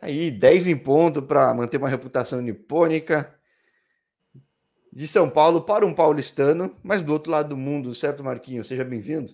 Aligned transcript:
Aí, 0.00 0.30
10 0.30 0.66
em 0.66 0.76
ponto 0.76 1.22
para 1.22 1.52
manter 1.54 1.78
uma 1.78 1.88
reputação 1.88 2.40
nipônica. 2.40 3.34
De 4.92 5.06
São 5.06 5.28
Paulo 5.28 5.60
para 5.60 5.84
um 5.84 5.92
paulistano, 5.92 6.74
mas 6.82 7.02
do 7.02 7.12
outro 7.12 7.30
lado 7.30 7.50
do 7.50 7.56
mundo, 7.56 7.94
certo, 7.94 8.24
Marquinhos? 8.24 8.66
Seja 8.66 8.82
bem-vindo. 8.82 9.32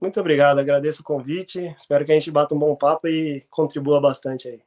Muito 0.00 0.18
obrigado, 0.20 0.58
agradeço 0.58 1.02
o 1.02 1.04
convite. 1.04 1.74
Espero 1.76 2.04
que 2.04 2.12
a 2.12 2.14
gente 2.14 2.30
bata 2.30 2.54
um 2.54 2.58
bom 2.58 2.74
papo 2.74 3.06
e 3.08 3.44
contribua 3.50 4.00
bastante 4.00 4.48
aí. 4.48 4.62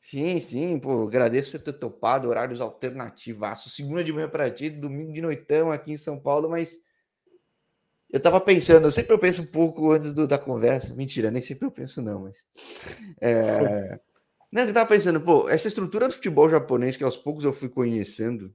Sim, 0.00 0.38
sim, 0.38 0.78
pô, 0.78 1.06
agradeço 1.06 1.50
você 1.50 1.58
ter 1.58 1.72
topado 1.72 2.28
horários 2.28 2.60
alternativos. 2.60 3.72
Segunda 3.74 4.04
de 4.04 4.12
manhã 4.12 4.28
para 4.28 4.50
ti, 4.50 4.68
domingo 4.68 5.12
de 5.12 5.22
noitão 5.22 5.72
aqui 5.72 5.92
em 5.92 5.96
São 5.96 6.20
Paulo, 6.20 6.48
mas 6.48 6.78
eu 8.12 8.20
tava 8.20 8.40
pensando, 8.40 8.86
eu 8.86 8.92
sempre 8.92 9.12
eu 9.12 9.18
penso 9.18 9.42
um 9.42 9.46
pouco 9.46 9.92
antes 9.92 10.12
do, 10.12 10.26
da 10.26 10.38
conversa. 10.38 10.94
Mentira, 10.94 11.30
nem 11.30 11.42
sempre 11.42 11.66
eu 11.66 11.70
penso, 11.70 12.02
não, 12.02 12.20
mas. 12.20 12.44
É... 13.20 13.98
Não, 14.54 14.62
eu 14.62 14.72
tava 14.72 14.88
pensando, 14.88 15.20
pô, 15.20 15.48
essa 15.48 15.66
estrutura 15.66 16.06
do 16.06 16.14
futebol 16.14 16.48
japonês 16.48 16.96
que 16.96 17.02
aos 17.02 17.16
poucos 17.16 17.42
eu 17.42 17.52
fui 17.52 17.68
conhecendo, 17.68 18.54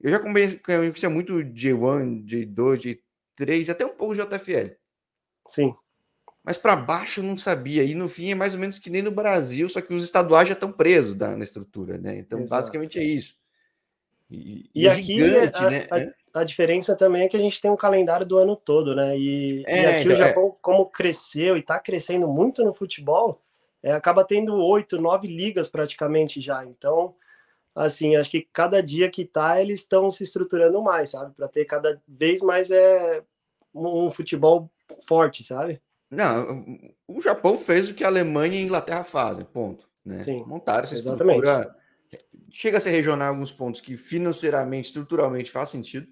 eu 0.00 0.08
já 0.08 0.20
conhecia 0.20 1.10
muito 1.10 1.32
J1, 1.32 2.24
J2, 2.24 3.00
J3, 3.36 3.68
até 3.68 3.84
um 3.84 3.96
pouco 3.96 4.14
JFL. 4.14 4.76
Sim. 5.48 5.74
Mas 6.44 6.56
para 6.56 6.76
baixo 6.76 7.18
eu 7.18 7.24
não 7.24 7.36
sabia. 7.36 7.82
E 7.82 7.96
no 7.96 8.08
fim 8.08 8.30
é 8.30 8.34
mais 8.36 8.54
ou 8.54 8.60
menos 8.60 8.78
que 8.78 8.88
nem 8.90 9.02
no 9.02 9.10
Brasil, 9.10 9.68
só 9.68 9.80
que 9.80 9.92
os 9.92 10.04
estaduais 10.04 10.46
já 10.46 10.54
estão 10.54 10.70
presos 10.70 11.16
na, 11.16 11.36
na 11.36 11.42
estrutura, 11.42 11.98
né? 11.98 12.16
Então, 12.18 12.38
Exato. 12.38 12.50
basicamente 12.50 13.00
é 13.00 13.02
isso. 13.02 13.34
E, 14.30 14.70
e, 14.72 14.82
e 14.82 14.86
é 14.86 14.92
aqui 14.92 15.18
gigante, 15.18 15.58
a, 15.58 15.70
né? 15.70 15.86
a, 16.32 16.40
a, 16.40 16.44
diferença 16.44 16.94
também 16.94 17.22
é 17.22 17.28
que 17.28 17.36
a 17.36 17.40
gente 17.40 17.60
tem 17.60 17.68
um 17.68 17.76
calendário 17.76 18.24
do 18.24 18.38
ano 18.38 18.54
todo, 18.54 18.94
né? 18.94 19.18
E, 19.18 19.64
é, 19.66 19.82
e 19.82 19.86
aqui 19.86 20.04
então, 20.04 20.16
o 20.16 20.24
Japão, 20.24 20.46
é. 20.46 20.52
como 20.62 20.86
cresceu 20.86 21.56
e 21.56 21.60
está 21.60 21.80
crescendo 21.80 22.28
muito 22.28 22.64
no 22.64 22.72
futebol, 22.72 23.42
é, 23.82 23.92
acaba 23.92 24.24
tendo 24.24 24.54
oito, 24.56 25.00
nove 25.00 25.28
ligas 25.28 25.68
praticamente 25.68 26.40
já. 26.40 26.64
Então, 26.64 27.14
assim, 27.74 28.16
acho 28.16 28.30
que 28.30 28.48
cada 28.52 28.82
dia 28.82 29.10
que 29.10 29.24
tá, 29.24 29.60
eles 29.60 29.80
estão 29.80 30.10
se 30.10 30.22
estruturando 30.22 30.82
mais, 30.82 31.10
sabe? 31.10 31.34
Para 31.34 31.48
ter 31.48 31.64
cada 31.64 32.00
vez 32.06 32.40
mais 32.40 32.70
é 32.70 33.22
um 33.74 34.10
futebol 34.10 34.70
forte, 35.06 35.44
sabe? 35.44 35.80
Não, 36.10 36.76
o 37.06 37.20
Japão 37.20 37.54
fez 37.54 37.88
o 37.88 37.94
que 37.94 38.02
a 38.02 38.08
Alemanha 38.08 38.56
e 38.58 38.62
a 38.62 38.64
Inglaterra 38.64 39.04
fazem, 39.04 39.44
ponto. 39.44 39.88
Né? 40.04 40.22
Sim, 40.22 40.44
Montaram 40.46 40.82
essa 40.82 40.94
exatamente. 40.94 41.38
estrutura. 41.38 41.76
Chega 42.50 42.78
a 42.78 42.80
ser 42.80 42.90
regional 42.90 43.28
alguns 43.28 43.52
pontos 43.52 43.80
que 43.80 43.96
financeiramente, 43.96 44.88
estruturalmente 44.88 45.50
faz 45.50 45.68
sentido. 45.68 46.08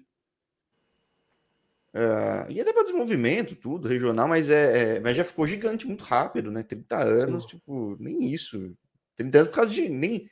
Uh, 1.93 2.45
e 2.49 2.61
até 2.61 2.71
para 2.71 2.83
desenvolvimento, 2.83 3.55
tudo, 3.55 3.87
regional, 3.87 4.27
mas 4.27 4.51
é, 4.51 4.97
é, 4.97 4.99
mas 4.99 5.15
já 5.15 5.23
ficou 5.23 5.47
gigante 5.47 5.87
muito 5.87 6.03
rápido, 6.03 6.51
né? 6.51 6.61
30 6.61 6.97
anos, 6.97 7.43
Sim. 7.43 7.49
tipo, 7.49 7.97
nem 7.99 8.31
isso. 8.31 8.75
30 9.15 9.37
anos 9.37 9.49
por 9.49 9.55
causa 9.55 9.71
de 9.71 9.89
nem 9.89 10.29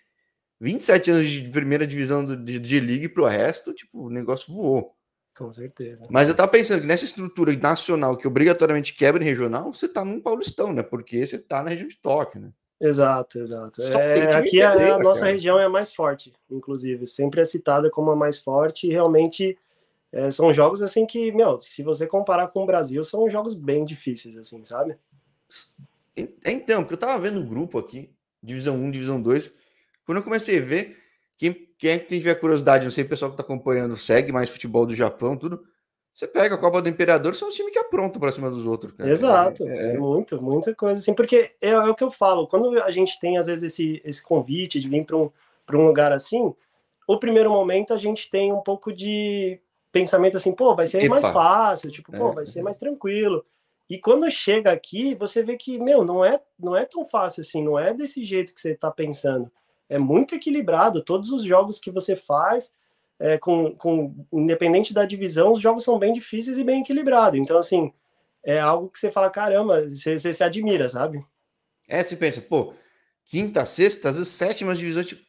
27 0.59 1.11
anos 1.11 1.25
de 1.27 1.49
primeira 1.49 1.87
divisão 1.87 2.23
do, 2.23 2.37
de, 2.37 2.59
de 2.59 2.79
liga 2.79 3.09
para 3.09 3.23
o 3.23 3.27
resto, 3.27 3.73
tipo, 3.73 4.05
o 4.05 4.09
negócio 4.09 4.53
voou. 4.53 4.95
Com 5.35 5.51
certeza. 5.51 6.07
Mas 6.09 6.27
eu 6.27 6.35
tava 6.35 6.51
pensando 6.51 6.81
que 6.81 6.87
nessa 6.87 7.05
estrutura 7.05 7.55
nacional 7.55 8.17
que 8.17 8.27
obrigatoriamente 8.27 8.93
quebra 8.93 9.23
em 9.23 9.27
regional, 9.27 9.71
você 9.71 9.87
tá 9.87 10.03
num 10.03 10.19
Paulistão, 10.19 10.73
né? 10.73 10.81
Porque 10.81 11.25
você 11.25 11.37
tá 11.37 11.63
na 11.63 11.69
região 11.69 11.87
de 11.87 11.97
Tóquio, 11.97 12.41
né? 12.41 12.51
Exato, 12.79 13.39
exato. 13.39 13.81
É, 13.81 14.35
aqui 14.35 14.61
a, 14.61 14.95
a 14.95 14.99
nossa 14.99 15.21
cara. 15.21 15.31
região 15.31 15.59
é 15.59 15.65
a 15.65 15.69
mais 15.69 15.93
forte, 15.93 16.33
inclusive. 16.49 17.07
Sempre 17.07 17.41
é 17.41 17.45
citada 17.45 17.89
como 17.89 18.11
a 18.11 18.15
mais 18.15 18.39
forte 18.39 18.87
e 18.87 18.91
realmente 18.91 19.57
é, 20.11 20.31
são 20.31 20.53
jogos 20.53 20.81
assim 20.81 21.05
que, 21.05 21.31
meu, 21.31 21.57
se 21.57 21.83
você 21.83 22.07
comparar 22.07 22.47
com 22.47 22.63
o 22.63 22.65
Brasil, 22.65 23.03
são 23.03 23.29
jogos 23.29 23.53
bem 23.53 23.83
difíceis, 23.83 24.35
assim, 24.37 24.63
sabe? 24.63 24.97
Então, 26.45 26.81
porque 26.81 26.93
eu 26.93 26.99
tava 26.99 27.19
vendo 27.19 27.39
o 27.39 27.43
um 27.43 27.47
grupo 27.47 27.77
aqui, 27.77 28.09
Divisão 28.41 28.75
1, 28.75 28.91
Divisão 28.91 29.21
2, 29.21 29.51
quando 30.05 30.19
eu 30.19 30.23
comecei 30.23 30.59
a 30.59 30.63
ver, 30.63 30.97
quem, 31.37 31.53
quem 31.77 31.91
é 31.91 31.99
tiver 31.99 32.35
curiosidade, 32.35 32.85
não 32.85 32.91
sei, 32.91 33.03
o 33.03 33.09
pessoal 33.09 33.31
que 33.31 33.37
tá 33.37 33.43
acompanhando, 33.43 33.95
segue 33.97 34.31
mais 34.31 34.49
futebol 34.49 34.85
do 34.85 34.95
Japão, 34.95 35.37
tudo. 35.37 35.63
Você 36.13 36.27
pega 36.27 36.55
a 36.55 36.57
Copa 36.57 36.81
do 36.81 36.89
Imperador, 36.89 37.35
são 37.35 37.49
os 37.49 37.53
times 37.53 37.71
que 37.71 37.77
aprontam 37.77 38.19
para 38.19 38.31
cima 38.31 38.49
dos 38.49 38.65
outros. 38.65 38.93
Cara. 38.93 39.07
Exato, 39.07 39.63
é, 39.67 39.93
é, 39.93 39.97
muito, 39.99 40.41
muita 40.41 40.73
coisa 40.73 40.99
assim, 40.99 41.13
porque 41.13 41.51
é, 41.61 41.69
é, 41.69 41.77
o 41.77 41.93
que 41.93 42.03
eu 42.03 42.09
falo, 42.09 42.47
quando 42.47 42.81
a 42.81 42.89
gente 42.89 43.19
tem 43.19 43.37
às 43.37 43.45
vezes 43.45 43.71
esse, 43.71 44.01
esse 44.03 44.23
convite 44.23 44.79
de 44.79 44.89
vir 44.89 45.05
para 45.05 45.15
um, 45.15 45.29
um 45.73 45.85
lugar 45.85 46.11
assim, 46.11 46.55
o 47.07 47.19
primeiro 47.19 47.51
momento 47.51 47.93
a 47.93 47.97
gente 47.97 48.31
tem 48.31 48.51
um 48.51 48.61
pouco 48.61 48.91
de 48.91 49.59
pensamento 49.99 50.37
assim, 50.37 50.53
pô, 50.53 50.75
vai 50.75 50.87
ser 50.87 51.03
Epa. 51.03 51.09
mais 51.09 51.25
fácil, 51.27 51.91
tipo, 51.91 52.11
pô, 52.11 52.31
é, 52.31 52.35
vai 52.35 52.45
ser 52.45 52.61
mais 52.61 52.77
tranquilo. 52.77 53.45
E 53.89 53.97
quando 53.97 54.29
chega 54.29 54.71
aqui, 54.71 55.15
você 55.15 55.41
vê 55.41 55.55
que, 55.55 55.79
meu, 55.79 56.03
não 56.03 56.23
é, 56.23 56.39
não 56.59 56.75
é 56.75 56.85
tão 56.85 57.05
fácil 57.05 57.41
assim, 57.41 57.63
não 57.63 57.79
é 57.79 57.93
desse 57.93 58.25
jeito 58.25 58.53
que 58.53 58.59
você 58.59 58.71
está 58.71 58.91
pensando. 58.91 59.49
É 59.89 59.97
muito 59.97 60.35
equilibrado. 60.35 61.01
Todos 61.01 61.31
os 61.31 61.43
jogos 61.43 61.79
que 61.79 61.89
você 61.89 62.15
faz, 62.15 62.73
é, 63.19 63.37
com, 63.37 63.73
com, 63.75 64.13
independente 64.33 64.93
da 64.93 65.05
divisão, 65.05 65.53
os 65.53 65.61
jogos 65.61 65.83
são 65.83 65.97
bem 65.97 66.11
difíceis 66.11 66.57
e 66.57 66.63
bem 66.63 66.81
equilibrados. 66.81 67.39
Então, 67.39 67.57
assim, 67.57 67.93
é 68.43 68.59
algo 68.59 68.89
que 68.89 68.99
você 68.99 69.11
fala, 69.11 69.29
caramba, 69.29 69.87
você, 69.87 70.17
você 70.17 70.33
se 70.33 70.43
admira, 70.43 70.89
sabe? 70.89 71.25
É, 71.87 72.03
você 72.03 72.17
pensa, 72.17 72.41
pô, 72.41 72.73
quinta, 73.25 73.65
sexta, 73.65 74.09
às 74.09 74.17
vezes 74.17 74.33
sétima 74.33 74.75
divisão, 74.75 75.03
tipo, 75.03 75.21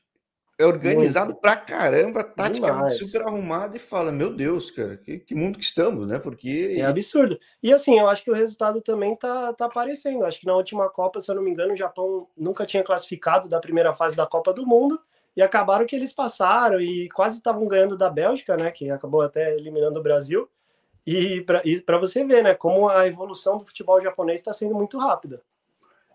é 0.59 0.67
organizado 0.67 1.27
Muito. 1.27 1.41
pra 1.41 1.55
caramba, 1.55 2.25
tática 2.25 2.89
super 2.89 3.23
arrumada 3.23 3.77
e 3.77 3.81
fala: 3.81 4.11
Meu 4.11 4.35
Deus, 4.35 4.71
cara, 4.73 4.97
que, 4.97 5.21
que, 5.21 5.35
mundo 5.35 5.57
que 5.57 5.65
estamos, 5.65 6.07
né? 6.07 6.19
Porque. 6.19 6.75
É 6.77 6.85
absurdo. 6.85 7.39
E 7.63 7.73
assim, 7.73 7.99
eu 7.99 8.09
acho 8.09 8.25
que 8.25 8.31
o 8.31 8.35
resultado 8.35 8.81
também 8.81 9.15
tá, 9.15 9.53
tá 9.53 9.67
aparecendo. 9.67 10.25
Acho 10.25 10.41
que 10.41 10.47
na 10.47 10.57
última 10.57 10.91
Copa, 10.91 11.21
se 11.21 11.31
eu 11.31 11.37
não 11.37 11.43
me 11.43 11.51
engano, 11.53 11.75
o 11.75 11.77
Japão 11.77 12.27
nunca 12.37 12.67
tinha 12.67 12.83
classificado 12.83 13.49
da 13.49 13.61
primeira 13.61 13.95
fase 13.95 14.17
da 14.17 14.27
Copa 14.27 14.53
do 14.53 14.67
Mundo 14.67 15.01
e 15.37 15.43
acabaram 15.43 15.87
que 15.87 15.95
eles 15.95 16.13
passaram 16.13 16.81
e 16.81 17.09
quase 17.11 17.37
estavam 17.39 17.69
ganhando 17.69 17.97
da 17.97 18.11
Bélgica, 18.11 18.57
né? 18.57 18.73
Que 18.73 18.91
acabou 18.91 19.23
até 19.23 19.55
eliminando 19.55 20.01
o 20.01 20.03
Brasil. 20.03 20.49
E 21.07 21.41
para 21.87 21.99
você 21.99 22.25
ver, 22.25 22.43
né, 22.43 22.53
como 22.53 22.89
a 22.89 23.07
evolução 23.07 23.57
do 23.57 23.65
futebol 23.65 24.01
japonês 24.01 24.41
está 24.41 24.53
sendo 24.53 24.75
muito 24.75 24.99
rápida. 24.99 25.41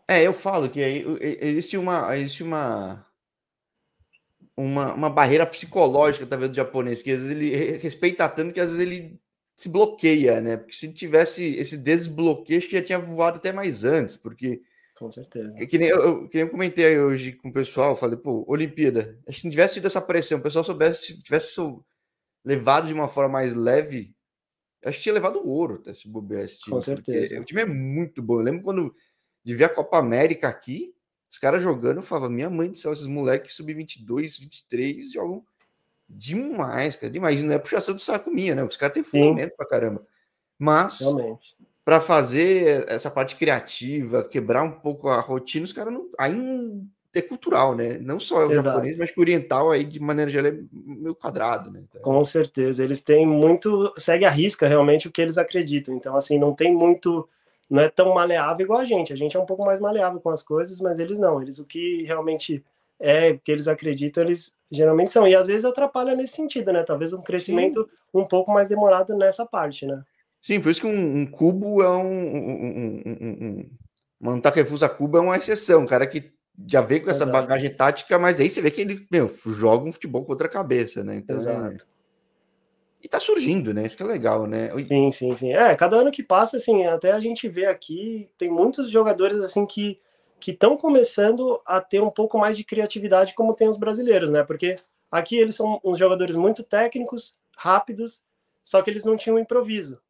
É, 0.07 0.21
eu 0.21 0.33
falo 0.33 0.69
que 0.69 0.83
aí 0.83 1.05
existe 1.39 1.77
uma. 1.77 2.15
Existe 2.17 2.43
uma 2.43 3.03
uma, 4.57 4.93
uma 4.93 5.09
barreira 5.09 5.45
psicológica, 5.45 6.25
talvez, 6.25 6.49
do 6.49 6.55
japonês, 6.55 7.01
que 7.01 7.11
às 7.11 7.19
vezes 7.19 7.31
ele 7.31 7.77
respeita 7.77 8.29
tanto 8.29 8.53
que 8.53 8.59
às 8.59 8.71
vezes 8.71 8.85
ele 8.85 9.19
se 9.55 9.69
bloqueia, 9.69 10.41
né? 10.41 10.57
Porque 10.57 10.75
se 10.75 10.91
tivesse 10.91 11.55
esse 11.55 11.77
desbloqueio, 11.77 12.59
acho 12.59 12.69
que 12.69 12.77
já 12.77 12.83
tinha 12.83 12.99
voado 12.99 13.37
até 13.37 13.51
mais 13.51 13.83
antes, 13.83 14.15
porque. 14.15 14.61
Com 14.97 15.11
certeza. 15.11 15.53
Que, 15.55 15.67
que, 15.67 15.77
nem, 15.77 15.89
eu, 15.89 16.27
que 16.27 16.37
nem 16.37 16.45
eu 16.45 16.51
comentei 16.51 16.99
hoje 16.99 17.33
com 17.33 17.49
o 17.49 17.53
pessoal, 17.53 17.95
falei, 17.95 18.17
pô, 18.17 18.45
Olimpíada, 18.47 19.19
acho 19.27 19.35
que 19.35 19.41
se 19.41 19.47
não 19.47 19.51
tivesse 19.51 19.75
tido 19.75 19.87
essa 19.87 20.01
pressão, 20.01 20.39
o 20.39 20.43
pessoal 20.43 20.63
soubesse, 20.63 21.21
tivesse 21.21 21.59
levado 22.45 22.87
de 22.87 22.93
uma 22.93 23.09
forma 23.09 23.33
mais 23.33 23.53
leve, 23.53 24.15
acho 24.85 24.97
que 24.97 25.03
tinha 25.03 25.13
levado 25.13 25.39
o 25.39 25.49
ouro 25.49 25.75
até 25.75 25.93
se 25.93 26.07
bobear 26.07 26.43
esse 26.43 26.59
time. 26.59 26.75
Com 26.75 26.81
certeza. 26.81 27.39
O 27.39 27.43
time 27.43 27.61
é 27.61 27.65
muito 27.65 28.21
bom. 28.21 28.35
Eu 28.35 28.43
lembro 28.43 28.61
quando 28.61 28.95
de 29.43 29.55
ver 29.55 29.65
a 29.65 29.69
Copa 29.69 29.97
América 29.97 30.47
aqui, 30.47 30.92
os 31.33 31.39
caras 31.39 31.63
jogando, 31.63 31.97
eu 31.97 32.03
falava, 32.03 32.29
minha 32.29 32.47
mãe 32.47 32.69
do 32.69 32.77
céu, 32.77 32.93
esses 32.93 33.07
moleques 33.07 33.55
sub-22, 33.55 34.39
23 34.39 35.11
jogam 35.11 35.43
demais, 36.07 36.95
cara, 36.95 37.11
demais. 37.11 37.39
E 37.39 37.43
não 37.43 37.55
é 37.55 37.57
puxação 37.57 37.95
do 37.95 37.99
saco 37.99 38.29
minha, 38.29 38.53
né? 38.53 38.63
Os 38.63 38.77
caras 38.77 38.93
têm 38.93 39.03
fundamento 39.03 39.55
pra 39.57 39.65
caramba. 39.65 40.05
Mas, 40.59 40.99
para 41.83 41.99
fazer 41.99 42.85
essa 42.87 43.09
parte 43.09 43.35
criativa, 43.35 44.23
quebrar 44.23 44.61
um 44.61 44.73
pouco 44.73 45.09
a 45.09 45.19
rotina, 45.21 45.65
os 45.65 45.73
caras 45.73 45.91
não. 45.91 46.07
Ainda 46.19 46.85
é 47.15 47.21
cultural, 47.23 47.75
né? 47.75 47.97
Não 47.97 48.19
só 48.19 48.45
o 48.45 48.53
japonês, 48.53 48.99
mas 48.99 49.09
que 49.09 49.19
o 49.19 49.21
oriental 49.21 49.71
aí, 49.71 49.83
de 49.83 49.99
maneira 49.99 50.29
geral, 50.29 50.51
é 50.51 50.59
meio 50.71 51.15
quadrado, 51.15 51.71
né? 51.71 51.83
Então... 51.89 51.99
Com 52.03 52.23
certeza. 52.23 52.83
Eles 52.83 53.01
têm 53.01 53.25
muito. 53.25 53.91
segue 53.97 54.23
a 54.23 54.29
risca 54.29 54.67
realmente 54.67 55.07
o 55.07 55.11
que 55.11 55.21
eles 55.21 55.39
acreditam. 55.39 55.95
Então, 55.95 56.15
assim, 56.15 56.37
não 56.37 56.53
tem 56.53 56.71
muito 56.71 57.27
não 57.69 57.81
é 57.81 57.89
tão 57.89 58.13
maleável 58.13 58.65
igual 58.65 58.79
a 58.79 58.85
gente. 58.85 59.13
A 59.13 59.15
gente 59.15 59.35
é 59.35 59.39
um 59.39 59.45
pouco 59.45 59.65
mais 59.65 59.79
maleável 59.79 60.19
com 60.19 60.29
as 60.29 60.43
coisas, 60.43 60.79
mas 60.79 60.99
eles 60.99 61.19
não. 61.19 61.41
Eles 61.41 61.59
o 61.59 61.65
que 61.65 62.03
realmente 62.03 62.63
é, 62.99 63.33
que 63.37 63.51
eles 63.51 63.67
acreditam, 63.67 64.23
eles 64.23 64.53
geralmente 64.71 65.13
são. 65.13 65.27
E 65.27 65.35
às 65.35 65.47
vezes 65.47 65.65
atrapalha 65.65 66.15
nesse 66.15 66.35
sentido, 66.35 66.71
né? 66.71 66.83
Talvez 66.83 67.13
um 67.13 67.21
crescimento 67.21 67.83
Sim. 67.83 68.19
um 68.19 68.25
pouco 68.25 68.51
mais 68.51 68.67
demorado 68.67 69.15
nessa 69.15 69.45
parte, 69.45 69.85
né? 69.85 70.03
Sim, 70.41 70.59
por 70.59 70.71
isso 70.71 70.81
que 70.81 70.87
um, 70.87 71.21
um 71.21 71.25
cubo 71.25 71.81
é 71.81 71.89
um. 71.89 72.01
um, 72.01 73.01
um, 73.05 73.69
um, 74.21 74.31
um 74.31 74.41
Takefusa 74.41 74.89
Cubo 74.89 75.17
é 75.17 75.21
uma 75.21 75.37
exceção, 75.37 75.81
um 75.81 75.85
cara 75.85 76.05
que 76.05 76.33
já 76.67 76.81
veio 76.81 77.01
com 77.01 77.09
essa 77.09 77.23
Exato. 77.23 77.31
bagagem 77.31 77.73
tática, 77.73 78.19
mas 78.19 78.39
aí 78.39 78.49
você 78.49 78.61
vê 78.61 78.69
que 78.69 78.81
ele 78.81 79.07
meu, 79.11 79.29
joga 79.47 79.87
um 79.87 79.91
futebol 79.91 80.23
com 80.23 80.31
outra 80.31 80.49
cabeça, 80.49 81.03
né? 81.03 81.15
Então, 81.15 81.37
é 81.37 81.39
Exato. 81.39 81.85
É... 81.89 81.92
E 83.03 83.07
tá 83.07 83.19
surgindo, 83.19 83.73
né? 83.73 83.85
Isso 83.85 83.97
que 83.97 84.03
é 84.03 84.05
legal, 84.05 84.47
né? 84.47 84.71
Sim, 84.87 85.11
sim, 85.11 85.35
sim. 85.35 85.53
É, 85.53 85.75
cada 85.75 85.97
ano 85.97 86.11
que 86.11 86.23
passa, 86.23 86.55
assim, 86.55 86.85
até 86.85 87.11
a 87.11 87.19
gente 87.19 87.49
vê 87.49 87.65
aqui, 87.65 88.29
tem 88.37 88.49
muitos 88.49 88.89
jogadores, 88.89 89.37
assim, 89.39 89.65
que 89.65 89.99
que 90.43 90.51
estão 90.51 90.75
começando 90.75 91.61
a 91.65 91.79
ter 91.79 92.01
um 92.01 92.09
pouco 92.09 92.37
mais 92.37 92.57
de 92.57 92.65
criatividade 92.65 93.33
como 93.33 93.53
tem 93.53 93.69
os 93.69 93.77
brasileiros, 93.77 94.29
né? 94.29 94.43
Porque 94.43 94.77
aqui 95.09 95.37
eles 95.37 95.55
são 95.55 95.79
uns 95.81 95.97
jogadores 95.97 96.35
muito 96.35 96.63
técnicos, 96.65 97.33
rápidos, 97.55 98.21
só 98.61 98.81
que 98.81 98.91
eles 98.91 99.05
não 99.05 99.15
tinham 99.15 99.39
improviso. 99.39 100.01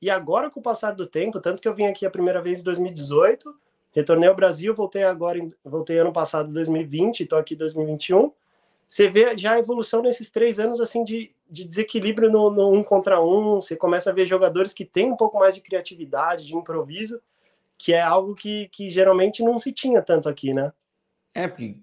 E 0.00 0.08
agora, 0.08 0.48
com 0.50 0.60
o 0.60 0.62
passar 0.62 0.92
do 0.92 1.06
tempo, 1.06 1.38
tanto 1.40 1.60
que 1.60 1.68
eu 1.68 1.74
vim 1.74 1.84
aqui 1.84 2.06
a 2.06 2.10
primeira 2.10 2.40
vez 2.40 2.60
em 2.60 2.62
2018, 2.62 3.54
retornei 3.92 4.30
ao 4.30 4.34
Brasil, 4.34 4.74
voltei 4.74 5.04
agora, 5.04 5.38
voltei 5.62 5.98
ano 5.98 6.10
passado, 6.10 6.50
2020, 6.50 7.24
estou 7.24 7.38
aqui 7.38 7.52
em 7.52 7.58
2021. 7.58 8.32
Você 8.92 9.08
vê 9.08 9.38
já 9.38 9.52
a 9.54 9.58
evolução 9.58 10.02
nesses 10.02 10.30
três 10.30 10.60
anos 10.60 10.78
assim 10.78 11.02
de, 11.02 11.34
de 11.50 11.64
desequilíbrio 11.64 12.30
no, 12.30 12.50
no, 12.50 12.70
um 12.70 12.84
contra 12.84 13.22
um. 13.22 13.54
Você 13.54 13.74
começa 13.74 14.10
a 14.10 14.12
ver 14.12 14.26
jogadores 14.26 14.74
que 14.74 14.84
têm 14.84 15.10
um 15.10 15.16
pouco 15.16 15.38
mais 15.38 15.54
de 15.54 15.62
criatividade, 15.62 16.44
de 16.44 16.54
improviso, 16.54 17.18
que 17.78 17.94
é 17.94 18.02
algo 18.02 18.34
que, 18.34 18.68
que 18.68 18.90
geralmente 18.90 19.42
não 19.42 19.58
se 19.58 19.72
tinha 19.72 20.02
tanto 20.02 20.28
aqui, 20.28 20.52
né? 20.52 20.74
É, 21.34 21.48
porque 21.48 21.78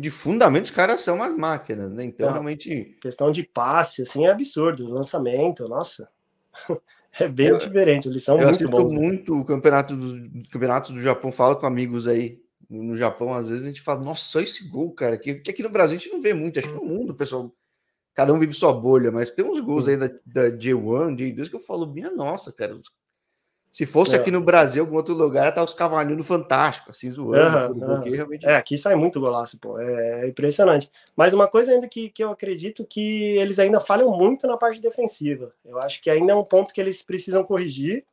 de 0.00 0.10
fundamento 0.10 0.64
os 0.64 0.72
caras 0.72 1.00
são 1.00 1.14
umas 1.14 1.36
máquinas, 1.36 1.92
né? 1.92 2.02
Então, 2.02 2.28
realmente. 2.28 2.98
Questão 3.00 3.30
de 3.30 3.44
passe, 3.44 4.02
assim, 4.02 4.26
é 4.26 4.32
absurdo. 4.32 4.90
Lançamento, 4.90 5.68
nossa. 5.68 6.08
É 7.20 7.26
bem 7.26 7.48
eu, 7.48 7.58
diferente, 7.58 8.06
eles 8.06 8.22
são 8.22 8.38
eu 8.38 8.46
muito 8.46 8.68
bons. 8.68 8.92
muito 8.92 9.40
o 9.40 9.44
campeonato 9.44 9.96
do, 9.96 10.48
campeonato 10.50 10.92
do 10.92 11.00
Japão, 11.00 11.32
falo 11.32 11.56
com 11.56 11.66
amigos 11.66 12.06
aí 12.06 12.38
no 12.68 12.96
Japão, 12.96 13.32
às 13.32 13.48
vezes 13.48 13.64
a 13.64 13.68
gente 13.68 13.80
fala, 13.80 14.02
nossa, 14.02 14.24
só 14.24 14.40
esse 14.40 14.68
gol, 14.68 14.92
cara, 14.92 15.16
que, 15.16 15.36
que 15.36 15.50
aqui 15.50 15.62
no 15.62 15.70
Brasil 15.70 15.96
a 15.96 16.00
gente 16.00 16.12
não 16.12 16.20
vê 16.20 16.34
muito, 16.34 16.58
acho 16.58 16.68
que 16.68 16.74
no 16.74 16.84
mundo, 16.84 17.14
pessoal, 17.14 17.52
cada 18.14 18.32
um 18.32 18.38
vive 18.38 18.52
sua 18.52 18.72
bolha, 18.72 19.10
mas 19.10 19.30
tem 19.30 19.44
uns 19.44 19.60
gols 19.60 19.88
aí 19.88 19.96
da, 19.96 20.10
da 20.26 20.50
J1, 20.50 21.16
J2 21.16 21.48
que 21.48 21.56
eu 21.56 21.60
falo, 21.60 21.86
minha 21.86 22.10
nossa, 22.10 22.52
cara, 22.52 22.78
se 23.70 23.86
fosse 23.86 24.16
é. 24.16 24.18
aqui 24.18 24.30
no 24.30 24.40
Brasil, 24.40 24.82
algum 24.82 24.96
outro 24.96 25.14
lugar, 25.14 25.52
tá 25.52 25.62
os 25.62 25.74
cavalinhos 25.74 26.26
fantástico, 26.26 26.90
assim, 26.90 27.08
zoando. 27.10 27.78
Uhum, 27.78 27.98
uhum. 27.98 28.02
Realmente... 28.10 28.46
É, 28.46 28.56
aqui 28.56 28.76
sai 28.78 28.94
muito 28.96 29.20
golaço, 29.20 29.58
pô. 29.58 29.78
É, 29.78 30.24
é 30.24 30.28
impressionante. 30.28 30.90
Mas 31.14 31.32
uma 31.32 31.46
coisa 31.46 31.72
ainda 31.72 31.86
que, 31.86 32.08
que 32.08 32.24
eu 32.24 32.30
acredito 32.30 32.84
que 32.84 33.36
eles 33.36 33.58
ainda 33.58 33.78
falham 33.78 34.10
muito 34.10 34.46
na 34.46 34.56
parte 34.56 34.80
defensiva. 34.80 35.52
Eu 35.64 35.78
acho 35.78 36.02
que 36.02 36.10
ainda 36.10 36.32
é 36.32 36.34
um 36.34 36.44
ponto 36.44 36.72
que 36.72 36.80
eles 36.80 37.02
precisam 37.02 37.44
corrigir, 37.44 38.04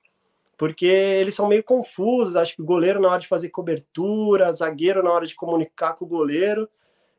porque 0.58 0.86
eles 0.86 1.36
são 1.36 1.48
meio 1.48 1.64
confusos. 1.64 2.36
Acho 2.36 2.56
que 2.56 2.62
o 2.62 2.66
goleiro 2.66 3.00
na 3.00 3.10
hora 3.10 3.22
de 3.22 3.28
fazer 3.28 3.50
cobertura, 3.50 4.52
zagueiro 4.52 5.04
na 5.04 5.12
hora 5.12 5.28
de 5.28 5.36
comunicar 5.36 5.94
com 5.94 6.06
o 6.06 6.08
goleiro. 6.08 6.70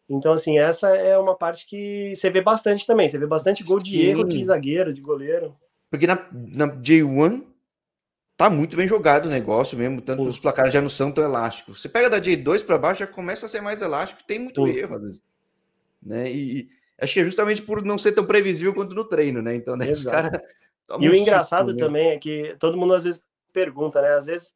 Então, 0.08 0.32
assim, 0.32 0.58
essa 0.58 0.88
é 0.90 1.18
uma 1.18 1.34
parte 1.34 1.66
que 1.66 2.14
você 2.14 2.30
vê 2.30 2.40
bastante 2.40 2.86
também. 2.86 3.08
Você 3.08 3.18
vê 3.18 3.26
bastante 3.26 3.64
gol 3.64 3.78
de 3.78 3.92
Sim. 3.92 4.06
erro 4.06 4.24
de 4.24 4.44
zagueiro, 4.44 4.92
de 4.92 5.00
goleiro. 5.00 5.56
Porque 5.90 6.06
na, 6.06 6.26
na 6.32 6.68
J1 6.68 7.44
tá 8.36 8.48
muito 8.48 8.76
bem 8.76 8.86
jogado 8.86 9.26
o 9.26 9.30
negócio 9.30 9.78
mesmo, 9.78 10.00
tanto 10.00 10.22
os 10.22 10.38
placares 10.38 10.72
já 10.72 10.80
não 10.80 10.88
são 10.88 11.10
tão 11.10 11.24
elásticos. 11.24 11.80
Você 11.80 11.88
pega 11.88 12.10
da 12.10 12.20
J2 12.20 12.64
para 12.64 12.78
baixo, 12.78 13.00
já 13.00 13.06
começa 13.06 13.46
a 13.46 13.48
ser 13.48 13.62
mais 13.62 13.82
elástico, 13.82 14.22
tem 14.24 14.38
muito 14.38 14.66
erro, 14.66 14.96
às 14.96 15.02
vezes. 15.02 15.22
Né? 16.02 16.30
E, 16.30 16.58
e, 16.58 16.68
acho 17.00 17.14
que 17.14 17.20
é 17.20 17.24
justamente 17.24 17.62
por 17.62 17.82
não 17.82 17.98
ser 17.98 18.12
tão 18.12 18.26
previsível 18.26 18.74
quanto 18.74 18.94
no 18.94 19.04
treino, 19.04 19.42
né? 19.42 19.54
Então, 19.56 19.76
né, 19.76 19.90
os 19.90 20.04
caras. 20.04 20.38
E 21.00 21.08
o 21.08 21.14
engraçado 21.14 21.70
suco, 21.70 21.80
também 21.80 22.10
é 22.10 22.18
que 22.18 22.54
todo 22.58 22.76
mundo 22.76 22.94
às 22.94 23.04
vezes 23.04 23.24
pergunta, 23.52 24.00
né? 24.00 24.10
Às 24.10 24.26
vezes 24.26 24.54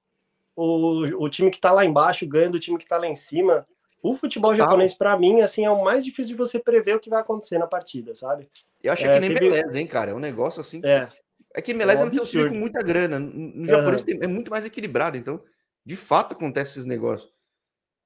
o, 0.55 1.25
o 1.25 1.29
time 1.29 1.51
que 1.51 1.61
tá 1.61 1.73
lá 1.73 1.85
embaixo 1.85 2.27
ganha 2.27 2.51
do 2.51 2.61
time 2.61 2.79
que 2.79 2.87
tá 2.87 2.99
lá 2.99 3.07
em 3.07 3.15
cima. 3.15 3.67
O 4.03 4.15
futebol 4.15 4.55
japonês, 4.55 4.95
para 4.95 5.19
mim, 5.19 5.43
assim, 5.43 5.65
é 5.65 5.71
o 5.71 5.85
mais 5.85 6.05
difícil 6.05 6.33
de 6.33 6.39
você 6.39 6.59
prever 6.59 6.97
o 6.97 7.01
que 7.01 7.11
vai 7.11 7.21
acontecer 7.21 7.59
na 7.59 7.67
partida, 7.67 8.15
sabe? 8.15 8.49
Eu 8.83 8.93
acho 8.93 9.07
é, 9.07 9.15
que 9.15 9.21
nem 9.21 9.35
teve... 9.35 9.51
beleza, 9.51 9.79
hein, 9.79 9.87
cara? 9.87 10.13
É 10.13 10.15
um 10.15 10.21
negócio 10.21 10.61
assim 10.61 10.81
que 10.81 10.87
é. 10.87 11.07
É 11.55 11.61
que 11.61 11.75
Melés 11.75 12.01
é 12.01 12.05
um 12.05 12.11
tem 12.11 12.21
um 12.21 12.25
time 12.25 12.49
com 12.49 12.55
muita 12.55 12.81
grana. 12.81 13.19
No 13.19 13.29
uhum. 13.29 13.97
é 14.23 14.27
muito 14.27 14.51
mais 14.51 14.65
equilibrado, 14.65 15.17
então, 15.17 15.43
de 15.85 15.97
fato, 15.97 16.33
acontece 16.33 16.73
esses 16.73 16.85
negócios. 16.85 17.31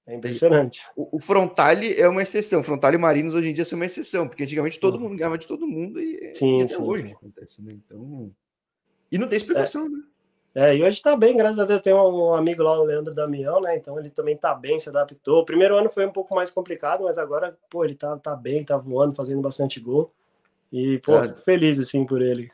É 0.06 0.15
impressionante. 0.15 0.87
O, 0.95 1.17
o 1.17 1.21
Frontale 1.21 1.99
é 1.99 2.09
uma 2.09 2.23
exceção. 2.23 2.62
Frontale 2.62 2.97
e 2.97 2.99
Marinos 2.99 3.35
hoje 3.35 3.51
em 3.51 3.55
dia 3.55 3.65
são 3.65 3.77
uma 3.77 3.87
exceção, 3.87 4.29
porque 4.29 4.43
antigamente 4.43 4.79
todo 4.79 5.01
mundo 5.01 5.17
ganhava 5.17 5.39
de 5.39 5.47
todo 5.47 5.67
mundo 5.67 5.99
e, 5.99 6.35
sim, 6.35 6.59
e 6.59 6.62
até 6.62 6.75
sim, 6.75 6.83
hoje 6.83 7.09
sim. 7.09 7.12
acontece, 7.15 7.62
né? 7.62 7.73
Então. 7.73 8.31
E 9.11 9.17
não 9.17 9.29
tem 9.29 9.37
explicação, 9.37 9.87
é. 9.87 9.89
né? 9.89 9.99
É, 10.56 10.77
e 10.77 10.85
hoje 10.85 11.03
tá 11.03 11.17
bem, 11.17 11.37
graças 11.37 11.59
a 11.59 11.65
Deus. 11.65 11.81
Tem 11.81 11.93
um 11.93 12.33
amigo 12.33 12.62
lá, 12.62 12.79
o 12.79 12.85
Leandro 12.85 13.15
Damião, 13.15 13.61
né? 13.61 13.77
Então 13.77 13.99
ele 13.99 14.11
também 14.11 14.37
tá 14.37 14.55
bem, 14.55 14.79
se 14.79 14.89
adaptou. 14.89 15.41
O 15.41 15.45
primeiro 15.45 15.77
ano 15.77 15.91
foi 15.91 16.06
um 16.06 16.12
pouco 16.12 16.35
mais 16.35 16.51
complicado, 16.51 17.05
mas 17.05 17.19
agora, 17.19 17.56
pô, 17.69 17.85
ele 17.85 17.95
tá, 17.95 18.17
tá 18.19 18.37
bem, 18.37 18.62
tá 18.62 18.77
voando, 18.77 19.15
fazendo 19.15 19.41
bastante 19.41 19.81
gol. 19.81 20.12
E, 20.71 20.99
pô, 20.99 21.17
é. 21.17 21.29
fico 21.29 21.41
feliz, 21.41 21.79
assim, 21.81 22.05
por 22.05 22.23
ele 22.23 22.51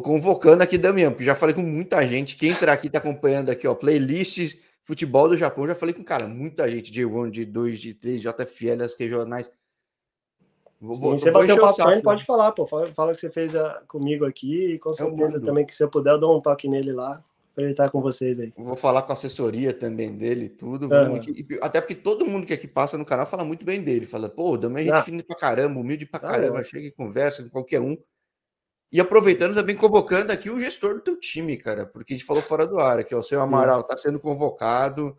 convocando 0.00 0.62
aqui 0.62 0.78
Damião, 0.78 1.10
porque 1.10 1.24
já 1.24 1.34
falei 1.34 1.54
com 1.54 1.62
muita 1.62 2.06
gente. 2.06 2.36
Quem 2.36 2.50
entrar 2.50 2.72
aqui 2.72 2.88
tá 2.88 2.98
acompanhando 2.98 3.50
aqui, 3.50 3.66
ó, 3.66 3.74
playlists 3.74 4.56
futebol 4.82 5.28
do 5.28 5.36
Japão. 5.36 5.66
Já 5.66 5.74
falei 5.74 5.94
com, 5.94 6.04
cara, 6.04 6.26
muita 6.26 6.68
gente, 6.68 6.90
de 6.90 7.04
1, 7.04 7.30
de 7.30 7.44
2, 7.44 7.80
de 7.80 7.94
3, 7.94 8.20
JFL, 8.22 8.82
as 8.84 8.94
que 8.94 9.08
jornais. 9.08 9.50
Vou, 10.80 11.16
Sim, 11.16 11.24
você 11.24 11.30
bateu 11.30 11.56
papo, 11.56 11.90
ele 11.90 12.02
pode 12.02 12.24
falar, 12.24 12.50
pô. 12.50 12.66
Fala, 12.66 12.92
fala 12.92 13.14
que 13.14 13.20
você 13.20 13.30
fez 13.30 13.54
a, 13.54 13.68
ah, 13.68 13.82
comigo 13.86 14.24
aqui 14.24 14.72
e 14.72 14.78
com 14.80 14.92
certeza 14.92 15.38
é 15.38 15.40
também 15.40 15.64
que 15.64 15.74
se 15.74 15.84
eu 15.84 15.88
puder, 15.88 16.10
eu 16.10 16.18
dou 16.18 16.36
um 16.36 16.40
toque 16.40 16.68
nele 16.68 16.92
lá 16.92 17.22
para 17.54 17.64
ele 17.64 17.72
estar 17.72 17.88
com 17.90 18.00
vocês 18.00 18.40
aí. 18.40 18.52
Vou 18.56 18.74
falar 18.74 19.02
com 19.02 19.12
a 19.12 19.14
assessoria 19.14 19.72
também 19.72 20.10
dele, 20.16 20.48
tudo. 20.48 20.86
Uhum. 20.86 21.20
até 21.60 21.80
porque 21.80 21.94
todo 21.94 22.26
mundo 22.26 22.46
que 22.46 22.52
aqui 22.52 22.66
passa 22.66 22.98
no 22.98 23.04
canal 23.04 23.26
fala 23.26 23.44
muito 23.44 23.64
bem 23.64 23.80
dele. 23.80 24.06
Fala, 24.06 24.28
pô, 24.28 24.56
Damião 24.56 24.78
é 24.78 24.82
gente 24.82 24.94
ah. 24.94 25.02
fina 25.02 25.22
pra 25.22 25.36
caramba, 25.36 25.78
humilde 25.78 26.04
pra 26.04 26.18
ah, 26.18 26.32
caramba, 26.32 26.60
ah, 26.60 26.64
chega 26.64 26.88
e 26.88 26.90
conversa 26.90 27.44
com 27.44 27.50
qualquer 27.50 27.80
um. 27.80 27.96
E 28.92 29.00
aproveitando 29.00 29.54
também, 29.54 29.74
convocando 29.74 30.30
aqui 30.30 30.50
o 30.50 30.60
gestor 30.60 30.94
do 30.94 31.00
teu 31.00 31.18
time, 31.18 31.56
cara, 31.56 31.86
porque 31.86 32.12
a 32.12 32.16
gente 32.16 32.26
falou 32.26 32.42
fora 32.42 32.66
do 32.66 32.78
ar 32.78 32.98
aqui, 32.98 33.14
ó, 33.14 33.20
o 33.20 33.22
seu 33.22 33.40
Amaral 33.40 33.80
está 33.80 33.96
sendo 33.96 34.20
convocado, 34.20 35.16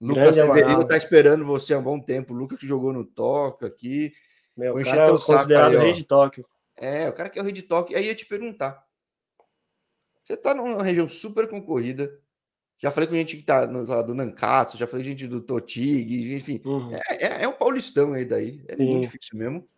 Lucas 0.00 0.34
Severino 0.34 0.82
está 0.82 0.96
esperando 0.96 1.44
você 1.44 1.74
há 1.74 1.78
um 1.78 1.82
bom 1.82 2.00
tempo, 2.00 2.32
o 2.32 2.36
Lucas 2.36 2.58
que 2.58 2.66
jogou 2.66 2.92
no 2.92 3.04
Toca 3.04 3.66
aqui. 3.66 4.12
Meu, 4.56 4.74
o 4.74 4.84
cara 4.84 5.04
é 5.04 5.10
considerado 5.10 5.72
aí, 5.72 5.78
rei 5.78 5.92
de 5.92 6.04
Tóquio. 6.04 6.44
É, 6.76 7.08
o 7.08 7.12
cara 7.12 7.28
que 7.28 7.38
é 7.38 7.42
o 7.42 7.44
rei 7.44 7.52
de 7.52 7.62
Tóquio. 7.62 7.96
Aí 7.96 8.04
eu 8.04 8.08
ia 8.08 8.14
te 8.14 8.26
perguntar, 8.26 8.84
você 10.22 10.34
está 10.34 10.54
numa 10.54 10.82
região 10.82 11.08
super 11.08 11.48
concorrida, 11.48 12.12
já 12.78 12.90
falei 12.90 13.08
com 13.08 13.14
gente 13.14 13.36
que 13.36 13.42
tá 13.42 13.66
no 13.66 13.84
lado 13.84 14.08
do 14.08 14.14
Nankatsu, 14.14 14.78
já 14.78 14.86
falei 14.86 15.04
com 15.04 15.10
gente 15.10 15.26
do 15.26 15.40
Totig, 15.40 16.34
enfim, 16.34 16.60
uhum. 16.64 16.92
é, 16.92 17.00
é, 17.20 17.44
é, 17.44 17.48
um 17.48 17.52
paulistão 17.52 18.12
aí 18.12 18.24
daí, 18.24 18.62
é 18.68 18.76
Sim. 18.76 18.84
muito 18.84 19.02
difícil 19.02 19.36
mesmo. 19.38 19.68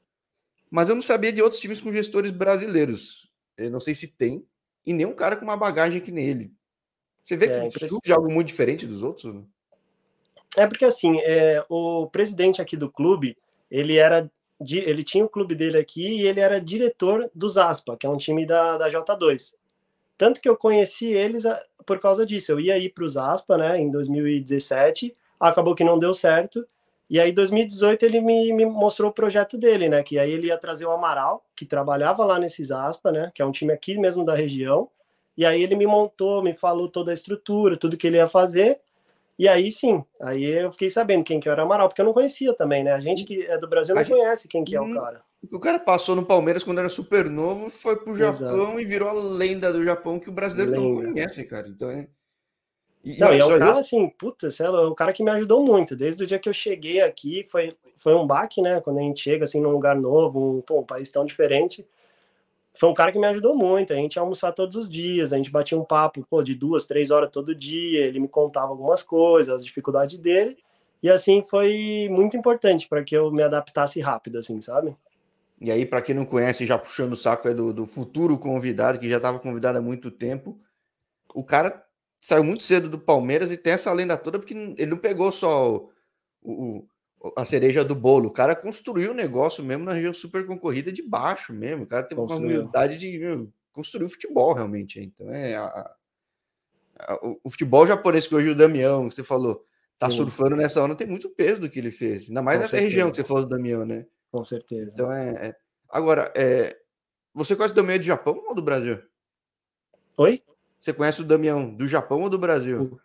Mas 0.71 0.89
eu 0.89 0.95
não 0.95 1.03
sabia 1.03 1.33
de 1.33 1.43
outros 1.43 1.61
times 1.61 1.81
com 1.81 1.93
gestores 1.93 2.31
brasileiros. 2.31 3.29
Eu 3.57 3.71
não 3.71 3.81
sei 3.81 3.95
se 3.95 4.17
tem. 4.17 4.47
E 4.87 4.93
nenhum 4.93 5.13
cara 5.13 5.37
com 5.37 5.45
uma 5.45 5.57
bagagem 5.57 6.01
que 6.01 6.13
nele. 6.13 6.53
Você 7.25 7.37
vê 7.37 7.47
é, 7.47 7.69
que 7.69 7.87
surge 7.87 8.13
algo 8.13 8.31
muito 8.31 8.47
diferente 8.47 8.87
dos 8.87 9.03
outros? 9.03 9.45
É 10.57 10.67
porque 10.67 10.85
assim, 10.85 11.19
é, 11.21 11.65
o 11.69 12.07
presidente 12.09 12.63
aqui 12.63 12.77
do 12.77 12.91
clube, 12.91 13.37
ele 13.71 13.99
era 13.99 14.31
ele 14.69 15.03
tinha 15.03 15.25
o 15.25 15.29
clube 15.29 15.55
dele 15.55 15.79
aqui 15.79 16.21
e 16.21 16.27
ele 16.27 16.39
era 16.39 16.61
diretor 16.61 17.31
do 17.35 17.49
Zaspa, 17.49 17.97
que 17.97 18.07
é 18.07 18.11
um 18.11 18.19
time 18.19 18.45
da, 18.45 18.77
da 18.77 18.91
J2. 18.91 19.55
Tanto 20.19 20.39
que 20.39 20.49
eu 20.49 20.57
conheci 20.57 21.07
eles 21.07 21.45
por 21.87 21.99
causa 21.99 22.27
disso. 22.27 22.53
Eu 22.53 22.61
ia 22.61 22.77
ir 22.77 22.91
para 22.91 23.05
o 23.05 23.09
Zaspa, 23.09 23.57
né, 23.57 23.81
em 23.81 23.91
2017, 23.91 25.17
acabou 25.39 25.75
que 25.75 25.83
não 25.83 25.99
deu 25.99 26.13
certo. 26.13 26.67
E 27.11 27.19
aí, 27.19 27.31
em 27.31 27.35
2018, 27.35 28.05
ele 28.05 28.21
me, 28.21 28.53
me, 28.53 28.65
mostrou 28.65 29.11
o 29.11 29.13
projeto 29.13 29.59
dele, 29.59 29.89
né? 29.89 30.01
Que 30.01 30.17
aí 30.17 30.31
ele 30.31 30.47
ia 30.47 30.57
trazer 30.57 30.87
o 30.87 30.93
Amaral, 30.93 31.45
que 31.57 31.67
trabalhava 31.67 32.25
lá 32.25 32.39
nesses 32.39 32.71
aspas, 32.71 33.13
né? 33.13 33.33
Que 33.35 33.43
é 33.43 33.45
um 33.45 33.51
time 33.51 33.73
aqui 33.73 33.99
mesmo 33.99 34.25
da 34.25 34.33
região. 34.33 34.89
E 35.37 35.45
aí 35.45 35.61
ele 35.61 35.75
me 35.75 35.89
montou, 35.89 36.41
me 36.41 36.55
falou 36.55 36.89
toda 36.89 37.11
a 37.11 37.15
estrutura, 37.15 37.77
tudo 37.77 37.97
que 37.97 38.07
ele 38.07 38.17
ia 38.17 38.29
fazer. 38.29 38.79
E 39.37 39.49
aí 39.49 39.73
sim, 39.73 40.05
aí 40.21 40.45
eu 40.45 40.71
fiquei 40.71 40.89
sabendo 40.89 41.25
quem 41.25 41.41
que 41.41 41.49
era 41.49 41.63
o 41.63 41.65
Amaral, 41.65 41.89
porque 41.89 42.01
eu 42.01 42.05
não 42.05 42.13
conhecia 42.13 42.55
também, 42.55 42.85
né? 42.85 42.93
A 42.93 43.01
gente 43.01 43.25
que 43.25 43.43
é 43.43 43.59
do 43.59 43.67
Brasil 43.67 43.95
não 43.95 44.05
conhece 44.05 44.47
quem 44.47 44.63
que 44.63 44.77
é 44.77 44.81
o 44.81 44.85
hum, 44.85 44.95
cara. 44.95 45.23
O 45.51 45.59
cara 45.59 45.79
passou 45.81 46.15
no 46.15 46.27
Palmeiras 46.27 46.63
quando 46.63 46.79
era 46.79 46.91
super 46.91 47.29
novo, 47.29 47.71
foi 47.71 47.97
pro 47.97 48.15
Japão 48.15 48.65
Exato. 48.65 48.81
e 48.81 48.85
virou 48.85 49.09
a 49.09 49.15
lenda 49.15 49.73
do 49.73 49.83
Japão 49.83 50.21
que 50.21 50.29
o 50.29 50.33
brasileiro 50.33 50.73
lenda. 50.73 51.03
não 51.03 51.13
conhece, 51.15 51.43
cara. 51.45 51.67
Então 51.67 51.91
é. 51.91 52.07
E, 53.03 53.19
não, 53.19 53.33
e 53.33 53.39
é 53.39 53.45
um 53.45 53.59
cara 53.59 53.79
assim, 53.79 54.09
puta, 54.11 54.49
é 54.49 54.71
o 54.71 54.95
cara 54.95 55.13
que 55.13 55.25
me 55.25 55.31
ajudou 55.31 55.65
muito. 55.65 55.97
Desde 55.97 56.23
o 56.23 56.27
dia 56.27 56.39
que 56.39 56.49
eu 56.49 56.53
cheguei 56.53 57.01
aqui, 57.01 57.45
foi, 57.49 57.75
foi 57.97 58.15
um 58.15 58.27
baque, 58.27 58.61
né? 58.61 58.81
Quando 58.81 58.99
a 58.99 59.03
gente 59.03 59.23
chega 59.23 59.45
assim 59.45 59.61
num 59.61 59.71
lugar 59.71 59.97
novo, 59.97 60.59
um, 60.59 60.61
pô, 60.61 60.81
um 60.81 60.85
país 60.85 61.11
tão 61.11 61.25
diferente. 61.25 61.87
Foi 62.75 62.89
um 62.89 62.95
cara 62.95 63.11
que 63.11 63.19
me 63.19 63.27
ajudou 63.27 63.57
muito. 63.57 63.93
A 63.93 63.97
gente 63.97 64.17
ia 64.17 64.23
almoçar 64.23 64.53
todos 64.53 64.77
os 64.77 64.91
dias, 64.91 65.33
a 65.33 65.37
gente 65.37 65.51
batia 65.51 65.79
um 65.79 65.85
papo 65.85 66.25
pô, 66.29 66.43
de 66.43 66.55
duas, 66.55 66.87
três 66.87 67.11
horas 67.11 67.31
todo 67.33 67.55
dia. 67.55 68.05
Ele 68.05 68.21
me 68.21 68.29
contava 68.29 68.69
algumas 68.69 69.03
coisas, 69.03 69.55
as 69.55 69.65
dificuldades 69.65 70.19
dele. 70.19 70.59
E 71.03 71.09
assim 71.09 71.43
foi 71.43 72.07
muito 72.11 72.37
importante 72.37 72.87
para 72.87 73.03
que 73.03 73.17
eu 73.17 73.31
me 73.33 73.43
adaptasse 73.43 74.01
rápido, 74.01 74.39
assim, 74.39 74.61
sabe? 74.61 74.95
E 75.59 75.71
aí, 75.71 75.85
para 75.85 76.01
quem 76.01 76.15
não 76.15 76.25
conhece, 76.25 76.67
já 76.67 76.79
puxando 76.79 77.13
o 77.13 77.17
saco 77.17 77.49
é 77.49 77.55
do, 77.55 77.73
do 77.73 77.85
futuro 77.85 78.39
convidado, 78.39 78.99
que 78.99 79.09
já 79.09 79.19
estava 79.19 79.39
convidado 79.39 79.77
há 79.77 79.83
muito 79.83 80.11
tempo. 80.11 80.59
O 81.35 81.45
cara 81.45 81.85
saiu 82.21 82.45
muito 82.45 82.63
cedo 82.63 82.89
do 82.91 82.99
Palmeiras 82.99 83.51
e 83.51 83.57
tem 83.57 83.73
essa 83.73 83.93
lenda 83.93 84.17
toda, 84.17 84.39
porque 84.39 84.55
ele 84.55 84.91
não 84.91 84.99
pegou 84.99 85.33
só 85.33 85.89
o, 86.43 86.87
o, 87.19 87.33
a 87.35 87.45
cereja 87.47 87.83
do 87.83 87.95
bolo. 87.95 88.29
O 88.29 88.33
cara 88.33 88.55
construiu 88.55 89.13
o 89.13 89.15
negócio 89.15 89.65
mesmo 89.65 89.85
na 89.85 89.93
região 89.93 90.13
super 90.13 90.47
concorrida 90.47 90.93
de 90.93 91.03
baixo 91.03 91.55
mesmo. 91.55 91.85
O 91.85 91.87
cara 91.87 92.03
teve 92.03 92.21
uma 92.21 92.37
humildade 92.37 92.99
de 92.99 93.19
meu, 93.19 93.51
construir 93.73 94.05
o 94.05 94.11
futebol 94.11 94.53
realmente. 94.53 95.01
Então 95.01 95.31
é 95.31 95.55
a, 95.55 95.97
a, 96.99 97.27
o, 97.27 97.41
o, 97.45 97.51
futebol 97.51 97.87
japonês 97.87 98.27
que 98.27 98.35
hoje 98.35 98.51
o 98.51 98.55
Damião, 98.55 99.09
que 99.09 99.15
você 99.15 99.25
falou, 99.25 99.65
tá 99.99 100.11
Sim. 100.11 100.19
surfando 100.19 100.57
nessa 100.57 100.83
onda, 100.83 100.95
tem 100.95 101.07
muito 101.07 101.31
peso 101.31 101.63
do 101.63 101.71
que 101.71 101.79
ele 101.79 101.91
fez. 101.91 102.29
Ainda 102.29 102.43
mais 102.43 102.59
Com 102.59 102.63
nessa 102.63 102.73
certeza. 102.73 102.91
região 102.91 103.11
que 103.11 103.17
você 103.17 103.25
falou 103.25 103.45
do 103.45 103.49
Damião, 103.49 103.87
né? 103.87 104.07
Com 104.31 104.45
certeza. 104.45 104.91
Então 104.93 105.11
é. 105.11 105.49
é... 105.49 105.57
Agora, 105.89 106.31
é... 106.37 106.79
você 107.33 107.57
conhece 107.57 107.73
o 107.73 107.77
Damião 107.77 107.99
do 107.99 108.05
Japão 108.05 108.35
ou 108.47 108.55
do 108.55 108.63
Brasil? 108.63 109.01
Oi? 110.19 110.43
Você 110.81 110.95
conhece 110.95 111.21
o 111.21 111.25
Damião 111.25 111.75
do 111.75 111.87
Japão 111.87 112.23
ou 112.23 112.31
do 112.31 112.39
Brasil? 112.39 112.99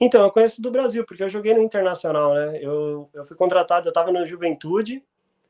Então, 0.00 0.22
eu 0.22 0.30
conheço 0.30 0.62
do 0.62 0.70
Brasil, 0.70 1.04
porque 1.04 1.22
eu 1.22 1.28
joguei 1.28 1.52
no 1.54 1.62
Internacional, 1.62 2.34
né? 2.34 2.58
Eu, 2.60 3.08
eu 3.12 3.26
fui 3.26 3.36
contratado, 3.36 3.86
eu 3.86 3.90
estava 3.90 4.10
no 4.10 4.24
Juventude, 4.24 5.04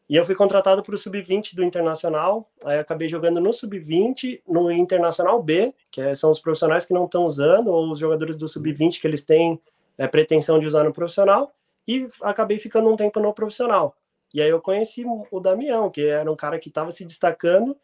e 0.08 0.16
eu 0.16 0.26
fui 0.26 0.34
contratado 0.34 0.82
para 0.82 0.94
o 0.94 0.99
Sub-20 0.99 1.54
do 1.54 1.64
Internacional, 1.64 2.50
aí 2.62 2.78
acabei 2.78 3.08
jogando 3.08 3.40
no 3.40 3.52
Sub-20, 3.52 4.42
no 4.46 4.70
Internacional 4.70 5.42
B, 5.42 5.73
que 5.90 6.00
é, 6.00 6.14
são 6.14 6.30
os 6.30 6.40
profissionais 6.40 6.84
que 6.84 6.92
não 6.92 7.06
estão 7.06 7.25
usando, 7.25 7.68
ou 7.68 7.90
os 7.90 7.99
jogadores 7.99 8.37
do 8.37 8.46
Sub-20 8.46 9.00
que 9.00 9.06
eles 9.06 9.25
têm 9.25 9.58
é, 9.96 10.06
pretensão 10.06 10.58
de 10.58 10.66
usar 10.66 10.84
no 10.84 10.92
profissional, 10.92 11.54
e 11.87 12.06
acabei 12.20 12.58
ficando 12.58 12.90
um 12.90 12.96
tempo 12.96 13.18
no 13.20 13.32
profissional. 13.32 13.96
E 14.32 14.42
aí 14.42 14.50
eu 14.50 14.61
conheci 14.61 15.04
o 15.06 15.40
Damião, 15.40 15.88
que 15.88 16.04
era 16.04 16.30
um 16.30 16.37
cara 16.37 16.58
que 16.58 16.68
estava 16.68 16.90
se 16.90 17.04
destacando, 17.04 17.76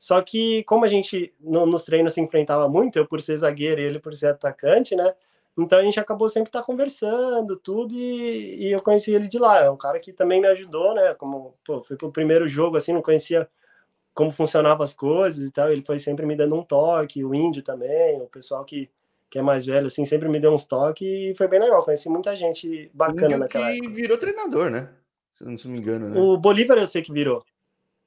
só 0.00 0.22
que 0.22 0.64
como 0.64 0.86
a 0.86 0.88
gente 0.88 1.30
no, 1.38 1.66
nos 1.66 1.84
treinos 1.84 2.14
se 2.14 2.22
enfrentava 2.22 2.66
muito, 2.66 2.98
eu 2.98 3.06
por 3.06 3.20
ser 3.20 3.36
zagueiro 3.36 3.82
e 3.82 3.84
ele 3.84 3.98
por 3.98 4.14
ser 4.16 4.28
atacante, 4.28 4.96
né? 4.96 5.14
Então 5.58 5.78
a 5.78 5.82
gente 5.82 6.00
acabou 6.00 6.26
sempre 6.26 6.48
estar 6.48 6.60
tá 6.60 6.64
conversando, 6.64 7.54
tudo, 7.54 7.94
e, 7.94 8.68
e, 8.68 8.72
eu 8.72 8.80
conheci 8.80 9.12
ele 9.12 9.28
de 9.28 9.38
lá. 9.38 9.62
É 9.62 9.68
um 9.68 9.76
cara 9.76 10.00
que 10.00 10.10
também 10.10 10.40
me 10.40 10.46
ajudou, 10.46 10.94
né? 10.94 11.12
Como 11.14 11.54
pô, 11.62 11.84
foi 11.84 11.98
pro 11.98 12.10
primeiro 12.10 12.48
jogo, 12.48 12.78
assim, 12.78 12.94
não 12.94 13.02
conhecia 13.02 13.46
como 14.14 14.32
funcionavam 14.32 14.84
as 14.84 14.94
coisas 14.94 15.46
e 15.46 15.50
tal. 15.50 15.70
Ele 15.70 15.82
foi 15.82 15.98
sempre 15.98 16.24
me 16.24 16.34
dando 16.34 16.54
um 16.54 16.64
toque, 16.64 17.22
o 17.22 17.34
índio 17.34 17.62
também, 17.62 18.22
o 18.22 18.26
pessoal 18.26 18.64
que, 18.64 18.90
que 19.28 19.38
é 19.38 19.42
mais 19.42 19.66
velho, 19.66 19.88
assim, 19.88 20.06
sempre 20.06 20.30
me 20.30 20.40
deu 20.40 20.50
uns 20.54 20.66
toques 20.66 21.06
e 21.06 21.34
foi 21.36 21.46
bem 21.46 21.60
legal. 21.60 21.84
Conheci 21.84 22.08
muita 22.08 22.34
gente 22.34 22.90
bacana 22.94 23.36
naquela 23.36 23.66
que 23.70 23.78
época. 23.80 23.90
virou 23.90 24.16
treinador, 24.16 24.70
né? 24.70 24.88
Se 25.36 25.44
não 25.44 25.74
me 25.74 25.78
engano, 25.78 26.08
né? 26.08 26.18
O 26.18 26.38
Bolívar 26.38 26.78
eu 26.78 26.86
sei 26.86 27.02
que 27.02 27.12
virou. 27.12 27.44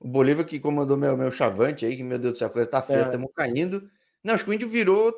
O 0.03 0.07
Bolívar 0.07 0.45
que 0.45 0.59
comandou 0.59 0.97
meu, 0.97 1.15
meu 1.15 1.31
chavante 1.31 1.85
aí, 1.85 1.95
que 1.95 2.03
meu 2.03 2.19
Deus 2.19 2.33
do 2.33 2.37
céu, 2.37 2.47
a 2.47 2.51
coisa 2.51 2.69
tá 2.69 2.81
feia, 2.81 3.05
estamos 3.05 3.29
é. 3.29 3.33
caindo. 3.33 3.89
Não, 4.21 4.33
acho 4.33 4.43
que 4.43 4.51
o 4.51 4.53
índio 4.53 4.67
virou 4.67 5.13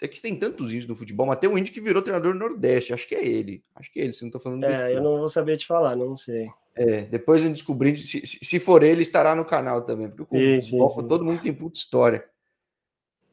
é 0.00 0.08
que 0.08 0.20
tem 0.20 0.34
tantos 0.36 0.72
índios 0.72 0.86
no 0.86 0.96
futebol, 0.96 1.26
mas 1.26 1.38
tem 1.38 1.48
um 1.48 1.56
índio 1.56 1.72
que 1.72 1.80
virou 1.80 2.02
treinador 2.02 2.32
do 2.32 2.38
Nordeste. 2.38 2.92
Acho 2.92 3.06
que 3.06 3.14
é 3.14 3.24
ele. 3.24 3.62
Acho 3.74 3.92
que 3.92 4.00
é 4.00 4.04
ele, 4.04 4.12
se 4.12 4.22
não 4.22 4.28
estou 4.28 4.40
falando 4.40 4.64
É, 4.64 4.96
eu 4.96 5.02
não 5.02 5.18
vou 5.18 5.28
saber 5.28 5.56
te 5.58 5.66
falar, 5.66 5.94
não 5.94 6.16
sei. 6.16 6.48
É, 6.74 7.02
depois 7.02 7.44
eu 7.44 7.50
descobri. 7.50 7.96
Se, 7.96 8.26
se 8.26 8.58
for 8.58 8.82
ele, 8.82 9.02
estará 9.02 9.34
no 9.34 9.44
canal 9.44 9.82
também. 9.82 10.10
Porque 10.10 10.60
sim, 10.60 10.70
futebol, 10.70 10.88
sim, 10.88 11.00
sim. 11.02 11.08
todo 11.08 11.24
mundo 11.24 11.42
tem 11.42 11.52
puta 11.52 11.78
história. 11.78 12.24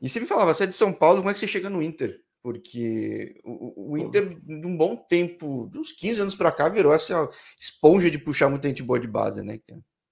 E 0.02 0.08
você 0.08 0.20
me 0.20 0.26
falava, 0.26 0.54
você 0.54 0.66
é 0.66 0.68
de 0.68 0.76
São 0.76 0.94
Paulo, 0.94 1.20
como 1.20 1.30
é 1.30 1.34
que 1.34 1.40
você 1.40 1.48
chega 1.48 1.70
no 1.70 1.82
Inter? 1.82 2.22
Porque 2.42 3.40
o, 3.44 3.94
o 3.94 3.98
Inter, 3.98 4.40
de 4.40 4.66
um 4.66 4.78
bom 4.78 4.96
tempo, 4.96 5.70
de 5.72 5.78
uns 5.78 5.92
15 5.92 6.22
anos 6.22 6.36
para 6.36 6.52
cá, 6.52 6.70
virou 6.70 6.94
essa 6.94 7.30
esponja 7.58 8.10
de 8.12 8.18
puxar 8.18 8.50
muita 8.50 8.68
gente 8.68 8.84
boa 8.84 9.00
de 9.00 9.08
base, 9.08 9.42
né? 9.44 9.60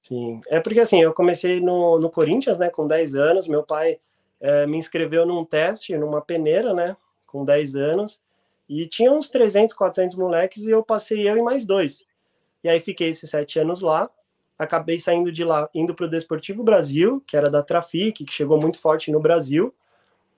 Sim, 0.08 0.40
é 0.48 0.62
porque 0.62 0.80
assim, 0.80 1.02
eu 1.02 1.14
comecei 1.14 1.60
no, 1.60 2.00
no 2.00 2.10
Corinthians, 2.10 2.58
né, 2.58 2.70
com 2.70 2.88
10 2.88 3.14
anos. 3.14 3.46
Meu 3.46 3.62
pai 3.62 4.00
é, 4.40 4.66
me 4.66 4.78
inscreveu 4.78 5.26
num 5.26 5.44
teste, 5.44 5.98
numa 5.98 6.22
peneira, 6.22 6.74
né, 6.74 6.96
com 7.26 7.44
10 7.44 7.76
anos, 7.76 8.22
e 8.70 8.86
tinha 8.88 9.12
uns 9.12 9.30
300, 9.30 9.76
400 9.76 10.16
moleques, 10.16 10.66
e 10.66 10.72
eu 10.72 10.82
passei 10.82 11.30
eu 11.30 11.36
e 11.36 11.42
mais 11.42 11.66
dois. 11.66 12.06
E 12.64 12.70
aí 12.70 12.80
fiquei 12.80 13.10
esses 13.10 13.30
sete 13.30 13.60
anos 13.60 13.82
lá, 13.82 14.10
acabei 14.58 14.98
saindo 14.98 15.30
de 15.30 15.44
lá, 15.44 15.70
indo 15.76 15.94
para 15.94 16.06
o 16.06 16.10
Desportivo 16.10 16.64
Brasil, 16.64 17.22
que 17.28 17.36
era 17.36 17.50
da 17.50 17.62
Trafic, 17.62 18.24
que 18.24 18.34
chegou 18.34 18.58
muito 18.58 18.80
forte 18.80 19.12
no 19.12 19.20
Brasil, 19.20 19.76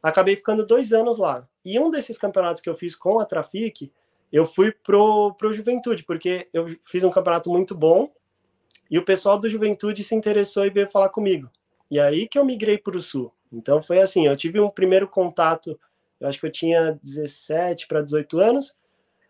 acabei 0.02 0.36
ficando 0.36 0.66
dois 0.66 0.94
anos 0.94 1.20
lá. 1.20 1.48
E 1.64 1.80
um 1.80 1.92
desses 1.92 2.18
campeonatos 2.18 2.60
que 2.60 2.70
eu 2.70 2.76
fiz 2.76 2.96
com 2.96 3.20
a 3.20 3.26
Trafic, 3.26 3.92
eu 4.34 4.48
fui 4.48 4.72
pro, 4.72 5.36
pro 5.36 5.54
Juventude, 5.54 6.04
porque 6.04 6.48
eu 6.52 6.66
fiz 6.84 7.04
um 7.04 7.12
campeonato 7.12 7.52
muito 7.52 7.76
bom, 7.76 8.10
e 8.90 8.98
o 8.98 9.06
pessoal 9.06 9.38
do 9.38 9.50
Juventude 9.50 10.04
se 10.04 10.16
interessou 10.16 10.66
e 10.66 10.70
veio 10.70 10.90
falar 10.90 11.10
comigo. 11.10 11.50
E 11.90 12.00
aí 12.00 12.28
que 12.28 12.38
eu 12.38 12.46
migrei 12.46 12.78
para 12.78 12.98
o 12.98 13.00
Sul. 13.00 13.32
Então 13.52 13.82
foi 13.82 14.00
assim, 14.00 14.28
eu 14.28 14.36
tive 14.36 14.60
um 14.60 14.70
primeiro 14.70 15.08
contato, 15.08 15.80
eu 16.20 16.28
acho 16.28 16.40
que 16.40 16.46
eu 16.46 16.52
tinha 16.52 17.00
17 17.04 17.88
para 17.88 18.02
18 18.02 18.40
anos. 18.40 18.76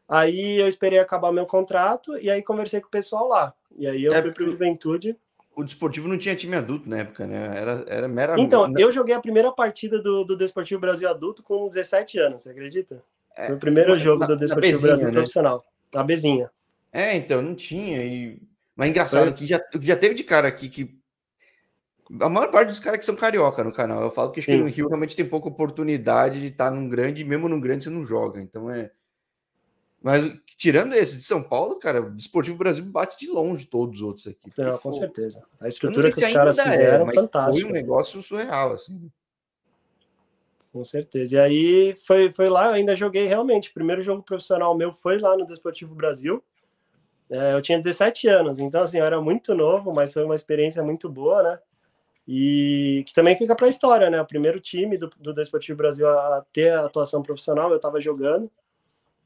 Aí 0.08 0.60
eu 0.60 0.68
esperei 0.68 1.00
acabar 1.00 1.32
meu 1.32 1.46
contrato 1.46 2.18
e 2.18 2.30
aí 2.30 2.42
conversei 2.42 2.82
com 2.82 2.88
o 2.88 2.92
pessoal 2.92 3.28
lá. 3.28 3.54
E 3.78 3.88
aí 3.88 4.04
eu 4.04 4.14
é 4.14 4.22
fui 4.22 4.32
para 4.32 4.44
o 4.44 4.50
Juventude. 4.50 5.16
O 5.56 5.64
Desportivo 5.64 6.08
não 6.08 6.18
tinha 6.18 6.36
time 6.36 6.56
adulto 6.56 6.90
na 6.90 7.00
época, 7.00 7.28
né? 7.28 7.58
Era, 7.58 7.86
era 7.88 8.08
meramente. 8.08 8.46
Então, 8.46 8.74
eu 8.78 8.92
joguei 8.92 9.14
a 9.14 9.20
primeira 9.20 9.52
partida 9.52 10.02
do, 10.02 10.24
do 10.24 10.38
Desportivo 10.38 10.80
Brasil 10.80 11.08
adulto 11.08 11.44
com 11.44 11.68
17 11.68 12.18
anos, 12.18 12.44
você 12.44 12.52
acredita? 12.52 13.04
É, 13.36 13.48
foi 13.48 13.56
o 13.56 13.60
primeiro 13.60 13.98
jogo 14.00 14.22
na, 14.22 14.28
do 14.28 14.38
Desportivo 14.38 14.82
Brasil 14.82 15.08
né? 15.08 15.14
profissional. 15.14 15.66
A 15.94 16.04
Bezinha. 16.04 16.50
É, 16.92 17.16
então, 17.16 17.42
não 17.42 17.54
tinha. 17.54 18.04
E... 18.04 18.42
Mas 18.80 18.88
é 18.88 18.92
engraçado 18.92 19.24
foi. 19.24 19.34
que 19.34 19.46
já, 19.46 19.62
já 19.82 19.96
teve 19.98 20.16
de 20.16 20.24
cara 20.24 20.48
aqui 20.48 20.70
que 20.70 20.98
a 22.22 22.30
maior 22.30 22.50
parte 22.50 22.70
dos 22.70 22.80
caras 22.80 22.98
que 22.98 23.06
são 23.06 23.14
carioca 23.14 23.62
no 23.62 23.74
canal. 23.74 24.02
Eu 24.02 24.10
falo 24.10 24.32
que, 24.32 24.42
que 24.42 24.56
no 24.56 24.68
Rio 24.68 24.88
realmente 24.88 25.18
tem 25.18 25.28
pouca 25.28 25.50
oportunidade 25.50 26.40
de 26.40 26.48
estar 26.48 26.72
num 26.72 26.88
grande, 26.88 27.22
e 27.22 27.26
mesmo 27.26 27.50
num 27.50 27.60
grande 27.60 27.84
você 27.84 27.90
não 27.90 28.06
joga. 28.06 28.40
Então 28.40 28.72
é. 28.72 28.90
Mas 30.02 30.32
tirando 30.58 30.94
esse 30.94 31.18
de 31.18 31.24
São 31.24 31.44
Paulo, 31.44 31.78
cara, 31.78 32.02
o 32.02 32.12
Desportivo 32.12 32.58
Brasil 32.58 32.86
bate 32.86 33.20
de 33.20 33.30
longe 33.30 33.66
todos 33.66 34.00
os 34.00 34.08
outros 34.08 34.28
aqui. 34.28 34.50
Não, 34.58 34.78
com 34.78 34.94
certeza. 34.94 35.44
A 35.60 35.68
estrutura 35.68 36.10
que 36.10 36.26
os 36.26 36.34
caras 36.34 36.58
é, 36.58 36.64
fizeram 36.64 37.10
é, 37.10 37.14
fantástica. 37.14 37.52
Foi 37.52 37.70
um 37.70 37.74
negócio 37.74 38.22
surreal, 38.22 38.72
assim. 38.72 39.12
Com 40.72 40.86
certeza. 40.86 41.36
E 41.36 41.38
aí 41.38 41.96
foi, 42.08 42.32
foi 42.32 42.48
lá, 42.48 42.68
eu 42.68 42.74
ainda 42.76 42.96
joguei 42.96 43.28
realmente. 43.28 43.72
O 43.72 43.74
primeiro 43.74 44.02
jogo 44.02 44.24
profissional 44.24 44.74
meu 44.78 44.94
foi 44.94 45.20
lá 45.20 45.36
no 45.36 45.46
Desportivo 45.46 45.94
Brasil. 45.94 46.42
É, 47.30 47.54
eu 47.54 47.62
tinha 47.62 47.78
17 47.78 48.28
anos, 48.28 48.60
então 48.60 48.82
assim, 48.82 48.98
eu 48.98 49.06
era 49.06 49.22
muito 49.22 49.54
novo, 49.54 49.94
mas 49.94 50.14
foi 50.14 50.24
uma 50.24 50.36
experiência 50.36 50.82
muito 50.84 51.08
boa, 51.10 51.44
né? 51.44 51.60
e 52.32 53.04
que 53.08 53.14
também 53.16 53.36
fica 53.36 53.56
para 53.56 53.66
a 53.66 53.70
história, 53.70 54.08
né? 54.08 54.22
O 54.22 54.26
primeiro 54.26 54.60
time 54.60 55.00
do, 55.00 55.10
do 55.20 55.34
Desportivo 55.34 55.80
Brasil 55.80 56.08
a 56.08 56.46
ter 56.54 56.72
a 56.72 56.86
atuação 56.86 57.24
profissional, 57.24 57.72
eu 57.72 57.78
estava 57.78 58.00
jogando, 58.00 58.52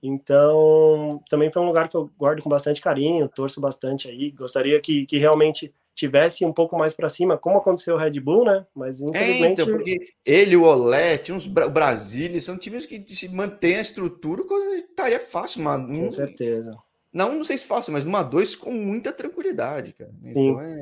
então 0.02 1.22
também 1.30 1.52
foi 1.52 1.62
um 1.62 1.66
lugar 1.66 1.90
que 1.90 1.98
eu 1.98 2.10
guardo 2.18 2.42
com 2.42 2.50
bastante 2.50 2.80
carinho, 2.80 3.28
torço 3.28 3.60
bastante 3.60 4.08
aí, 4.08 4.32
gostaria 4.32 4.80
que, 4.80 5.06
que 5.06 5.18
realmente 5.18 5.74
tivesse 5.94 6.46
um 6.46 6.54
pouco 6.54 6.78
mais 6.78 6.94
para 6.94 7.10
cima, 7.10 7.38
como 7.38 7.58
aconteceu 7.58 7.96
o 7.96 7.98
Red 7.98 8.22
Bull, 8.22 8.46
né? 8.46 8.66
Mas 8.74 9.02
infelizmente. 9.02 9.60
É, 9.60 9.64
então, 9.64 9.68
porque 9.68 10.00
ele, 10.26 10.56
o 10.56 10.64
Olé, 10.64 11.18
tinha 11.18 11.36
uns 11.36 11.46
o 11.46 11.70
Brasília, 11.70 12.40
são 12.40 12.58
times 12.58 12.86
que 12.86 13.04
se 13.14 13.28
mantém 13.28 13.76
a 13.76 13.82
estrutura, 13.82 14.46
coisa 14.46 14.78
estaria 14.78 15.20
fácil, 15.20 15.62
mano. 15.62 15.88
Com 15.90 16.10
certeza. 16.10 16.78
Não, 17.14 17.36
não 17.36 17.44
sei 17.44 17.58
se 17.58 17.68
fácil, 17.68 17.94
mas 17.94 18.04
numa 18.04 18.24
dois 18.24 18.56
com 18.56 18.72
muita 18.72 19.14
tranquilidade, 19.14 19.94
cara. 19.94 20.12
Então 20.24 20.60
Sim. 20.60 20.60
é. 20.60 20.82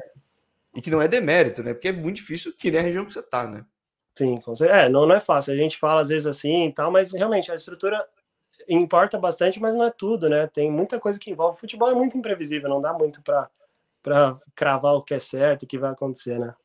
E 0.74 0.82
que 0.82 0.90
não 0.90 1.02
é 1.02 1.08
demérito, 1.08 1.62
né? 1.62 1.74
Porque 1.74 1.90
é 1.90 1.92
muito 1.92 2.16
difícil 2.16 2.54
que 2.58 2.72
nem 2.72 2.80
a 2.80 2.84
região 2.84 3.06
que 3.06 3.14
você 3.14 3.22
tá, 3.22 3.46
né? 3.46 3.66
Sim, 4.16 4.38
com 4.38 4.56
certeza. 4.56 4.82
É, 4.82 4.90
não, 4.90 5.06
não 5.06 5.16
é 5.16 5.20
fácil. 5.20 5.54
A 5.54 5.58
gente 5.58 5.78
fala 5.78 6.02
às 6.02 6.10
vezes 6.10 6.26
assim 6.26 6.68
e 6.68 6.74
tal, 6.74 6.90
mas 6.90 7.12
realmente 7.12 7.52
a 7.52 7.56
estrutura 7.56 8.06
importa 8.70 9.18
bastante, 9.18 9.60
mas 9.60 9.76
não 9.76 9.84
é 9.84 9.92
tudo, 9.92 10.30
né? 10.30 10.48
Tem 10.48 10.72
muita 10.72 11.00
coisa 11.00 11.20
que 11.20 11.30
envolve. 11.30 11.58
O 11.58 11.60
futebol 11.60 11.90
é 11.90 11.96
muito 11.96 12.18
imprevisível, 12.18 12.70
não 12.70 12.82
dá 12.82 12.94
muito 12.94 13.22
para 13.22 13.50
para 14.04 14.36
cravar 14.56 14.96
o 14.96 15.04
que 15.04 15.14
é 15.14 15.20
certo, 15.20 15.62
o 15.62 15.68
que 15.68 15.78
vai 15.78 15.92
acontecer, 15.92 16.40
né? 16.40 16.56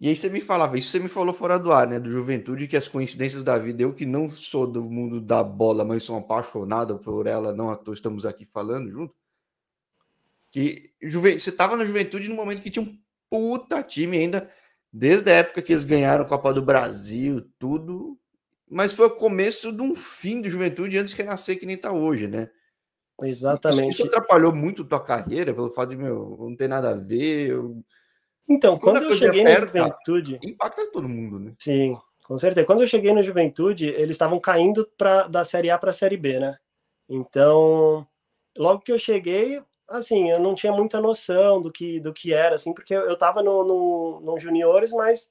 E 0.00 0.08
aí 0.08 0.14
você 0.14 0.28
me 0.28 0.40
falava, 0.40 0.78
isso 0.78 0.90
você 0.92 1.00
me 1.00 1.08
falou 1.08 1.34
fora 1.34 1.58
do 1.58 1.72
ar, 1.72 1.88
né? 1.88 1.98
Do 1.98 2.08
juventude, 2.08 2.68
que 2.68 2.76
as 2.76 2.86
coincidências 2.86 3.42
da 3.42 3.58
vida, 3.58 3.82
eu 3.82 3.92
que 3.92 4.06
não 4.06 4.30
sou 4.30 4.64
do 4.64 4.84
mundo 4.84 5.20
da 5.20 5.42
bola, 5.42 5.84
mas 5.84 6.04
sou 6.04 6.16
apaixonado 6.16 7.00
por 7.00 7.26
ela, 7.26 7.52
não 7.52 7.68
à 7.68 7.74
toa 7.74 7.94
estamos 7.94 8.24
aqui 8.24 8.44
falando 8.46 8.88
junto. 8.88 9.12
Que 10.52 10.92
juve... 11.02 11.38
você 11.40 11.50
estava 11.50 11.76
na 11.76 11.84
juventude 11.84 12.28
no 12.28 12.36
momento 12.36 12.62
que 12.62 12.70
tinha 12.70 12.84
um 12.84 12.98
puta 13.28 13.82
time 13.82 14.18
ainda, 14.18 14.48
desde 14.92 15.30
a 15.32 15.34
época 15.34 15.62
que 15.62 15.72
eles 15.72 15.82
ganharam 15.82 16.24
a 16.24 16.28
Copa 16.28 16.54
do 16.54 16.62
Brasil, 16.62 17.44
tudo. 17.58 18.16
Mas 18.70 18.92
foi 18.92 19.06
o 19.06 19.10
começo 19.10 19.72
de 19.72 19.82
um 19.82 19.96
fim 19.96 20.40
de 20.40 20.48
juventude 20.48 20.96
antes 20.96 21.10
de 21.10 21.16
renascer 21.16 21.58
que 21.58 21.66
nem 21.66 21.76
tá 21.76 21.92
hoje, 21.92 22.28
né? 22.28 22.48
Exatamente. 23.20 23.88
Isso, 23.88 24.02
isso 24.02 24.06
atrapalhou 24.06 24.54
muito 24.54 24.84
tua 24.84 25.02
carreira, 25.02 25.52
pelo 25.52 25.72
fato 25.72 25.90
de, 25.90 25.96
meu, 25.96 26.36
não 26.38 26.54
ter 26.54 26.68
nada 26.68 26.90
a 26.90 26.94
ver. 26.94 27.48
Eu... 27.48 27.82
Então, 28.48 28.78
quando, 28.78 29.00
quando 29.00 29.10
eu 29.10 29.16
cheguei 29.16 29.44
na 29.44 29.60
juventude. 29.60 30.40
Impacta 30.42 30.90
todo 30.90 31.08
mundo, 31.08 31.38
né? 31.38 31.54
Sim, 31.58 31.98
com 32.24 32.38
certeza. 32.38 32.66
Quando 32.66 32.82
eu 32.82 32.88
cheguei 32.88 33.12
na 33.12 33.22
juventude, 33.22 33.86
eles 33.86 34.10
estavam 34.10 34.40
caindo 34.40 34.88
pra, 34.96 35.28
da 35.28 35.44
Série 35.44 35.70
A 35.70 35.78
para 35.78 35.90
a 35.90 35.94
Série 35.94 36.16
B, 36.16 36.38
né? 36.40 36.56
Então, 37.08 38.06
logo 38.56 38.80
que 38.80 38.92
eu 38.92 38.98
cheguei, 38.98 39.62
assim, 39.88 40.30
eu 40.30 40.38
não 40.38 40.54
tinha 40.54 40.72
muita 40.72 41.00
noção 41.00 41.60
do 41.60 41.72
que, 41.72 42.00
do 42.00 42.12
que 42.12 42.32
era, 42.32 42.54
assim, 42.54 42.72
porque 42.72 42.94
eu 42.94 43.12
estava 43.12 43.42
no, 43.42 43.64
no, 43.64 44.20
no 44.20 44.38
juniores, 44.38 44.92
mas 44.92 45.28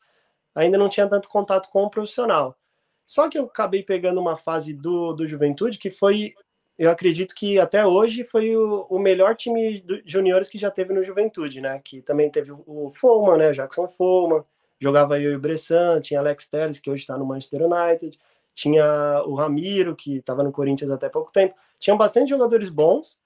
ainda 0.56 0.78
não 0.78 0.90
tinha 0.90 1.08
tanto 1.08 1.30
contato 1.30 1.70
com 1.70 1.84
o 1.84 1.90
profissional. 1.90 2.58
Só 3.06 3.30
que 3.30 3.38
eu 3.38 3.46
acabei 3.46 3.84
pegando 3.84 4.20
uma 4.20 4.36
fase 4.36 4.74
do, 4.74 5.14
do 5.14 5.28
Juventude 5.28 5.78
que 5.78 5.90
foi, 5.90 6.34
eu 6.78 6.92
acredito 6.92 7.34
que 7.34 7.60
até 7.60 7.86
hoje 7.86 8.24
foi 8.24 8.56
o, 8.56 8.86
o 8.90 9.00
melhor 9.00 9.36
time 9.36 9.82
de 9.82 10.04
juniores 10.06 10.50
que 10.50 10.58
já 10.58 10.70
teve 10.70 10.94
no 10.94 11.04
Juventude, 11.04 11.60
né? 11.62 11.82
Que 11.84 12.02
também 12.02 12.30
teve 12.30 12.52
o 12.52 12.92
Foman, 12.94 13.38
né? 13.38 13.52
Jackson 13.52 13.88
Foman, 13.88 14.44
jogava 14.80 15.20
eu 15.20 15.32
e 15.32 15.36
o 15.36 15.40
Bressan, 15.40 16.00
tinha 16.02 16.20
Alex 16.20 16.48
Telles, 16.48 16.80
que 16.80 16.90
hoje 16.90 17.02
está 17.02 17.18
no 17.18 17.26
Manchester 17.26 17.62
United, 17.64 18.18
tinha 18.54 19.24
o 19.26 19.36
Ramiro, 19.36 19.96
que 19.96 20.18
estava 20.18 20.44
no 20.44 20.52
Corinthians 20.52 20.92
até 20.92 21.10
pouco 21.10 21.32
tempo. 21.32 21.56
Tinham 21.80 21.98
bastante 21.98 22.30
jogadores 22.30 22.70
bons, 22.70 23.20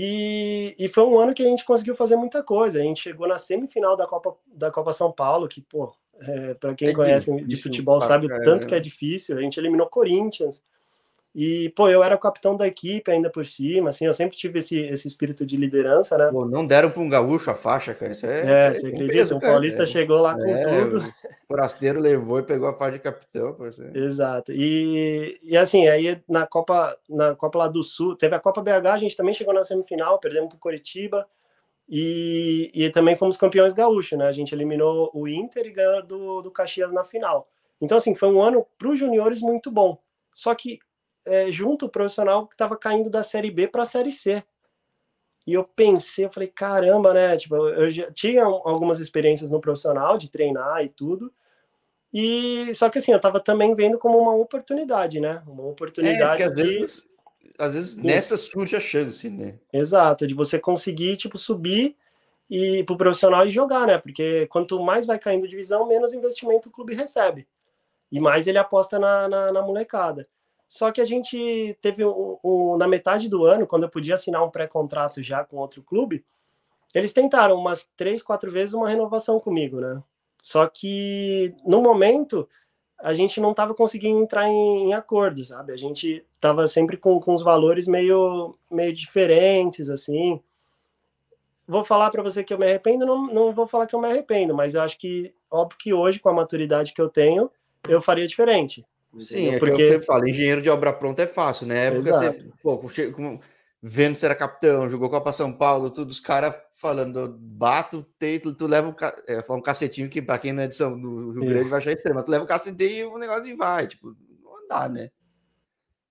e, 0.00 0.76
e 0.78 0.88
foi 0.88 1.02
um 1.02 1.18
ano 1.18 1.34
que 1.34 1.42
a 1.42 1.46
gente 1.46 1.64
conseguiu 1.64 1.96
fazer 1.96 2.14
muita 2.14 2.40
coisa. 2.40 2.78
A 2.78 2.82
gente 2.82 3.02
chegou 3.02 3.26
na 3.26 3.36
semifinal 3.36 3.96
da 3.96 4.06
Copa, 4.06 4.36
da 4.46 4.70
Copa 4.70 4.92
São 4.92 5.10
Paulo, 5.10 5.48
que, 5.48 5.60
pô, 5.60 5.92
é, 6.20 6.54
para 6.54 6.72
quem 6.74 6.90
é 6.90 6.92
conhece 6.92 7.34
de 7.44 7.56
futebol 7.56 8.00
sabe 8.00 8.26
o 8.26 8.42
tanto 8.42 8.68
que 8.68 8.74
é 8.76 8.80
difícil. 8.80 9.36
A 9.36 9.40
gente 9.40 9.58
eliminou 9.58 9.88
Corinthians. 9.88 10.62
E, 11.40 11.68
pô, 11.68 11.88
eu 11.88 12.02
era 12.02 12.16
o 12.16 12.18
capitão 12.18 12.56
da 12.56 12.66
equipe 12.66 13.08
ainda 13.12 13.30
por 13.30 13.46
cima, 13.46 13.90
assim, 13.90 14.04
eu 14.04 14.12
sempre 14.12 14.36
tive 14.36 14.58
esse, 14.58 14.76
esse 14.76 15.06
espírito 15.06 15.46
de 15.46 15.56
liderança, 15.56 16.18
né? 16.18 16.30
Pô, 16.32 16.44
não 16.44 16.66
deram 16.66 16.90
para 16.90 17.00
um 17.00 17.08
gaúcho 17.08 17.48
a 17.48 17.54
faixa, 17.54 17.94
cara, 17.94 18.10
isso 18.10 18.26
é... 18.26 18.40
É, 18.40 18.66
é 18.66 18.74
você 18.74 18.88
acredita? 18.88 19.12
Peso, 19.12 19.36
um 19.36 19.38
paulista 19.38 19.84
é. 19.84 19.86
chegou 19.86 20.20
lá 20.20 20.34
com 20.34 20.44
é, 20.44 20.64
tudo. 20.66 20.98
O 20.98 21.46
forasteiro 21.46 22.00
levou 22.00 22.40
e 22.40 22.42
pegou 22.42 22.68
a 22.68 22.74
faixa 22.74 22.94
de 22.94 22.98
capitão. 22.98 23.52
Pô, 23.52 23.66
Exato. 23.94 24.50
E, 24.50 25.38
e 25.44 25.56
assim, 25.56 25.86
aí 25.86 26.20
na 26.28 26.44
Copa, 26.44 26.98
na 27.08 27.36
Copa 27.36 27.56
lá 27.56 27.68
do 27.68 27.84
Sul, 27.84 28.16
teve 28.16 28.34
a 28.34 28.40
Copa 28.40 28.60
BH, 28.60 28.86
a 28.88 28.98
gente 28.98 29.16
também 29.16 29.32
chegou 29.32 29.54
na 29.54 29.62
semifinal, 29.62 30.18
perdemos 30.18 30.48
para 30.48 30.58
Coritiba, 30.58 31.24
e, 31.88 32.68
e 32.74 32.90
também 32.90 33.14
fomos 33.14 33.36
campeões 33.36 33.72
gaúchos, 33.72 34.18
né? 34.18 34.26
A 34.26 34.32
gente 34.32 34.52
eliminou 34.52 35.08
o 35.14 35.28
Inter 35.28 35.66
e 35.66 35.70
ganhou 35.70 36.02
do, 36.02 36.42
do 36.42 36.50
Caxias 36.50 36.92
na 36.92 37.04
final. 37.04 37.48
Então, 37.80 37.96
assim, 37.96 38.16
foi 38.16 38.28
um 38.28 38.42
ano 38.42 38.66
para 38.76 38.88
os 38.88 38.98
juniores 38.98 39.40
muito 39.40 39.70
bom. 39.70 39.96
Só 40.34 40.52
que 40.52 40.80
é, 41.24 41.50
junto 41.50 41.86
o 41.86 41.90
profissional 41.90 42.46
que 42.46 42.54
estava 42.54 42.76
caindo 42.76 43.10
da 43.10 43.22
Série 43.22 43.50
B 43.50 43.68
para 43.68 43.82
a 43.82 43.86
Série 43.86 44.12
C. 44.12 44.42
E 45.46 45.54
eu 45.54 45.64
pensei, 45.64 46.26
eu 46.26 46.30
falei, 46.30 46.48
caramba, 46.48 47.14
né? 47.14 47.36
Tipo, 47.36 47.56
eu 47.68 47.88
já 47.88 48.10
tinha 48.12 48.44
algumas 48.44 49.00
experiências 49.00 49.48
no 49.48 49.60
profissional 49.60 50.18
de 50.18 50.30
treinar 50.30 50.84
e 50.84 50.90
tudo. 50.90 51.32
E 52.12 52.72
só 52.74 52.88
que 52.88 52.98
assim, 52.98 53.12
eu 53.12 53.16
estava 53.16 53.40
também 53.40 53.74
vendo 53.74 53.98
como 53.98 54.18
uma 54.18 54.34
oportunidade, 54.34 55.20
né? 55.20 55.42
Uma 55.46 55.64
oportunidade. 55.64 56.42
É, 56.42 56.46
às 56.46 56.54
de... 56.54 56.62
vezes, 56.62 57.10
às 57.58 57.74
vezes 57.74 57.96
nessa 57.96 58.36
surge 58.36 58.76
a 58.76 58.80
chance, 58.80 59.28
né? 59.30 59.58
Exato, 59.72 60.26
de 60.26 60.34
você 60.34 60.58
conseguir, 60.58 61.16
tipo, 61.16 61.38
subir 61.38 61.96
e 62.50 62.82
pro 62.84 62.96
profissional 62.96 63.46
e 63.46 63.50
jogar, 63.50 63.86
né? 63.86 63.98
Porque 63.98 64.46
quanto 64.48 64.80
mais 64.80 65.06
vai 65.06 65.18
caindo 65.18 65.48
divisão, 65.48 65.86
menos 65.86 66.14
investimento 66.14 66.68
o 66.68 66.72
clube 66.72 66.94
recebe. 66.94 67.46
E 68.10 68.18
mais 68.18 68.46
ele 68.46 68.58
aposta 68.58 68.98
na, 68.98 69.28
na, 69.28 69.52
na 69.52 69.62
molecada. 69.62 70.26
Só 70.68 70.92
que 70.92 71.00
a 71.00 71.04
gente 71.04 71.76
teve 71.80 72.04
um, 72.04 72.38
um, 72.44 72.76
na 72.76 72.86
metade 72.86 73.28
do 73.28 73.46
ano, 73.46 73.66
quando 73.66 73.84
eu 73.84 73.88
podia 73.88 74.14
assinar 74.14 74.44
um 74.44 74.50
pré-contrato 74.50 75.22
já 75.22 75.42
com 75.42 75.56
outro 75.56 75.82
clube, 75.82 76.24
eles 76.94 77.12
tentaram 77.12 77.56
umas 77.56 77.88
três, 77.96 78.22
quatro 78.22 78.50
vezes 78.50 78.74
uma 78.74 78.88
renovação 78.88 79.40
comigo, 79.40 79.80
né? 79.80 80.02
Só 80.42 80.66
que 80.66 81.54
no 81.64 81.82
momento 81.82 82.48
a 82.98 83.14
gente 83.14 83.40
não 83.40 83.52
estava 83.52 83.74
conseguindo 83.74 84.20
entrar 84.20 84.48
em, 84.48 84.88
em 84.88 84.94
acordo, 84.94 85.44
sabe? 85.44 85.72
A 85.72 85.76
gente 85.76 86.24
estava 86.34 86.66
sempre 86.66 86.96
com, 86.96 87.18
com 87.20 87.32
os 87.32 87.42
valores 87.42 87.86
meio, 87.86 88.56
meio 88.70 88.92
diferentes, 88.92 89.88
assim. 89.88 90.40
Vou 91.66 91.84
falar 91.84 92.10
para 92.10 92.22
você 92.22 92.42
que 92.42 92.52
eu 92.52 92.58
me 92.58 92.66
arrependo, 92.66 93.06
não, 93.06 93.26
não 93.26 93.52
vou 93.52 93.66
falar 93.66 93.86
que 93.86 93.94
eu 93.94 94.00
me 94.00 94.08
arrependo, 94.08 94.54
mas 94.54 94.74
eu 94.74 94.82
acho 94.82 94.98
que, 94.98 95.32
óbvio 95.50 95.78
que 95.78 95.92
hoje, 95.94 96.18
com 96.18 96.28
a 96.28 96.32
maturidade 96.32 96.92
que 96.92 97.00
eu 97.00 97.08
tenho, 97.08 97.50
eu 97.88 98.02
faria 98.02 98.26
diferente. 98.26 98.84
Sim, 99.16 99.54
é 99.54 99.58
Porque... 99.58 99.76
que 99.76 99.82
eu 99.82 99.92
sempre 99.92 100.06
falo, 100.06 100.28
engenheiro 100.28 100.60
de 100.60 100.68
obra 100.68 100.92
pronta 100.92 101.22
é 101.22 101.26
fácil, 101.26 101.66
né? 101.66 101.90
Porque 101.90 102.10
você, 102.10 102.50
pô, 102.62 102.78
vendo 103.82 104.16
se 104.16 104.24
era 104.24 104.34
capitão, 104.34 104.88
jogou 104.88 105.08
Copa 105.08 105.32
São 105.32 105.52
Paulo, 105.52 105.90
tudo, 105.90 106.10
os 106.10 106.20
caras 106.20 106.60
falando, 106.72 107.36
bato, 107.38 108.04
teito, 108.18 108.54
tu 108.54 108.66
leva 108.66 108.88
um, 108.88 108.94
é, 109.26 109.52
um 109.52 109.62
cacetinho 109.62 110.10
que 110.10 110.20
para 110.20 110.38
quem 110.38 110.52
não 110.52 110.64
é 110.64 110.66
de 110.66 110.76
São, 110.76 111.00
do 111.00 111.32
Rio 111.32 111.46
Grande 111.46 111.70
vai 111.70 111.78
achar 111.78 111.92
extremo, 111.92 112.22
tu 112.22 112.30
leva 112.30 112.44
o 112.44 112.48
cacetinho 112.48 112.90
e 112.90 113.04
o 113.04 113.18
negócio 113.18 113.46
e 113.46 113.54
vai, 113.54 113.86
tipo, 113.86 114.14
não 114.42 114.68
dá, 114.68 114.88
né? 114.88 115.10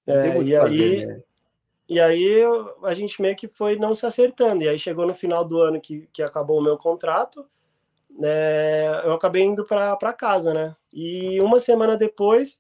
Não 0.06 0.16
é, 0.16 0.42
e 0.42 0.56
aí, 0.56 1.06
né? 1.06 1.22
E 1.90 2.00
aí 2.02 2.42
a 2.84 2.94
gente 2.94 3.22
meio 3.22 3.36
que 3.36 3.48
foi 3.48 3.78
não 3.78 3.94
se 3.94 4.06
acertando, 4.06 4.64
e 4.64 4.68
aí 4.68 4.80
chegou 4.80 5.06
no 5.06 5.16
final 5.16 5.46
do 5.46 5.62
ano 5.62 5.80
que, 5.80 6.08
que 6.12 6.22
acabou 6.22 6.60
o 6.60 6.64
meu 6.64 6.78
contrato, 6.78 7.46
né, 8.10 9.06
eu 9.06 9.14
acabei 9.14 9.44
indo 9.44 9.64
para 9.64 10.14
casa, 10.14 10.54
né? 10.54 10.76
E 10.92 11.40
uma 11.42 11.60
semana 11.60 11.96
depois 11.96 12.60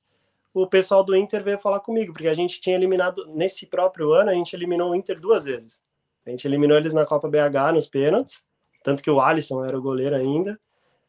o 0.54 0.68
pessoal 0.68 1.04
do 1.04 1.16
Inter 1.16 1.44
veio 1.44 1.60
falar 1.60 1.80
comigo, 1.80 2.14
porque 2.14 2.28
a 2.28 2.34
gente 2.34 2.60
tinha 2.60 2.76
eliminado, 2.76 3.28
nesse 3.28 3.66
próprio 3.66 4.14
ano, 4.14 4.30
a 4.30 4.34
gente 4.34 4.54
eliminou 4.54 4.92
o 4.92 4.96
Inter 4.96 5.20
duas 5.20 5.46
vezes. 5.46 5.82
A 6.26 6.30
gente 6.30 6.46
eliminou 6.46 6.78
eles 6.78 6.94
na 6.94 7.06
Copa 7.06 7.30
BH 7.30 7.74
nos 7.74 7.88
pênaltis, 7.88 8.44
tanto 8.84 9.02
que 9.02 9.10
o 9.10 9.20
Alisson 9.20 9.64
era 9.64 9.78
o 9.78 9.82
goleiro 9.82 10.16
ainda. 10.16 10.60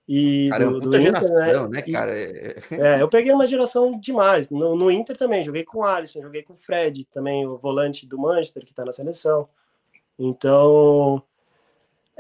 E 0.09 0.49
cara, 0.49 0.65
é 0.65 0.67
do, 0.69 0.77
é 0.77 0.81
do 0.81 0.97
Inter, 0.97 1.13
né? 1.13 1.47
geração, 1.47 1.69
né, 1.69 1.83
né 1.87 1.93
cara? 1.93 2.19
É, 2.19 3.03
eu 3.03 3.09
peguei 3.09 3.33
uma 3.33 3.47
geração 3.47 3.99
demais. 3.99 4.49
No, 4.49 4.75
no, 4.75 4.91
Inter 4.91 5.17
também, 5.17 5.45
joguei 5.45 5.65
com 5.65 5.79
o 5.79 5.85
Alisson, 5.85 6.23
joguei 6.23 6.43
com 6.43 6.55
o 6.55 6.57
Fred, 6.57 7.05
também 7.13 7.47
o 7.47 7.59
volante 7.59 8.07
do 8.07 8.19
Manchester, 8.19 8.65
que 8.65 8.73
tá 8.73 8.85
na 8.85 8.93
seleção. 8.93 9.49
Então, 10.19 11.23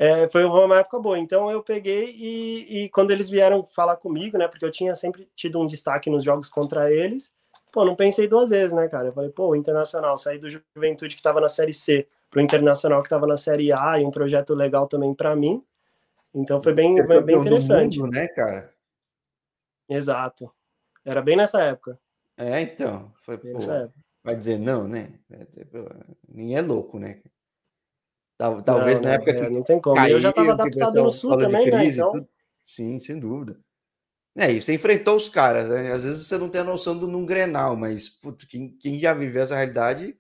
é, 0.00 0.28
foi 0.28 0.44
uma 0.44 0.78
época 0.78 1.00
boa. 1.00 1.18
Então 1.18 1.50
eu 1.50 1.60
peguei 1.60 2.14
e, 2.16 2.84
e, 2.84 2.88
quando 2.90 3.10
eles 3.10 3.28
vieram 3.28 3.66
falar 3.66 3.96
comigo, 3.96 4.38
né? 4.38 4.46
Porque 4.46 4.64
eu 4.64 4.70
tinha 4.70 4.94
sempre 4.94 5.28
tido 5.34 5.60
um 5.60 5.66
destaque 5.66 6.08
nos 6.08 6.22
jogos 6.22 6.48
contra 6.48 6.88
eles, 6.88 7.34
pô, 7.72 7.84
não 7.84 7.96
pensei 7.96 8.28
duas 8.28 8.50
vezes, 8.50 8.72
né, 8.72 8.86
cara? 8.86 9.08
Eu 9.08 9.12
falei, 9.12 9.30
pô, 9.30 9.56
Internacional, 9.56 10.16
sair 10.16 10.38
do 10.38 10.48
Juventude 10.48 11.16
que 11.16 11.20
estava 11.20 11.40
na 11.40 11.48
Série 11.48 11.74
C 11.74 12.06
pro 12.30 12.40
Internacional 12.40 13.00
que 13.00 13.06
estava 13.06 13.26
na 13.26 13.36
Série 13.36 13.72
A 13.72 13.98
e 13.98 14.04
um 14.04 14.10
projeto 14.12 14.54
legal 14.54 14.86
também 14.86 15.12
para 15.12 15.34
mim. 15.34 15.60
Então 16.32 16.62
foi 16.62 16.72
bem, 16.72 16.94
bem, 16.94 17.20
bem 17.20 17.36
interessante. 17.36 17.98
Mundo, 17.98 18.12
né, 18.12 18.28
cara? 18.28 18.72
Exato. 19.88 20.48
Era 21.04 21.20
bem 21.20 21.36
nessa 21.36 21.60
época. 21.60 21.98
É, 22.36 22.60
então. 22.60 23.12
Foi, 23.16 23.36
pô, 23.36 23.58
vai 24.22 24.36
dizer 24.36 24.60
não, 24.60 24.86
né? 24.86 25.18
Nem 26.28 26.56
é 26.56 26.62
louco, 26.62 27.00
né? 27.00 27.20
Talvez 28.38 29.00
não, 29.00 29.08
na 29.08 29.14
época 29.14 29.32
é, 29.32 29.34
que. 29.34 29.50
Não 29.50 29.62
tem 29.62 29.80
como. 29.80 29.96
Caiu, 29.96 30.16
eu 30.16 30.20
já 30.20 30.30
estava 30.30 30.52
adaptado 30.52 31.02
no 31.02 31.10
sul 31.10 31.36
também, 31.36 31.70
né? 31.70 31.84
Então... 31.84 32.12
Sim, 32.64 33.00
sem 33.00 33.18
dúvida. 33.18 33.58
É, 34.36 34.52
e 34.52 34.62
você 34.62 34.74
enfrentou 34.74 35.16
os 35.16 35.28
caras, 35.28 35.68
né? 35.68 35.90
Às 35.90 36.04
vezes 36.04 36.26
você 36.26 36.38
não 36.38 36.48
tem 36.48 36.60
a 36.60 36.64
noção 36.64 36.96
do 36.96 37.08
num 37.08 37.26
grenal, 37.26 37.74
mas 37.74 38.08
putz, 38.08 38.44
quem, 38.44 38.76
quem 38.78 38.98
já 38.98 39.12
viveu 39.12 39.42
essa 39.42 39.56
realidade, 39.56 40.16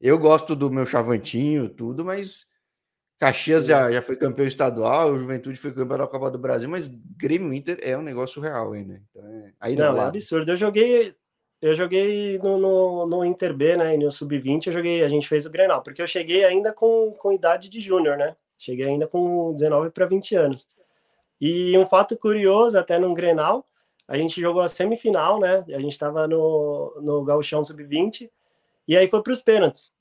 eu 0.00 0.16
gosto 0.18 0.54
do 0.54 0.70
meu 0.70 0.86
chavantinho, 0.86 1.68
tudo, 1.68 2.04
mas 2.04 2.46
Caxias 3.18 3.66
já, 3.66 3.90
já 3.90 4.02
foi 4.02 4.14
campeão 4.14 4.46
estadual, 4.46 5.10
o 5.10 5.18
Juventude 5.18 5.58
foi 5.58 5.72
campeão 5.72 5.98
da 5.98 6.06
Copa 6.06 6.30
do 6.30 6.38
Brasil, 6.38 6.68
mas 6.68 6.86
Grêmio 6.86 7.52
Inter 7.52 7.78
é 7.82 7.96
um 7.96 8.02
negócio 8.02 8.40
real 8.40 8.72
aí, 8.72 8.84
né? 8.84 9.00
Então, 9.10 9.26
é, 9.26 9.52
aí 9.58 9.74
não, 9.74 9.96
é 9.96 10.04
absurdo. 10.04 10.52
Eu 10.52 10.56
joguei, 10.56 11.16
eu 11.60 11.74
joguei 11.74 12.38
no, 12.38 12.58
no, 12.58 13.06
no 13.06 13.24
Inter 13.24 13.54
B, 13.54 13.76
né? 13.76 13.94
E 13.94 13.98
no 13.98 14.10
Sub-20 14.12 14.66
eu 14.66 14.72
joguei, 14.72 15.04
a 15.04 15.08
gente 15.08 15.28
fez 15.28 15.46
o 15.46 15.50
Grenal, 15.50 15.82
porque 15.82 16.02
eu 16.02 16.06
cheguei 16.06 16.44
ainda 16.44 16.72
com, 16.72 17.12
com 17.18 17.32
idade 17.32 17.68
de 17.68 17.80
júnior, 17.80 18.16
né? 18.16 18.36
Cheguei 18.58 18.86
ainda 18.86 19.06
com 19.06 19.52
19 19.54 19.90
para 19.90 20.06
20 20.06 20.34
anos. 20.36 20.68
E 21.40 21.76
um 21.76 21.86
fato 21.86 22.16
curioso, 22.16 22.78
até 22.78 22.98
no 22.98 23.12
Grenal, 23.14 23.66
a 24.08 24.16
gente 24.16 24.40
jogou 24.40 24.62
a 24.62 24.68
semifinal, 24.68 25.40
né? 25.40 25.64
A 25.68 25.80
gente 25.80 25.92
estava 25.92 26.26
no, 26.26 26.94
no 27.02 27.24
Gauchão 27.24 27.64
Sub-20, 27.64 28.30
e 28.86 28.96
aí 28.96 29.08
foi 29.08 29.22
para 29.22 29.32
os 29.32 29.42
pênaltis. 29.42 29.92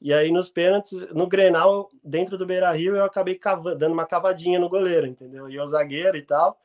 E 0.00 0.12
aí 0.12 0.30
nos 0.30 0.48
pênaltis, 0.48 1.00
no 1.12 1.26
Grenal, 1.26 1.90
dentro 2.02 2.36
do 2.36 2.44
Beira 2.44 2.70
Rio, 2.72 2.96
eu 2.96 3.04
acabei 3.04 3.38
dando 3.78 3.92
uma 3.92 4.04
cavadinha 4.04 4.58
no 4.58 4.68
goleiro, 4.68 5.06
entendeu? 5.06 5.48
E 5.48 5.58
o 5.58 5.66
zagueiro 5.66 6.16
e 6.16 6.22
tal, 6.22 6.58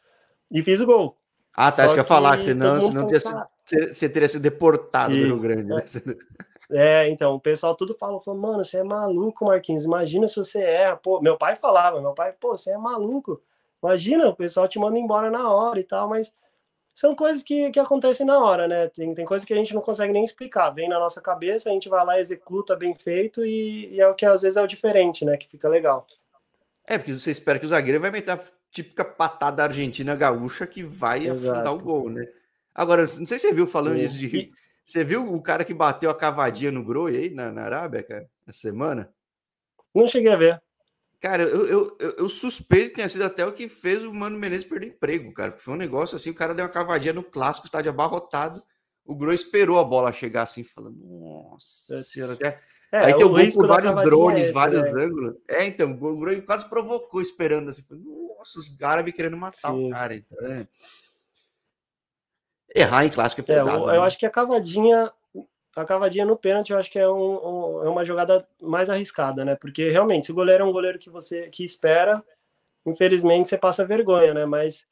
e 0.52 0.62
fiz 0.62 0.82
o 0.82 0.86
gol. 0.86 1.19
Ah, 1.62 1.74
tá, 1.74 1.84
acho 1.84 1.93
que 1.93 2.00
eu 2.00 2.04
ia 2.04 2.08
falar, 2.08 2.39
senão, 2.39 2.80
senão 2.80 3.06
teria 3.06 3.19
sido, 3.19 3.45
você 3.93 4.08
teria 4.08 4.30
sido 4.30 4.43
deportado 4.43 5.13
Sim. 5.13 5.19
do 5.19 5.26
Rio 5.26 5.39
Grande. 5.39 5.65
Né? 5.65 5.84
É, 6.72 7.10
então, 7.10 7.36
o 7.36 7.39
pessoal 7.39 7.76
tudo 7.76 7.93
fala, 8.00 8.17
falou, 8.22 8.39
mano, 8.39 8.63
você 8.63 8.78
é 8.78 8.84
maluco, 8.84 9.43
Marquinhos, 9.43 9.84
imagina 9.84 10.26
se 10.26 10.38
você 10.38 10.60
erra. 10.62 10.95
Pô, 10.95 11.19
meu 11.19 11.38
pai 11.38 11.58
falava, 11.58 12.00
meu 12.00 12.13
pai, 12.13 12.32
pô, 12.32 12.56
você 12.56 12.72
é 12.72 12.78
maluco. 12.78 13.41
Imagina, 13.84 14.30
o 14.30 14.36
pessoal 14.36 14.69
te 14.69 14.80
manda 14.80 14.98
embora 14.98 15.30
na 15.30 15.52
hora 15.52 15.78
e 15.82 15.84
tal, 15.84 16.08
mas 16.08 16.34
são 16.95 17.13
coisas 17.13 17.43
que, 17.43 17.69
que 17.72 17.80
acontecem 17.80 18.26
na 18.26 18.39
hora, 18.39 18.65
né? 18.65 18.88
Tem, 18.88 19.13
tem 19.13 19.26
coisas 19.26 19.45
que 19.45 19.54
a 19.54 19.58
gente 19.58 19.74
não 19.74 19.82
consegue 19.82 20.13
nem 20.13 20.24
explicar. 20.24 20.69
Vem 20.69 20.88
na 20.88 20.98
nossa 20.98 21.19
cabeça, 21.19 21.69
a 21.69 21.74
gente 21.74 21.89
vai 21.89 22.06
lá, 22.06 22.22
executa 22.22 22.74
bem 22.74 22.95
feito 22.95 23.45
e, 23.45 23.95
e 23.95 24.00
é 24.00 24.08
o 24.08 24.15
que 24.15 24.26
às 24.26 24.43
vezes 24.43 24.56
é 24.56 24.62
o 24.62 24.67
diferente, 24.67 25.26
né? 25.26 25.36
Que 25.36 25.50
fica 25.50 25.67
legal. 25.67 26.08
É, 26.88 26.98
porque 26.98 27.12
você 27.12 27.32
espera 27.32 27.60
que 27.60 27.65
o 27.65 27.69
zagueiro 27.69 28.00
vai 28.00 28.12
meter 28.12 28.39
típica 28.72 29.04
patada 29.04 29.64
argentina 29.64 30.16
gaúcha 30.16 30.68
que 30.68 30.84
vai 30.84 31.28
Exato. 31.28 31.58
afundar 31.58 31.74
o 31.74 31.80
gol, 31.80 32.10
né? 32.10 32.26
Agora, 32.74 33.02
não 33.02 33.08
sei 33.26 33.40
se 33.40 33.40
você 33.40 33.54
viu 33.54 33.68
falando 33.68 33.98
isso 33.98 34.18
de. 34.18 34.52
Você 34.86 35.04
viu 35.04 35.34
o 35.34 35.42
cara 35.42 35.64
que 35.64 35.74
bateu 35.74 36.10
a 36.10 36.16
cavadinha 36.16 36.72
no 36.72 36.84
Groi 36.84 37.16
aí 37.16 37.30
na, 37.30 37.52
na 37.52 37.62
Arábia, 37.62 38.02
cara, 38.02 38.28
essa 38.48 38.58
semana? 38.58 39.14
Não 39.94 40.08
cheguei 40.08 40.32
a 40.32 40.36
ver. 40.36 40.62
Cara, 41.20 41.44
eu, 41.44 41.68
eu, 41.68 41.98
eu, 42.00 42.16
eu, 42.18 42.30
suspeito 42.30 42.90
que 42.90 42.96
tenha 42.96 43.10
sido 43.10 43.24
até 43.24 43.46
o 43.46 43.52
que 43.52 43.68
fez 43.68 44.04
o 44.04 44.14
Mano 44.14 44.40
Menezes 44.40 44.66
perder 44.66 44.88
emprego, 44.88 45.34
cara. 45.34 45.52
Porque 45.52 45.64
foi 45.64 45.74
um 45.74 45.78
negócio 45.78 46.16
assim, 46.16 46.30
o 46.30 46.34
cara 46.34 46.56
deu 46.56 46.64
uma 46.64 46.72
cavadinha 46.72 47.14
no 47.14 47.24
clássico, 47.24 47.68
estádio 47.68 47.92
abarrotado. 47.92 48.64
O 49.06 49.16
Groi 49.16 49.36
esperou 49.36 49.80
a 49.80 49.84
bola 49.84 50.14
chegar 50.14 50.44
assim, 50.44 50.64
falando, 50.64 50.98
nossa 50.98 51.98
senhora. 51.98 52.34
Até... 52.34 52.60
É, 52.92 53.00
aí 53.00 53.14
tem 53.14 53.26
o 53.26 53.30
gol 53.30 53.52
por 53.52 53.68
vários 53.68 54.04
drones, 54.04 54.38
é 54.38 54.46
esse, 54.46 54.54
vários 54.54 54.82
né? 54.82 55.04
ângulos. 55.04 55.36
É, 55.48 55.66
então, 55.66 55.92
o 55.92 56.18
Groi 56.18 56.42
quase 56.42 56.68
provocou 56.70 57.22
esperando 57.22 57.70
assim. 57.70 57.84
Falando, 57.84 58.06
nossa, 58.39 58.60
os 58.60 58.82
árabes 58.82 59.13
querendo 59.13 59.36
matar 59.36 59.73
Sim. 59.73 59.88
o 59.88 59.89
cara. 59.89 60.15
Então, 60.15 60.38
né? 60.41 60.67
Errar 62.73 63.06
em 63.06 63.10
clássico 63.10 63.41
é 63.41 63.43
pesado. 63.43 63.69
É, 63.69 63.82
eu, 63.82 63.88
né? 63.88 63.97
eu, 63.97 64.04
acho 64.04 64.17
que 64.17 64.25
a 64.25 64.30
cavadinha, 64.30 65.12
a 65.75 65.86
cavadinha 65.86 66.25
no 66.25 66.38
pênalti, 66.38 66.71
eu 66.71 66.78
acho 66.78 66.89
que 66.89 66.97
é, 66.97 67.10
um, 67.10 67.13
um, 67.13 67.84
é 67.84 67.89
uma 67.89 68.06
jogada 68.06 68.47
mais 68.62 68.89
arriscada, 68.89 69.43
né? 69.43 69.56
Porque 69.56 69.89
realmente, 69.89 70.28
se 70.28 70.32
o 70.32 70.36
goleiro 70.36 70.63
é 70.63 70.67
um 70.67 70.71
goleiro 70.71 70.97
que 70.97 71.10
você 71.10 71.49
que 71.49 71.63
espera, 71.63 72.23
infelizmente 72.86 73.49
você 73.49 73.58
passa 73.58 73.86
vergonha, 73.86 74.34
né? 74.34 74.45
Mas 74.45 74.86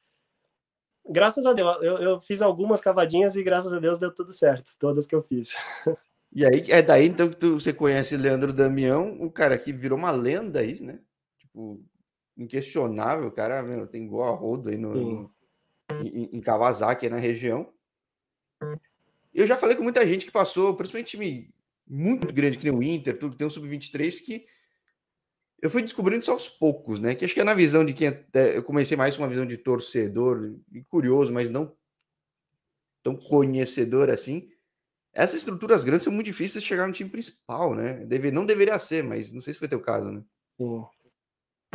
graças 1.10 1.46
a 1.46 1.54
Deus, 1.54 1.78
eu, 1.82 1.98
eu 2.00 2.20
fiz 2.20 2.42
algumas 2.42 2.82
cavadinhas 2.82 3.38
e 3.38 3.44
graças 3.44 3.72
a 3.72 3.80
Deus 3.80 3.98
deu 3.98 4.14
tudo 4.14 4.34
certo, 4.34 4.74
todas 4.78 5.08
que 5.08 5.16
eu 5.16 5.22
fiz. 5.22 5.56
E 6.30 6.46
aí, 6.46 6.66
é 6.70 6.82
daí 6.82 7.08
então 7.08 7.30
que 7.30 7.38
tu, 7.38 7.58
você 7.58 7.72
conhece 7.72 8.18
Leandro 8.18 8.52
Damião, 8.52 9.18
o 9.22 9.32
cara 9.32 9.58
que 9.58 9.72
virou 9.72 9.98
uma 9.98 10.12
lenda 10.12 10.60
aí, 10.60 10.82
né? 10.82 11.00
Tipo, 11.40 11.82
inquestionável, 12.38 13.32
cara 13.32 13.64
meu, 13.64 13.88
tem 13.88 14.08
gol 14.08 14.24
a 14.24 14.32
rodo 14.32 14.70
aí 14.70 14.78
no, 14.78 14.94
no 14.94 15.36
em, 16.04 16.30
em, 16.34 16.42
Kawasaki, 16.42 17.10
na 17.10 17.18
região. 17.18 17.74
Eu 19.34 19.48
já 19.48 19.58
falei 19.58 19.76
com 19.76 19.84
muita 19.84 20.06
gente 20.06 20.26
que 20.26 20.32
passou, 20.32 20.76
principalmente 20.76 21.12
time 21.12 21.54
muito 21.88 22.32
grande, 22.34 22.58
que 22.58 22.70
nem 22.70 22.78
o 22.78 22.84
Inter, 22.84 23.18
tudo, 23.18 23.36
tem 23.36 23.48
um 23.48 23.50
sub-23 23.50 24.24
que 24.24 24.46
eu 25.62 25.70
fui 25.70 25.82
descobrindo 25.82 26.22
isso 26.22 26.32
aos 26.32 26.48
poucos, 26.48 27.00
né? 27.00 27.16
Que 27.16 27.26
acho 27.26 27.34
que 27.34 27.40
é 27.40 27.44
na 27.44 27.54
visão 27.54 27.84
de 27.84 27.94
quem 27.94 28.10
eu 28.54 28.64
comecei 28.64 28.96
mais 28.96 29.16
com 29.16 29.24
uma 29.24 29.30
visão 29.30 29.46
de 29.46 29.58
torcedor 29.58 30.56
e 30.72 30.84
curioso, 30.84 31.34
mas 31.34 31.50
não 31.50 31.76
tão 33.02 33.16
conhecedor 33.16 34.10
assim. 34.10 34.50
Essas 35.14 35.38
estruturas 35.38 35.84
grandes 35.84 36.04
são 36.04 36.14
muito 36.14 36.28
difíceis 36.28 36.62
de 36.62 36.68
chegar 36.68 36.86
no 36.86 36.94
time 36.94 37.10
principal, 37.10 37.74
né? 37.74 38.06
Deve, 38.06 38.30
não 38.30 38.46
deveria 38.46 38.78
ser, 38.78 39.04
mas 39.04 39.32
não 39.32 39.42
sei 39.42 39.54
se 39.54 39.60
foi 39.60 39.68
teu 39.68 39.80
caso, 39.80 40.12
né? 40.12 40.24
Sim. 40.60 40.86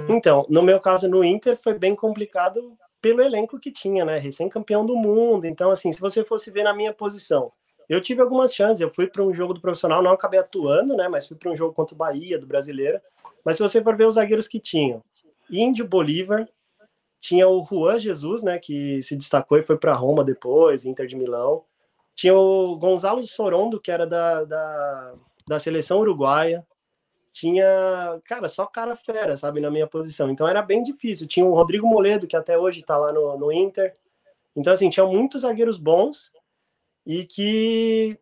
Então, 0.08 0.46
no 0.48 0.62
meu 0.62 0.80
caso 0.80 1.08
no 1.08 1.24
Inter 1.24 1.56
foi 1.56 1.78
bem 1.78 1.94
complicado 1.94 2.76
pelo 3.00 3.22
elenco 3.22 3.58
que 3.58 3.72
tinha, 3.72 4.04
né? 4.04 4.18
Recém-campeão 4.18 4.84
do 4.84 4.96
mundo. 4.96 5.46
Então, 5.46 5.70
assim, 5.70 5.92
se 5.92 6.00
você 6.00 6.24
fosse 6.24 6.50
ver 6.50 6.62
na 6.62 6.74
minha 6.74 6.92
posição, 6.92 7.52
eu 7.88 8.00
tive 8.00 8.22
algumas 8.22 8.54
chances. 8.54 8.80
Eu 8.80 8.90
fui 8.90 9.06
para 9.06 9.22
um 9.22 9.34
jogo 9.34 9.52
do 9.52 9.60
profissional, 9.60 10.02
não 10.02 10.12
acabei 10.12 10.38
atuando, 10.38 10.96
né? 10.96 11.08
Mas 11.08 11.26
fui 11.26 11.36
para 11.36 11.50
um 11.50 11.56
jogo 11.56 11.74
contra 11.74 11.94
o 11.94 11.98
Bahia, 11.98 12.38
do 12.38 12.46
Brasileiro. 12.46 13.00
Mas 13.44 13.56
se 13.56 13.62
você 13.62 13.82
for 13.82 13.96
ver 13.96 14.06
os 14.06 14.14
zagueiros 14.14 14.46
que 14.46 14.60
tinham, 14.60 15.02
Índio 15.50 15.86
Bolívar, 15.86 16.48
tinha 17.20 17.48
o 17.48 17.64
Juan 17.64 17.98
Jesus, 17.98 18.42
né? 18.42 18.58
Que 18.58 19.02
se 19.02 19.16
destacou 19.16 19.58
e 19.58 19.62
foi 19.62 19.78
para 19.78 19.94
Roma 19.94 20.24
depois, 20.24 20.84
Inter 20.84 21.06
de 21.06 21.16
Milão. 21.16 21.64
Tinha 22.14 22.34
o 22.34 22.76
Gonzalo 22.76 23.26
Sorondo, 23.26 23.80
que 23.80 23.90
era 23.90 24.06
da, 24.06 24.44
da, 24.44 25.14
da 25.48 25.58
seleção 25.58 25.98
uruguaia. 26.00 26.66
Tinha, 27.32 28.20
cara, 28.24 28.46
só 28.46 28.66
cara 28.66 28.94
fera, 28.94 29.36
sabe, 29.36 29.60
na 29.60 29.70
minha 29.70 29.86
posição. 29.86 30.30
Então 30.30 30.46
era 30.46 30.60
bem 30.62 30.82
difícil. 30.82 31.26
Tinha 31.26 31.46
o 31.46 31.54
Rodrigo 31.54 31.86
Moledo, 31.86 32.26
que 32.26 32.36
até 32.36 32.58
hoje 32.58 32.82
tá 32.82 32.96
lá 32.96 33.12
no, 33.12 33.38
no 33.38 33.50
Inter. 33.50 33.96
Então, 34.54 34.72
assim, 34.72 34.90
tinha 34.90 35.06
muitos 35.06 35.42
zagueiros 35.42 35.78
bons 35.78 36.30
e 37.06 37.24
que, 37.24 38.18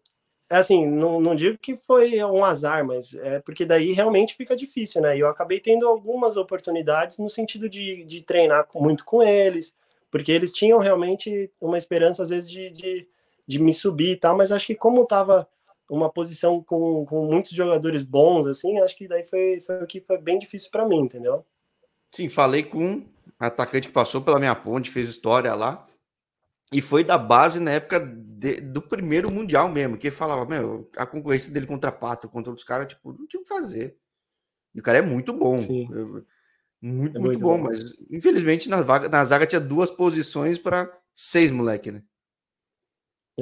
assim, 0.49 0.87
não, 0.87 1.21
não 1.21 1.35
digo 1.35 1.59
que 1.59 1.77
foi 1.77 2.23
um 2.25 2.45
azar, 2.45 2.87
mas 2.87 3.15
é 3.15 3.41
porque 3.41 3.65
daí 3.65 3.93
realmente 3.93 4.37
fica 4.37 4.55
difícil, 4.55 5.03
né? 5.03 5.17
E 5.17 5.21
eu 5.21 5.29
acabei 5.29 5.59
tendo 5.61 5.89
algumas 5.89 6.37
oportunidades 6.37 7.19
no 7.19 7.29
sentido 7.29 7.69
de, 7.69 8.05
de 8.05 8.23
treinar 8.23 8.67
muito 8.75 9.05
com 9.05 9.23
eles, 9.23 9.75
porque 10.11 10.31
eles 10.31 10.53
tinham 10.53 10.79
realmente 10.79 11.51
uma 11.61 11.77
esperança, 11.77 12.23
às 12.23 12.31
vezes, 12.31 12.49
de, 12.49 12.71
de 12.71 13.09
de 13.51 13.59
me 13.59 13.73
subir 13.73 14.13
e 14.13 14.17
tal, 14.17 14.37
mas 14.37 14.53
acho 14.53 14.69
que 14.69 14.77
como 14.77 15.05
tava 15.05 15.49
uma 15.91 16.09
posição 16.09 16.63
com, 16.63 17.05
com 17.05 17.27
muitos 17.27 17.51
jogadores 17.51 18.03
bons, 18.03 18.47
assim, 18.47 18.79
acho 18.79 18.97
que 18.97 19.09
daí 19.09 19.25
foi, 19.25 19.61
foi 19.61 19.83
o 19.83 19.87
que 19.87 20.01
foi 20.01 20.19
bem 20.19 20.39
difícil 20.39 20.71
para 20.71 20.87
mim, 20.87 21.01
entendeu? 21.01 21.45
Sim, 22.13 22.29
falei 22.29 22.63
com 22.63 22.79
um 22.79 23.07
atacante 23.39 23.89
que 23.89 23.93
passou 23.93 24.21
pela 24.21 24.39
minha 24.39 24.55
ponte, 24.55 24.91
fez 24.91 25.09
história 25.09 25.53
lá, 25.53 25.87
e 26.73 26.81
foi 26.81 27.03
da 27.03 27.19
base 27.19 27.59
na 27.59 27.73
época 27.73 27.99
de, 27.99 28.61
do 28.61 28.81
primeiro 28.81 29.33
Mundial 29.33 29.69
mesmo, 29.69 29.99
que 29.99 30.13
falava, 30.13 30.47
meu, 30.47 30.89
a 30.97 31.05
concorrência 31.05 31.53
dele 31.53 31.67
contra 31.67 31.91
Pato, 31.91 32.29
contra 32.29 32.51
outros 32.51 32.65
caras, 32.65 32.87
tipo, 32.87 33.13
não 33.13 33.27
tinha 33.27 33.41
o 33.41 33.43
que 33.43 33.49
fazer. 33.49 33.97
E 34.73 34.79
o 34.79 34.83
cara 34.83 34.99
é 34.99 35.03
muito 35.03 35.33
bom. 35.33 35.61
Sim. 35.61 35.89
muito, 35.89 35.99
é 35.99 36.23
muito, 36.83 37.21
muito 37.21 37.41
bom, 37.41 37.59
bom, 37.59 37.65
mas 37.65 37.81
infelizmente 38.09 38.69
na, 38.69 38.81
vaga, 38.81 39.09
na 39.09 39.25
zaga 39.25 39.47
tinha 39.47 39.61
duas 39.61 39.91
posições 39.91 40.57
para 40.57 40.89
seis 41.15 41.51
moleque, 41.51 41.91
né? 41.91 42.05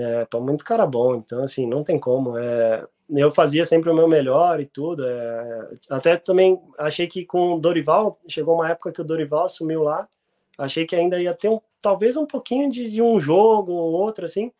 É, 0.00 0.24
para 0.24 0.40
muito 0.40 0.64
cara 0.64 0.86
bom, 0.86 1.14
então 1.16 1.42
assim, 1.42 1.66
não 1.66 1.82
tem 1.84 1.98
como. 1.98 2.36
É, 2.36 2.86
eu 3.10 3.30
fazia 3.30 3.64
sempre 3.64 3.90
o 3.90 3.94
meu 3.94 4.08
melhor 4.08 4.60
e 4.60 4.66
tudo. 4.66 5.06
É, 5.06 5.70
até 5.90 6.16
também 6.16 6.60
achei 6.78 7.06
que 7.06 7.24
com 7.24 7.54
o 7.54 7.60
Dorival, 7.60 8.18
chegou 8.28 8.54
uma 8.54 8.70
época 8.70 8.92
que 8.92 9.00
o 9.00 9.04
Dorival 9.04 9.46
assumiu 9.46 9.82
lá, 9.82 10.08
achei 10.58 10.86
que 10.86 10.96
ainda 10.96 11.20
ia 11.20 11.34
ter 11.34 11.48
um, 11.48 11.60
talvez 11.80 12.16
um 12.16 12.26
pouquinho 12.26 12.70
de, 12.70 12.90
de 12.90 13.02
um 13.02 13.18
jogo 13.20 13.72
ou 13.72 13.92
outro, 13.92 14.24
assim, 14.24 14.52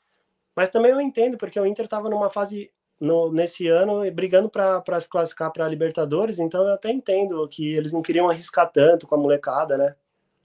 mas 0.56 0.70
também 0.70 0.92
eu 0.92 1.00
entendo, 1.00 1.36
porque 1.36 1.58
o 1.60 1.66
Inter 1.66 1.84
estava 1.84 2.08
numa 2.08 2.30
fase 2.30 2.70
no, 3.00 3.30
nesse 3.32 3.68
ano 3.68 4.10
brigando 4.10 4.48
para 4.48 5.00
se 5.00 5.08
classificar 5.08 5.52
para 5.52 5.64
a 5.64 5.68
Libertadores, 5.68 6.38
então 6.38 6.64
eu 6.64 6.74
até 6.74 6.90
entendo 6.90 7.46
que 7.48 7.74
eles 7.74 7.92
não 7.92 8.02
queriam 8.02 8.28
arriscar 8.28 8.70
tanto 8.70 9.06
com 9.06 9.14
a 9.14 9.18
molecada, 9.18 9.76
né? 9.76 9.94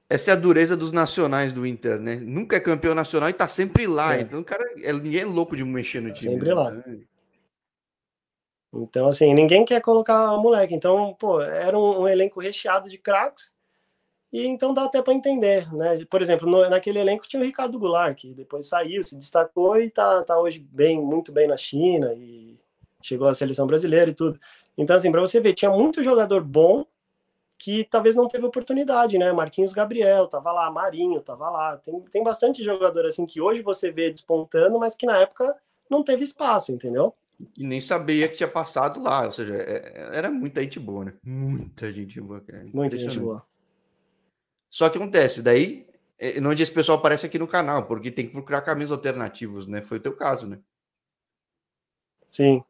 Essa 0.09 0.31
é 0.31 0.33
a 0.33 0.37
dureza 0.37 0.75
dos 0.75 0.91
nacionais 0.91 1.53
do 1.53 1.65
Inter, 1.65 1.99
né? 1.99 2.15
Nunca 2.15 2.57
é 2.57 2.59
campeão 2.59 2.93
nacional 2.93 3.29
e 3.29 3.33
tá 3.33 3.47
sempre 3.47 3.87
lá. 3.87 4.15
É. 4.15 4.21
Então, 4.21 4.39
o 4.39 4.43
cara, 4.43 4.63
é, 4.81 4.93
ninguém 4.93 5.21
é 5.21 5.25
louco 5.25 5.55
de 5.55 5.63
mexer 5.63 6.01
no 6.01 6.13
time. 6.13 6.33
Sempre 6.33 6.49
né? 6.49 6.53
lá. 6.53 6.83
Então, 8.73 9.07
assim, 9.07 9.33
ninguém 9.33 9.65
quer 9.65 9.81
colocar 9.81 10.33
o 10.33 10.41
moleque. 10.41 10.73
Então, 10.73 11.15
pô, 11.19 11.41
era 11.41 11.77
um, 11.77 12.01
um 12.01 12.07
elenco 12.07 12.39
recheado 12.39 12.89
de 12.89 12.97
craques. 12.97 13.53
E 14.31 14.47
então 14.47 14.73
dá 14.73 14.85
até 14.85 14.99
para 14.99 15.13
entender, 15.13 15.71
né? 15.71 16.03
Por 16.09 16.19
exemplo, 16.19 16.49
no, 16.49 16.67
naquele 16.67 16.97
elenco 16.97 17.27
tinha 17.27 17.39
o 17.39 17.45
Ricardo 17.45 17.77
Goulart, 17.77 18.17
que 18.17 18.33
depois 18.33 18.67
saiu, 18.67 19.05
se 19.05 19.15
destacou 19.15 19.79
e 19.79 19.91
tá, 19.91 20.23
tá 20.23 20.39
hoje 20.39 20.57
bem, 20.59 20.99
muito 20.99 21.31
bem 21.31 21.47
na 21.47 21.55
China 21.55 22.11
e 22.15 22.57
chegou 22.99 23.27
à 23.27 23.35
seleção 23.35 23.67
brasileira 23.67 24.09
e 24.09 24.13
tudo. 24.15 24.39
Então, 24.75 24.95
assim, 24.95 25.11
para 25.11 25.21
você 25.21 25.39
ver, 25.39 25.53
tinha 25.53 25.69
muito 25.69 26.01
jogador 26.01 26.43
bom 26.43 26.83
que 27.63 27.86
talvez 27.86 28.13
não 28.13 28.28
teve 28.28 28.45
oportunidade, 28.45 29.17
né? 29.17 29.32
Marquinhos 29.32 29.71
Gabriel 29.71 30.28
tava 30.28 30.52
lá, 30.52 30.69
Marinho 30.69 31.21
tava 31.21 31.49
lá. 31.49 31.78
Tem, 31.78 31.97
tem 32.12 32.21
bastante 32.21 32.62
jogador 32.62 33.06
assim 33.06 33.26
que 33.26 33.39
hoje 33.39 33.62
você 33.62 33.89
vê 33.89 34.12
despontando, 34.12 34.78
mas 34.78 34.95
que 34.95 35.06
na 35.06 35.19
época 35.19 35.56
não 35.89 36.04
teve 36.04 36.26
espaço, 36.26 36.73
entendeu? 36.73 37.15
E 37.58 37.65
nem 37.65 37.80
sabia 37.80 38.28
que 38.28 38.36
tinha 38.36 38.49
passado 38.49 39.02
lá, 39.02 39.23
ou 39.23 39.32
seja, 39.32 39.56
é, 39.56 39.93
é, 39.95 40.17
era 40.17 40.30
muita 40.30 40.62
gente 40.62 40.78
boa, 40.78 41.06
né? 41.06 41.13
Muita 41.23 41.93
gente 41.93 42.19
boa, 42.19 42.41
cara. 42.41 42.65
Muita 42.73 42.97
gente 42.97 43.17
boa. 43.17 43.45
Só 44.69 44.89
que 44.89 44.97
acontece, 44.97 45.41
daí, 45.41 45.88
não 46.41 46.52
é 46.52 46.56
esse 46.56 46.69
pessoal 46.69 46.97
aparece 46.97 47.26
aqui 47.26 47.39
no 47.39 47.47
canal, 47.47 47.86
porque 47.86 48.12
tem 48.12 48.26
que 48.26 48.34
procurar 48.34 48.60
caminhos 48.60 48.91
alternativos, 48.91 49.67
né? 49.67 49.82
Foi 49.82 49.99
o 49.99 50.02
teu 50.02 50.13
caso, 50.13 50.47
né? 50.47 50.60
Sim. 52.30 52.62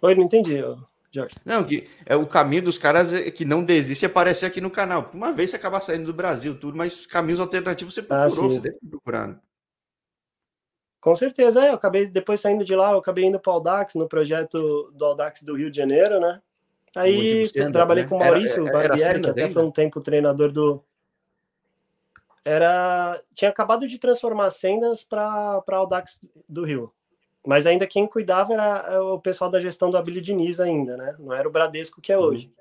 Oi, 0.00 0.14
não 0.14 0.22
entendi. 0.22 0.62
Não, 1.44 1.62
que 1.62 1.88
é 2.06 2.16
o 2.16 2.26
caminho 2.26 2.62
dos 2.62 2.78
caras 2.78 3.12
é 3.12 3.30
que 3.30 3.44
não 3.44 3.62
desiste 3.62 4.06
aparecer 4.06 4.46
aqui 4.46 4.60
no 4.60 4.70
canal. 4.70 5.10
Uma 5.12 5.32
vez 5.32 5.50
você 5.50 5.56
acaba 5.56 5.80
saindo 5.80 6.06
do 6.06 6.14
Brasil, 6.14 6.58
tudo, 6.58 6.76
mas 6.76 7.04
caminhos 7.04 7.40
alternativos 7.40 7.92
você 7.92 8.00
ah, 8.00 8.04
procurou, 8.04 8.46
ah, 8.46 8.52
você 8.52 8.60
deve 8.60 8.78
procurar. 8.88 9.28
Né? 9.28 9.36
Com 11.00 11.14
certeza, 11.14 11.66
é, 11.66 11.70
eu 11.70 11.74
acabei 11.74 12.06
depois 12.06 12.40
saindo 12.40 12.64
de 12.64 12.74
lá, 12.74 12.92
eu 12.92 12.98
acabei 12.98 13.24
indo 13.24 13.38
para 13.38 13.50
o 13.50 13.54
Audax, 13.54 13.94
no 13.94 14.08
projeto 14.08 14.90
do 14.94 15.04
Audax 15.04 15.42
do 15.42 15.56
Rio 15.56 15.70
de 15.70 15.76
Janeiro, 15.76 16.20
né? 16.20 16.40
Aí 16.94 17.50
trabalhei 17.72 18.04
né? 18.04 18.08
com 18.08 18.16
o 18.16 18.18
Maurício 18.18 18.66
era, 18.66 18.88
Barbieri, 18.88 19.20
que 19.20 19.30
até 19.30 19.50
foi 19.50 19.64
um 19.64 19.70
tempo 19.70 20.00
treinador 20.00 20.52
do. 20.52 20.82
Era. 22.44 23.20
Tinha 23.34 23.50
acabado 23.50 23.86
de 23.88 23.98
transformar 23.98 24.50
sendas 24.50 25.02
para 25.02 25.62
Audax 25.68 26.20
do 26.48 26.64
Rio. 26.64 26.92
Mas 27.44 27.66
ainda 27.66 27.86
quem 27.86 28.06
cuidava 28.06 28.52
era 28.52 28.86
é, 28.88 29.00
o 29.00 29.18
pessoal 29.18 29.50
da 29.50 29.60
gestão 29.60 29.90
do 29.90 29.96
Abílio 29.96 30.22
Diniz 30.22 30.60
ainda, 30.60 30.96
né? 30.96 31.16
Não 31.18 31.32
era 31.32 31.48
o 31.48 31.50
Bradesco 31.50 32.00
que 32.00 32.12
é 32.12 32.18
uhum. 32.18 32.24
hoje. 32.24 32.52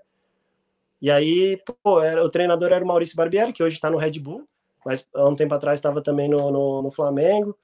E 1.02 1.10
aí, 1.10 1.62
pô, 1.84 2.02
era, 2.02 2.24
o 2.24 2.30
treinador 2.30 2.72
era 2.72 2.84
o 2.84 2.88
Maurício 2.88 3.15
Barbieri, 3.15 3.54
que 3.54 3.63
hoje 3.63 3.76
está 3.76 3.89
no 3.89 3.98
Red 3.98 4.20
Bull, 4.20 4.48
mas 4.86 5.08
há 5.13 5.28
um 5.28 5.36
tempo 5.36 5.54
atrás 5.54 5.80
estava 5.80 6.02
também 6.02 6.30
no, 6.30 6.52
no, 6.52 6.82
no, 6.82 6.91
Flamengo. 6.91 7.58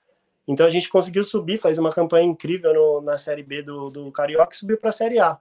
Então 0.48 0.66
a 0.66 0.70
gente 0.70 0.90
conseguiu 0.90 1.24
subir, 1.24 1.60
faz 1.60 1.78
uma 1.78 1.92
campanha 1.92 2.26
incrível 2.26 2.74
no, 2.74 3.02
na 3.02 3.18
Série 3.18 3.44
B 3.44 3.62
do, 3.62 3.90
do 3.90 4.12
Carioca 4.12 4.54
e 4.54 4.58
subiu 4.58 4.78
para 4.78 4.90
a 4.90 4.94
Série 4.94 5.20
A. 5.20 5.40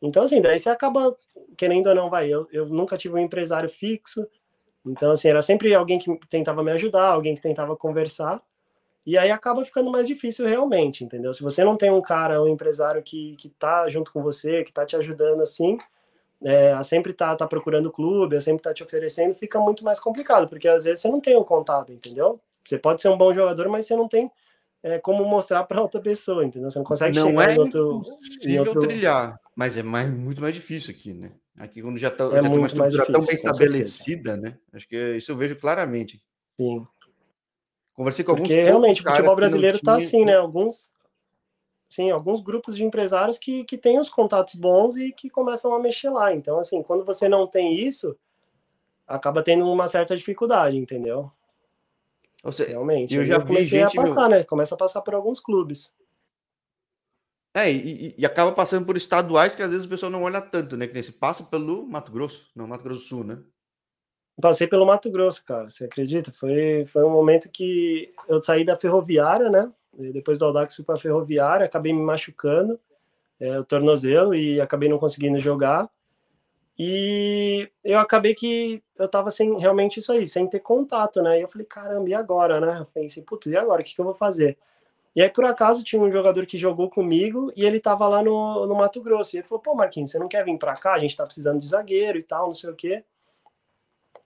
Então, 0.00 0.22
assim, 0.22 0.40
daí 0.40 0.58
você 0.58 0.70
acaba, 0.70 1.16
querendo 1.56 1.88
ou 1.88 1.94
não, 1.94 2.08
vai. 2.08 2.32
Eu, 2.32 2.46
eu 2.52 2.66
nunca 2.66 2.96
tive 2.96 3.14
um 3.14 3.18
empresário 3.18 3.68
fixo, 3.68 4.26
então, 4.86 5.10
assim, 5.12 5.28
era 5.28 5.42
sempre 5.42 5.74
alguém 5.74 5.98
que 5.98 6.18
tentava 6.28 6.62
me 6.62 6.70
ajudar, 6.72 7.08
alguém 7.08 7.34
que 7.34 7.42
tentava 7.42 7.76
conversar. 7.76 8.42
E 9.06 9.16
aí 9.16 9.30
acaba 9.30 9.64
ficando 9.64 9.90
mais 9.90 10.06
difícil 10.06 10.46
realmente, 10.46 11.02
entendeu? 11.02 11.32
Se 11.32 11.42
você 11.42 11.64
não 11.64 11.76
tem 11.76 11.90
um 11.90 12.02
cara, 12.02 12.42
um 12.42 12.48
empresário 12.48 13.02
que, 13.02 13.36
que 13.36 13.48
tá 13.48 13.88
junto 13.88 14.12
com 14.12 14.22
você, 14.22 14.62
que 14.64 14.72
tá 14.72 14.84
te 14.84 14.96
ajudando 14.96 15.40
assim, 15.40 15.78
é, 16.42 16.72
a 16.72 16.84
sempre 16.84 17.12
tá, 17.12 17.34
tá 17.34 17.46
procurando 17.46 17.90
clube, 17.90 18.36
a 18.36 18.40
sempre 18.40 18.62
tá 18.62 18.72
te 18.72 18.82
oferecendo, 18.82 19.34
fica 19.34 19.58
muito 19.58 19.84
mais 19.84 19.98
complicado, 19.98 20.48
porque 20.48 20.68
às 20.68 20.84
vezes 20.84 21.00
você 21.00 21.08
não 21.08 21.20
tem 21.20 21.36
um 21.36 21.44
contato, 21.44 21.92
entendeu? 21.92 22.40
Você 22.64 22.78
pode 22.78 23.00
ser 23.00 23.08
um 23.08 23.16
bom 23.16 23.32
jogador, 23.32 23.68
mas 23.68 23.86
você 23.86 23.96
não 23.96 24.06
tem 24.06 24.30
é, 24.82 24.98
como 24.98 25.24
mostrar 25.24 25.64
para 25.64 25.80
outra 25.80 26.00
pessoa, 26.00 26.44
entendeu? 26.44 26.70
Você 26.70 26.78
não 26.78 26.84
consegue 26.84 27.16
não 27.16 27.28
chegar 27.28 27.50
é 27.50 27.54
em 27.54 27.58
outro, 27.58 28.02
em 28.46 28.58
outro... 28.58 28.80
trilhar, 28.80 29.40
mas 29.56 29.78
é 29.78 29.82
mais, 29.82 30.10
muito 30.10 30.40
mais 30.40 30.54
difícil 30.54 30.92
aqui, 30.92 31.12
né? 31.12 31.32
Aqui 31.56 31.82
quando 31.82 31.98
já, 31.98 32.10
tá, 32.10 32.24
é 32.24 32.36
já 32.36 32.42
tem 32.42 32.56
uma 32.56 32.66
estrutura 32.66 32.90
difícil, 32.90 33.12
tão 33.12 33.26
bem 33.26 33.34
estabelecida, 33.34 34.34
certeza. 34.34 34.36
né? 34.36 34.58
Acho 34.72 34.88
que 34.88 35.16
isso 35.16 35.32
eu 35.32 35.36
vejo 35.36 35.56
claramente. 35.56 36.22
Sim. 36.56 36.86
Conversei 37.98 38.24
com 38.24 38.36
porque, 38.36 38.52
alguns 38.52 38.64
realmente, 38.64 39.00
o 39.00 39.08
futebol 39.08 39.34
brasileiro 39.34 39.74
está 39.74 39.96
assim, 39.96 40.24
né? 40.24 40.36
Alguns, 40.36 40.88
sim, 41.88 42.12
alguns 42.12 42.40
grupos 42.40 42.76
de 42.76 42.84
empresários 42.84 43.38
que, 43.38 43.64
que 43.64 43.76
têm 43.76 43.98
os 43.98 44.08
contatos 44.08 44.54
bons 44.54 44.96
e 44.96 45.10
que 45.10 45.28
começam 45.28 45.74
a 45.74 45.80
mexer 45.80 46.08
lá. 46.08 46.32
Então, 46.32 46.60
assim, 46.60 46.80
quando 46.80 47.04
você 47.04 47.28
não 47.28 47.44
tem 47.44 47.74
isso, 47.74 48.16
acaba 49.04 49.42
tendo 49.42 49.68
uma 49.68 49.88
certa 49.88 50.16
dificuldade, 50.16 50.76
entendeu? 50.76 51.28
Seja, 52.52 52.70
Realmente. 52.70 53.16
Eu 53.16 53.22
já 53.22 53.34
eu 53.34 53.44
vi 53.44 53.64
gente 53.64 53.98
a 53.98 54.02
passar, 54.02 54.28
meu... 54.28 54.38
né? 54.38 54.44
Começa 54.44 54.76
a 54.76 54.78
passar 54.78 55.02
por 55.02 55.16
alguns 55.16 55.40
clubes. 55.40 55.92
É, 57.52 57.68
e, 57.68 58.14
e, 58.16 58.24
acaba 58.24 58.52
passando 58.52 58.86
por 58.86 58.96
estaduais 58.96 59.56
que 59.56 59.62
às 59.62 59.70
vezes 59.70 59.86
o 59.86 59.88
pessoal 59.88 60.12
não 60.12 60.22
olha 60.22 60.40
tanto, 60.40 60.76
né? 60.76 60.86
Que 60.86 60.94
nem 60.94 61.02
se 61.02 61.14
passa 61.14 61.42
pelo 61.42 61.84
Mato 61.84 62.12
Grosso, 62.12 62.48
não, 62.54 62.68
Mato 62.68 62.84
Grosso 62.84 63.00
do 63.00 63.06
Sul, 63.06 63.24
né? 63.24 63.42
Passei 64.40 64.68
pelo 64.68 64.86
Mato 64.86 65.10
Grosso, 65.10 65.44
cara, 65.44 65.68
você 65.68 65.84
acredita? 65.84 66.32
Foi, 66.32 66.86
foi 66.86 67.04
um 67.04 67.10
momento 67.10 67.48
que 67.50 68.12
eu 68.28 68.40
saí 68.40 68.64
da 68.64 68.76
ferroviária, 68.76 69.50
né? 69.50 69.70
Depois 69.92 70.38
do 70.38 70.44
Audax 70.44 70.76
fui 70.76 70.84
para 70.84 70.94
a 70.94 70.98
ferroviária, 70.98 71.66
acabei 71.66 71.92
me 71.92 72.00
machucando, 72.00 72.78
é, 73.40 73.58
o 73.58 73.64
tornozelo, 73.64 74.34
e 74.34 74.60
acabei 74.60 74.88
não 74.88 74.98
conseguindo 74.98 75.40
jogar. 75.40 75.90
E 76.78 77.68
eu 77.84 77.98
acabei 77.98 78.32
que 78.34 78.80
eu 78.96 79.08
tava 79.08 79.32
sem 79.32 79.58
realmente 79.58 79.98
isso 79.98 80.12
aí, 80.12 80.24
sem 80.24 80.46
ter 80.46 80.60
contato, 80.60 81.20
né? 81.20 81.38
E 81.38 81.42
eu 81.42 81.48
falei, 81.48 81.66
caramba, 81.66 82.08
e 82.08 82.14
agora, 82.14 82.60
né? 82.60 82.78
Eu 82.78 82.86
pensei, 82.86 83.24
putz, 83.24 83.46
e 83.48 83.56
agora? 83.56 83.82
O 83.82 83.84
que, 83.84 83.94
que 83.94 84.00
eu 84.00 84.04
vou 84.04 84.14
fazer? 84.14 84.56
E 85.16 85.22
aí, 85.22 85.28
por 85.28 85.44
acaso, 85.44 85.82
tinha 85.82 86.00
um 86.00 86.12
jogador 86.12 86.46
que 86.46 86.56
jogou 86.56 86.88
comigo 86.88 87.52
e 87.56 87.64
ele 87.64 87.80
tava 87.80 88.06
lá 88.06 88.22
no, 88.22 88.66
no 88.66 88.74
Mato 88.76 89.02
Grosso. 89.02 89.34
E 89.34 89.40
ele 89.40 89.48
falou, 89.48 89.60
pô, 89.60 89.74
Marquinhos, 89.74 90.12
você 90.12 90.18
não 90.20 90.28
quer 90.28 90.44
vir 90.44 90.56
pra 90.58 90.76
cá? 90.76 90.94
A 90.94 90.98
gente 91.00 91.16
tá 91.16 91.26
precisando 91.26 91.58
de 91.58 91.66
zagueiro 91.66 92.18
e 92.18 92.22
tal, 92.22 92.46
não 92.46 92.54
sei 92.54 92.70
o 92.70 92.76
quê. 92.76 93.02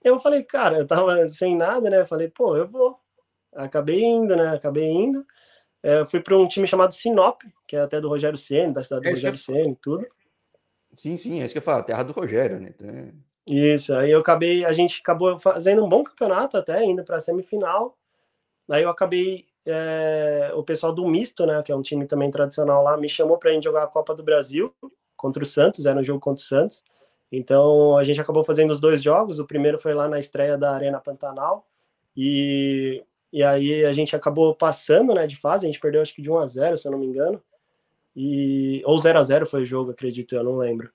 Eu 0.03 0.19
falei, 0.19 0.43
cara, 0.43 0.79
eu 0.79 0.87
tava 0.87 1.27
sem 1.27 1.55
nada, 1.55 1.89
né? 1.89 2.05
Falei, 2.05 2.27
pô, 2.27 2.57
eu 2.57 2.67
vou. 2.67 2.99
Acabei 3.53 4.03
indo, 4.03 4.35
né? 4.35 4.49
Acabei 4.49 4.89
indo. 4.89 5.25
É, 5.81 6.05
fui 6.05 6.21
para 6.21 6.37
um 6.37 6.47
time 6.47 6.65
chamado 6.65 6.93
Sinop, 6.93 7.41
que 7.67 7.75
é 7.75 7.81
até 7.81 7.99
do 7.99 8.07
Rogério 8.07 8.37
Ceni, 8.37 8.73
da 8.73 8.83
cidade 8.83 9.03
do 9.03 9.07
é 9.07 9.11
Rogério 9.11 9.37
Ceni 9.37 9.71
e 9.71 9.75
tudo. 9.75 10.07
Sim, 10.95 11.17
sim, 11.17 11.41
é 11.41 11.45
isso 11.45 11.53
que 11.53 11.57
eu 11.57 11.63
falo, 11.63 11.83
terra 11.83 12.03
do 12.03 12.13
Rogério, 12.13 12.59
né? 12.59 12.73
Então... 12.73 13.11
Isso, 13.45 13.93
aí 13.93 14.11
eu 14.11 14.19
acabei, 14.19 14.63
a 14.63 14.71
gente 14.71 15.01
acabou 15.01 15.37
fazendo 15.37 15.83
um 15.83 15.89
bom 15.89 16.03
campeonato 16.03 16.55
até, 16.55 16.83
indo 16.85 17.03
para 17.03 17.17
a 17.17 17.19
semifinal. 17.19 17.97
Aí 18.69 18.83
eu 18.83 18.89
acabei, 18.89 19.45
é, 19.65 20.51
o 20.55 20.63
pessoal 20.63 20.93
do 20.93 21.05
Misto, 21.05 21.45
né, 21.45 21.61
que 21.61 21.71
é 21.71 21.75
um 21.75 21.81
time 21.81 22.05
também 22.05 22.31
tradicional 22.31 22.81
lá, 22.83 22.95
me 22.95 23.09
chamou 23.09 23.37
para 23.37 23.49
a 23.49 23.53
gente 23.53 23.65
jogar 23.65 23.83
a 23.83 23.87
Copa 23.87 24.15
do 24.15 24.23
Brasil 24.23 24.73
contra 25.17 25.43
o 25.43 25.45
Santos, 25.45 25.85
era 25.85 25.99
um 25.99 26.03
jogo 26.03 26.21
contra 26.21 26.41
o 26.41 26.45
Santos. 26.45 26.83
Então 27.35 27.97
a 27.97 28.03
gente 28.03 28.21
acabou 28.21 28.43
fazendo 28.43 28.69
os 28.69 28.79
dois 28.79 29.01
jogos. 29.01 29.39
O 29.39 29.47
primeiro 29.47 29.79
foi 29.79 29.95
lá 29.95 30.07
na 30.07 30.19
estreia 30.19 30.55
da 30.55 30.71
Arena 30.71 30.99
Pantanal 30.99 31.65
e, 32.15 33.03
e 33.31 33.43
aí 33.43 33.83
a 33.85 33.91
gente 33.91 34.15
acabou 34.15 34.53
passando, 34.53 35.15
né, 35.15 35.25
de 35.25 35.35
fase. 35.35 35.65
A 35.65 35.67
gente 35.67 35.79
perdeu 35.79 35.99
acho 36.03 36.13
que 36.13 36.21
de 36.21 36.29
1 36.29 36.37
a 36.37 36.45
0, 36.45 36.77
se 36.77 36.87
eu 36.87 36.91
não 36.91 36.99
me 36.99 37.07
engano. 37.07 37.41
E 38.15 38.83
ou 38.85 38.99
0 38.99 39.17
a 39.17 39.23
0 39.23 39.47
foi 39.47 39.63
o 39.63 39.65
jogo, 39.65 39.89
acredito, 39.89 40.35
eu 40.35 40.43
não 40.43 40.57
lembro. 40.57 40.91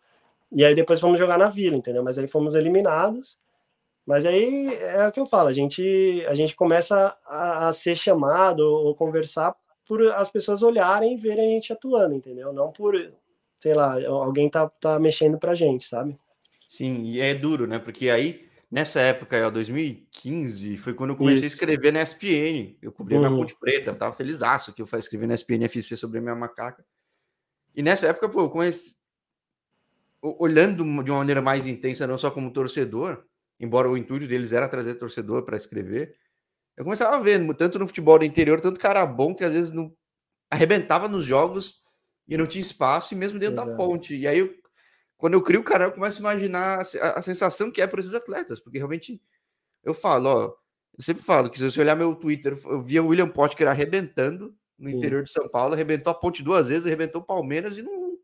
E 0.53 0.65
aí 0.65 0.77
depois 0.77 1.01
fomos 1.01 1.19
jogar 1.19 1.39
na 1.39 1.49
Vila, 1.49 1.77
entendeu? 1.77 2.05
Mas 2.05 2.17
aí 2.19 2.29
fomos 2.29 2.55
eliminados. 2.55 3.37
Mas 4.07 4.25
aí 4.25 4.75
é 4.77 5.09
o 5.09 5.13
que 5.13 5.21
eu 5.21 5.27
falo, 5.27 5.49
a 5.49 5.53
gente 5.53 6.25
a 6.29 6.35
gente 6.37 6.55
começa 6.55 7.17
a, 7.27 7.69
a 7.69 7.73
ser 7.73 7.97
chamado 7.97 8.61
ou 8.61 8.95
conversar 8.95 9.55
por 9.87 10.01
as 10.13 10.31
pessoas 10.31 10.63
olharem 10.63 11.15
e 11.15 11.17
verem 11.17 11.51
a 11.51 11.55
gente 11.55 11.73
atuando, 11.73 12.15
entendeu? 12.15 12.53
Não 12.53 12.71
por, 12.71 12.95
sei 13.59 13.75
lá, 13.75 13.97
alguém 14.07 14.49
tá, 14.49 14.69
tá 14.81 15.01
mexendo 15.01 15.37
pra 15.39 15.55
gente, 15.55 15.85
sabe? 15.85 16.17
Sim, 16.69 17.03
e 17.05 17.19
é 17.19 17.35
duro, 17.35 17.67
né? 17.67 17.79
Porque 17.79 18.11
aí, 18.11 18.47
nessa 18.71 19.01
época, 19.01 19.47
ó, 19.47 19.51
2015, 19.51 20.77
foi 20.77 20.93
quando 20.93 21.11
eu 21.11 21.17
comecei 21.17 21.47
Isso. 21.47 21.55
a 21.55 21.55
escrever 21.55 21.91
na 21.91 22.03
SPN. 22.03 22.77
Eu 22.83 22.93
cobri 22.93 23.15
uhum. 23.15 23.23
minha 23.23 23.35
Ponte 23.35 23.57
Preta, 23.59 23.91
eu 23.91 23.97
tava 23.97 24.15
feliz 24.15 24.41
que 24.77 24.83
eu 24.83 24.87
fui 24.87 24.99
escrever 24.99 25.27
na 25.27 25.35
SPN 25.35 25.65
FC 25.65 25.97
sobre 25.97 26.19
a 26.19 26.21
minha 26.21 26.37
macaca. 26.37 26.85
E 27.75 27.83
nessa 27.83 28.09
época, 28.09 28.29
pô, 28.29 28.43
eu 28.43 28.51
comecei... 28.51 28.93
Olhando 30.21 30.85
de 31.03 31.11
uma 31.11 31.19
maneira 31.19 31.41
mais 31.41 31.67
intensa, 31.67 32.07
não 32.07 32.19
só 32.19 32.31
como 32.31 32.53
torcedor, 32.53 33.25
embora 33.59 33.89
o 33.89 33.97
intuito 33.97 34.27
deles 34.27 34.53
era 34.53 34.69
trazer 34.69 34.97
torcedor 34.97 35.45
para 35.45 35.57
escrever, 35.57 36.15
eu 36.77 36.85
começava 36.85 37.17
a 37.17 37.21
ver, 37.21 37.41
tanto 37.55 37.79
no 37.79 37.87
futebol 37.87 38.19
do 38.19 38.25
interior, 38.25 38.61
tanto 38.61 38.79
cara 38.79 39.07
bom 39.07 39.35
que 39.35 39.43
às 39.43 39.55
vezes 39.55 39.73
não 39.73 39.93
arrebentava 40.51 41.09
nos 41.09 41.25
jogos 41.25 41.83
e 42.29 42.37
não 42.37 42.47
tinha 42.47 42.61
espaço, 42.61 43.15
e 43.15 43.17
mesmo 43.17 43.39
dentro 43.39 43.55
Exato. 43.55 43.71
da 43.71 43.77
ponte. 43.77 44.15
E 44.17 44.27
aí 44.27 44.41
eu 44.41 44.53
quando 45.19 45.35
eu 45.35 45.43
crio 45.43 45.61
o 45.61 45.65
canal, 45.65 45.89
eu 45.89 45.95
começo 45.95 46.19
a 46.19 46.21
imaginar 46.21 46.79
a, 46.79 47.19
a, 47.19 47.23
sensação 47.23 47.71
que 47.71 47.83
é 47.83 47.87
para 47.87 48.01
esses 48.01 48.15
atletas, 48.15 48.61
porque 48.61 48.79
realmente 48.79 49.21
eu 49.85 49.93
falo, 49.93 50.29
ó, 50.29 50.55
eu 50.97 51.05
sempre 51.05 51.23
falo 51.23 51.51
que 51.51 51.59
se 51.59 51.71
você 51.71 51.81
olhar 51.81 51.97
meu 51.97 52.15
Twitter, 52.15 52.57
eu 52.65 52.81
via 52.81 53.03
o 53.03 53.09
William 53.09 53.29
Potker 53.29 53.69
arrebentando 53.69 54.55
no 54.79 54.89
interior 54.89 55.25
de 55.25 55.31
São 55.31 55.49
Paulo, 55.49 55.75
arrebentou 55.75 56.13
a 56.13 56.15
ponte 56.15 56.43
duas 56.43 56.69
vezes, 56.69 56.87
arrebentou 56.87 57.21
o 57.21 57.25
Palmeiras 57.25 57.79
e 57.79 57.83
não, 57.83 58.17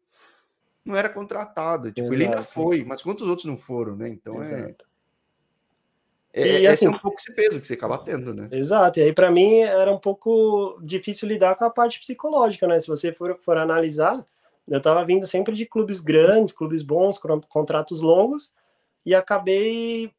não 0.85 0.97
era 0.97 1.09
contratado. 1.09 1.91
Tipo, 1.91 2.07
Exato. 2.07 2.15
ele 2.15 2.25
ainda 2.25 2.43
foi, 2.45 2.85
mas 2.85 3.03
quantos 3.03 3.29
outros 3.29 3.45
não 3.45 3.57
foram, 3.57 3.97
né? 3.97 4.09
Então 4.09 4.41
é 4.41 4.47
Exato. 4.47 4.85
é. 4.91 4.95
É, 6.37 6.61
e, 6.63 6.67
assim, 6.67 6.87
é 6.87 6.91
um 6.91 6.99
pouco 6.99 7.17
esse 7.17 7.33
peso 7.33 7.61
que 7.61 7.67
você 7.67 7.75
acaba 7.75 7.97
tendo, 7.97 8.35
né? 8.35 8.49
Exato, 8.51 8.99
e 8.99 9.03
aí 9.05 9.13
para 9.13 9.31
mim 9.31 9.61
era 9.61 9.93
um 9.93 9.99
pouco 9.99 10.81
difícil 10.83 11.29
lidar 11.29 11.55
com 11.55 11.65
a 11.65 11.71
parte 11.71 12.01
psicológica, 12.01 12.67
né? 12.67 12.81
Se 12.81 12.89
você 12.89 13.13
for, 13.13 13.39
for 13.41 13.57
analisar, 13.57 14.27
eu 14.69 14.79
estava 14.79 15.05
vindo 15.05 15.27
sempre 15.27 15.55
de 15.55 15.67
clubes 15.67 16.01
grandes, 16.01 16.55
clubes 16.55 16.83
bons, 16.83 17.19
contratos 17.49 18.01
longos, 18.01 18.53
e 19.05 19.15
acabei 19.15 20.11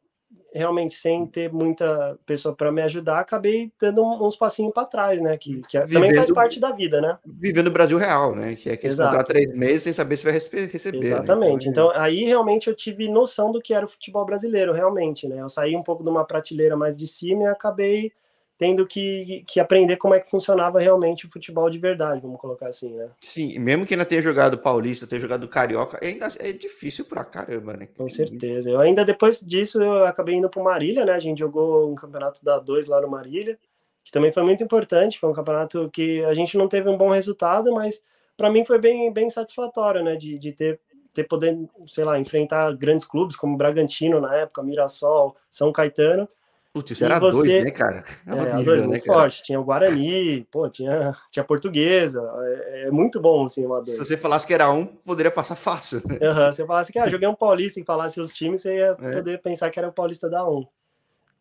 realmente 0.54 0.96
sem 0.96 1.26
ter 1.26 1.52
muita 1.52 2.18
pessoa 2.26 2.56
para 2.56 2.72
me 2.72 2.82
ajudar, 2.82 3.20
acabei 3.20 3.72
dando 3.80 4.02
uns 4.02 4.38
passinhos 4.38 4.74
para 4.74 4.86
trás, 4.86 5.22
né? 5.22 5.38
Que, 5.38 5.62
que 5.64 5.78
Vivendo, 5.82 5.94
também 5.94 6.16
faz 6.16 6.32
parte 6.32 6.60
da 6.60 6.72
vida, 6.72 7.02
né? 7.02 7.18
Vivendo 7.26 7.66
no 7.66 7.72
Brasil 7.72 7.98
real, 7.98 8.34
né? 8.34 8.56
Que 8.56 8.70
é 8.70 8.78
que 8.78 8.88
contratar 8.88 9.24
três 9.26 9.52
meses 9.54 9.84
sem 9.84 9.94
saber 9.94 10.16
se 10.16 10.24
vai 10.24 10.34
receber. 10.34 11.00
Né? 11.00 11.08
Exatamente. 11.08 11.66
Né? 11.66 11.72
Então, 11.72 11.90
então, 11.90 12.02
aí 12.02 12.24
realmente 12.24 12.70
eu 12.70 12.76
tive 12.76 13.10
noção 13.10 13.52
do 13.52 13.62
que 13.62 13.74
era 13.74 13.86
o 13.86 13.90
futebol 13.90 14.26
brasileiro, 14.26 14.72
realmente, 14.72 15.28
né? 15.28 15.42
Eu 15.42 15.50
saí 15.50 15.76
um 15.76 15.84
pouco 15.84 16.04
de 16.04 16.10
uma 16.10 16.26
prateleira 16.26 16.78
mais 16.78 16.96
de 16.96 17.08
cima 17.08 17.44
e 17.44 17.48
acabei 17.48 18.14
tendo 18.58 18.88
que, 18.88 19.44
que 19.48 19.60
aprender 19.60 19.98
como 19.98 20.14
é 20.14 20.20
que 20.20 20.30
funcionava 20.30 20.80
realmente 20.80 21.26
o 21.26 21.30
futebol 21.30 21.70
de 21.70 21.78
verdade, 21.78 22.22
vamos 22.22 22.40
colocar 22.40 22.68
assim, 22.68 22.96
né? 22.96 23.10
Sim, 23.20 23.60
mesmo 23.60 23.86
que 23.86 23.94
ainda 23.94 24.06
tenha 24.06 24.22
jogado 24.22 24.58
Paulista, 24.58 25.06
tenha 25.06 25.22
jogado 25.22 25.48
Carioca, 25.48 26.00
ainda 26.02 26.28
é 26.40 26.54
difícil 26.54 27.06
pra 27.06 27.26
caramba, 27.26 27.74
né? 27.74 27.88
Com 27.98 28.08
certeza. 28.08 28.70
Eu 28.70 28.80
ainda 28.80 29.04
depois 29.04 29.42
disso 29.42 29.82
eu 29.82 30.06
acabei 30.06 30.36
indo 30.36 30.50
pro 30.50 30.64
Marília, 30.64 31.06
né? 31.06 31.14
A 31.14 31.20
gente 31.20 31.40
jogou 31.40 31.92
um 31.92 31.96
campeonato 31.96 32.44
da 32.44 32.58
2 32.58 32.88
lá 32.88 33.02
no 33.02 33.10
Marília, 33.10 33.60
que 34.04 34.12
também 34.12 34.32
foi 34.32 34.44
muito 34.44 34.64
importante, 34.64 35.20
foi 35.20 35.30
um 35.30 35.34
campeonato 35.34 35.90
que 35.92 36.24
a 36.24 36.34
gente 36.34 36.58
não 36.58 36.68
teve 36.70 36.88
um 36.88 36.98
bom 36.98 37.10
resultado, 37.10 37.74
mas 37.74 38.02
para 38.38 38.50
mim 38.50 38.64
foi 38.64 38.80
bem, 38.80 39.12
bem 39.12 39.30
satisfatório, 39.30 40.04
né? 40.04 40.16
De, 40.16 40.38
de 40.40 40.52
ter 40.54 40.80
ter 41.16 41.24
poder, 41.24 41.58
sei 41.88 42.04
lá, 42.04 42.20
enfrentar 42.20 42.76
grandes 42.76 43.06
clubes 43.06 43.38
como 43.38 43.56
Bragantino 43.56 44.20
na 44.20 44.36
época, 44.36 44.62
Mirassol, 44.62 45.34
São 45.50 45.72
Caetano, 45.72 46.28
Putz, 46.76 47.02
era 47.02 47.22
você... 47.22 47.32
dois, 47.32 47.64
né, 47.64 47.72
cara? 47.72 48.04
É, 48.28 48.32
é 48.32 48.56
nível, 48.58 48.76
dois, 48.76 48.88
né, 48.88 49.00
cara? 49.00 49.20
forte. 49.20 49.44
Tinha 49.44 49.58
o 49.58 49.64
Guarani, 49.64 50.46
pô, 50.52 50.70
tinha, 50.70 51.16
tinha 51.32 51.42
Portuguesa. 51.42 52.22
É, 52.44 52.88
é 52.88 52.92
muito 52.92 53.18
bom, 53.22 53.46
assim, 53.46 53.66
uma 53.66 53.78
dois. 53.78 53.92
Se 53.92 53.98
você 53.98 54.18
falasse 54.18 54.46
que 54.46 54.54
era 54.54 54.70
um, 54.70 54.86
poderia 54.86 55.32
passar 55.32 55.56
fácil. 55.56 56.00
Uhum, 56.00 56.52
se 56.52 56.58
você 56.58 56.66
falasse 56.66 56.92
que 56.92 57.00
ah, 57.00 57.10
joguei 57.10 57.30
um 57.30 57.34
Paulista 57.34 57.80
e 57.80 57.86
falasse 57.86 58.20
os 58.20 58.34
times, 58.34 58.62
você 58.62 58.76
ia 58.76 58.98
é. 59.00 59.12
poder 59.14 59.42
pensar 59.42 59.70
que 59.70 59.80
era 59.80 59.88
o 59.88 59.94
Paulista 59.94 60.30
da 60.30 60.46
um. 60.50 60.68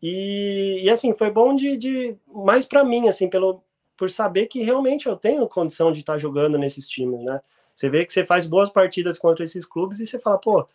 E, 0.01 0.83
e 0.83 0.89
assim, 0.89 1.13
foi 1.13 1.29
bom 1.29 1.53
de, 1.53 1.75
de 1.75 2.15
mais 2.33 2.65
para 2.65 2.85
mim, 2.85 3.09
assim, 3.09 3.29
pelo, 3.29 3.61
por 3.97 4.09
saber 4.09 4.45
que 4.45 4.63
realmente 4.63 5.05
eu 5.05 5.17
tenho 5.17 5.45
condição 5.49 5.91
de 5.91 5.99
estar 5.99 6.13
tá 6.13 6.19
jogando 6.19 6.57
nesses 6.57 6.87
times, 6.87 7.19
né? 7.19 7.41
Você 7.75 7.89
vê 7.89 8.05
que 8.05 8.13
você 8.13 8.25
faz 8.25 8.45
boas 8.45 8.69
partidas 8.69 9.19
contra 9.19 9.43
esses 9.43 9.65
clubes 9.65 9.99
e 9.99 10.07
você 10.07 10.17
fala, 10.17 10.37
pô, 10.37 10.65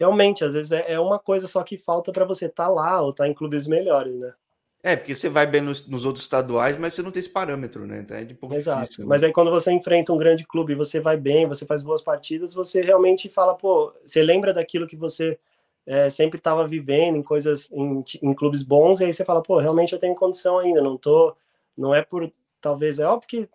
realmente, 0.00 0.42
às 0.42 0.54
vezes 0.54 0.72
é, 0.72 0.94
é 0.94 0.98
uma 0.98 1.18
coisa 1.18 1.46
só 1.46 1.62
que 1.62 1.76
falta 1.76 2.10
para 2.10 2.24
você 2.24 2.46
estar 2.46 2.64
tá 2.64 2.70
lá 2.70 3.02
ou 3.02 3.10
estar 3.10 3.24
tá 3.24 3.30
em 3.30 3.34
clubes 3.34 3.66
melhores, 3.66 4.14
né? 4.14 4.32
É, 4.82 4.96
porque 4.96 5.14
você 5.14 5.28
vai 5.28 5.46
bem 5.46 5.60
nos, 5.60 5.86
nos, 5.86 6.06
outros 6.06 6.24
estaduais, 6.24 6.78
mas 6.78 6.94
você 6.94 7.02
não 7.02 7.10
tem 7.10 7.20
esse 7.20 7.28
parâmetro, 7.28 7.86
né? 7.86 8.00
Então 8.00 8.16
é 8.16 8.24
de 8.24 8.32
pouco 8.32 8.54
Exato. 8.54 8.80
difícil. 8.80 9.04
Né? 9.04 9.08
Mas 9.10 9.22
aí 9.22 9.30
quando 9.30 9.50
você 9.50 9.70
enfrenta 9.70 10.10
um 10.10 10.16
grande 10.16 10.46
clube 10.46 10.74
você 10.74 11.00
vai 11.00 11.18
bem, 11.18 11.46
você 11.46 11.66
faz 11.66 11.82
boas 11.82 12.00
partidas, 12.00 12.54
você 12.54 12.80
realmente 12.80 13.28
fala, 13.28 13.54
pô, 13.54 13.92
você 14.06 14.22
lembra 14.22 14.54
daquilo 14.54 14.86
que 14.86 14.96
você 14.96 15.38
é, 15.84 16.08
sempre 16.08 16.38
estava 16.38 16.66
vivendo 16.66 17.16
em 17.16 17.22
coisas, 17.22 17.70
em, 17.70 18.02
em, 18.22 18.32
clubes 18.32 18.62
bons, 18.62 19.00
e 19.00 19.04
aí 19.04 19.12
você 19.12 19.22
fala, 19.22 19.42
pô, 19.42 19.58
realmente 19.58 19.92
eu 19.92 19.98
tenho 19.98 20.14
condição 20.14 20.58
ainda, 20.58 20.80
não 20.80 20.96
tô, 20.96 21.36
não 21.76 21.94
é 21.94 22.00
por, 22.00 22.32
talvez, 22.58 22.98
é 22.98 23.04
óbvio 23.04 23.28
que 23.28 23.48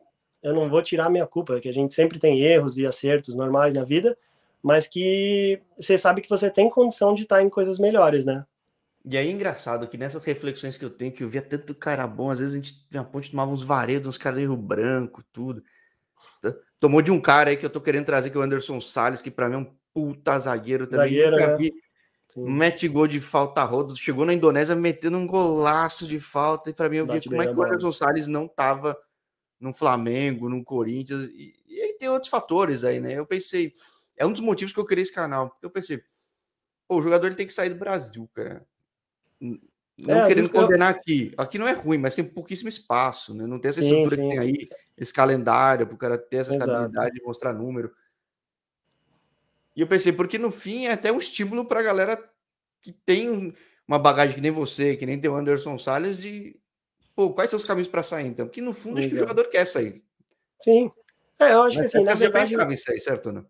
eu 0.43 0.53
não 0.53 0.69
vou 0.69 0.83
tirar 0.83 1.07
a 1.07 1.09
minha 1.09 1.25
culpa, 1.25 1.59
que 1.59 1.69
a 1.69 1.73
gente 1.73 1.95
sempre 1.95 2.19
tem 2.19 2.39
erros 2.39 2.77
e 2.77 2.85
acertos 2.85 3.33
normais 3.33 3.73
na 3.73 3.83
vida, 3.83 4.15
mas 4.65 4.87
que 4.87 5.61
você 5.77 5.95
sabe 5.95 6.23
que 6.23 6.29
você 6.29 6.49
tem 6.49 6.71
condição 6.71 7.13
de 7.13 7.21
estar 7.21 7.39
em 7.43 7.51
coisas 7.51 7.77
melhores, 7.77 8.25
né? 8.25 8.43
E 9.05 9.15
aí, 9.15 9.29
engraçado 9.29 9.87
que 9.87 9.95
nessas 9.95 10.25
reflexões 10.25 10.75
que 10.75 10.83
eu 10.83 10.89
tenho, 10.89 11.11
que 11.11 11.23
eu 11.23 11.29
via 11.29 11.43
tanto 11.43 11.75
cara 11.75 12.07
bom, 12.07 12.31
às 12.31 12.39
vezes 12.39 12.55
a 12.55 12.57
gente 12.57 12.87
na 12.91 13.03
ponte 13.03 13.29
tomava 13.29 13.51
uns 13.51 13.61
varedos, 13.61 14.07
uns 14.07 14.17
caras 14.17 14.41
de 14.41 14.47
branco, 14.57 15.23
tudo. 15.31 15.61
Tomou 16.79 17.03
de 17.03 17.11
um 17.11 17.21
cara 17.21 17.51
aí 17.51 17.57
que 17.57 17.63
eu 17.63 17.69
tô 17.69 17.79
querendo 17.79 18.07
trazer, 18.07 18.31
que 18.31 18.37
é 18.37 18.39
o 18.39 18.43
Anderson 18.43 18.81
Salles, 18.81 19.21
que 19.21 19.29
para 19.29 19.47
mim 19.49 19.53
é 19.53 19.57
um 19.59 19.75
puta 19.93 20.39
zagueiro 20.39 20.87
também. 20.87 21.09
Zagueiro, 21.09 21.35
né? 21.35 21.57
vi. 21.57 21.71
Mete 22.35 22.87
gol 22.87 23.07
de 23.07 23.19
falta 23.19 23.63
rodo, 23.63 23.95
chegou 23.95 24.25
na 24.25 24.33
Indonésia 24.33 24.75
metendo 24.75 25.15
um 25.15 25.27
golaço 25.27 26.07
de 26.07 26.19
falta, 26.19 26.71
e 26.71 26.73
para 26.73 26.89
mim 26.89 26.97
eu 26.97 27.05
vi 27.05 27.21
como 27.21 27.39
é 27.39 27.45
que 27.45 27.53
o 27.53 27.63
Anderson 27.63 27.91
Salles 27.91 28.25
não 28.25 28.47
tava 28.47 28.97
no 29.59 29.75
Flamengo, 29.75 30.49
no 30.49 30.63
Corinthians, 30.63 31.25
e, 31.25 31.53
e 31.67 31.79
aí 31.81 31.93
tem 31.99 32.09
outros 32.09 32.31
fatores 32.31 32.83
aí, 32.83 32.99
né? 32.99 33.13
Eu 33.13 33.27
pensei, 33.27 33.71
é 34.17 34.25
um 34.25 34.31
dos 34.31 34.41
motivos 34.41 34.73
que 34.73 34.79
eu 34.79 34.85
criei 34.85 35.03
esse 35.03 35.13
canal. 35.13 35.49
Porque 35.49 35.65
eu 35.65 35.69
pensei, 35.69 36.03
pô, 36.87 36.97
o 36.97 37.01
jogador 37.01 37.27
ele 37.27 37.35
tem 37.35 37.47
que 37.47 37.53
sair 37.53 37.69
do 37.69 37.75
Brasil, 37.75 38.29
cara. 38.33 38.65
não 39.39 40.23
é, 40.23 40.27
querendo 40.27 40.49
condenar 40.49 40.93
eu... 40.93 40.99
aqui. 40.99 41.33
Aqui 41.37 41.57
não 41.57 41.67
é 41.67 41.73
ruim, 41.73 41.97
mas 41.97 42.15
tem 42.15 42.23
pouquíssimo 42.23 42.69
espaço, 42.69 43.33
né? 43.33 43.45
Não 43.45 43.59
tem 43.59 43.69
essa 43.69 43.81
sim, 43.81 43.87
estrutura 43.87 44.15
sim. 44.15 44.21
que 44.23 44.29
tem 44.29 44.39
aí, 44.39 44.69
esse 44.97 45.13
calendário, 45.13 45.85
para 45.85 45.95
o 45.95 45.97
cara 45.97 46.17
ter 46.17 46.37
essa 46.37 46.55
Exato. 46.55 46.69
estabilidade 46.69 47.19
e 47.19 47.23
mostrar 47.23 47.53
número. 47.53 47.91
E 49.75 49.81
eu 49.81 49.87
pensei, 49.87 50.13
porque 50.13 50.37
no 50.37 50.51
fim 50.51 50.85
é 50.85 50.93
até 50.93 51.11
um 51.11 51.19
estímulo 51.19 51.65
para 51.65 51.81
a 51.81 51.83
galera 51.83 52.31
que 52.79 52.91
tem 52.91 53.53
uma 53.87 53.99
bagagem 53.99 54.35
que 54.35 54.41
nem 54.41 54.51
você, 54.51 54.95
que 54.95 55.05
nem 55.05 55.19
tem 55.19 55.29
o 55.29 55.35
Anderson 55.35 55.77
Salles, 55.77 56.17
de 56.17 56.55
pô, 57.15 57.33
quais 57.33 57.49
são 57.49 57.57
os 57.57 57.65
caminhos 57.65 57.89
para 57.89 58.03
sair 58.03 58.27
então? 58.27 58.47
Porque 58.47 58.61
no 58.61 58.73
fundo 58.73 58.99
acho 58.99 59.09
que 59.09 59.15
o 59.15 59.19
jogador 59.19 59.49
quer 59.49 59.65
sair. 59.65 60.03
Sim. 60.61 60.89
É, 61.39 61.53
eu 61.53 61.63
acho 61.63 61.77
Mas 61.77 61.91
que 61.91 61.97
assim, 61.97 62.05
na 62.05 62.13
verdade... 62.13 62.51
pensava 62.51 62.73
em 62.73 62.77
sair, 62.77 62.99
certo, 62.99 63.31
não? 63.31 63.45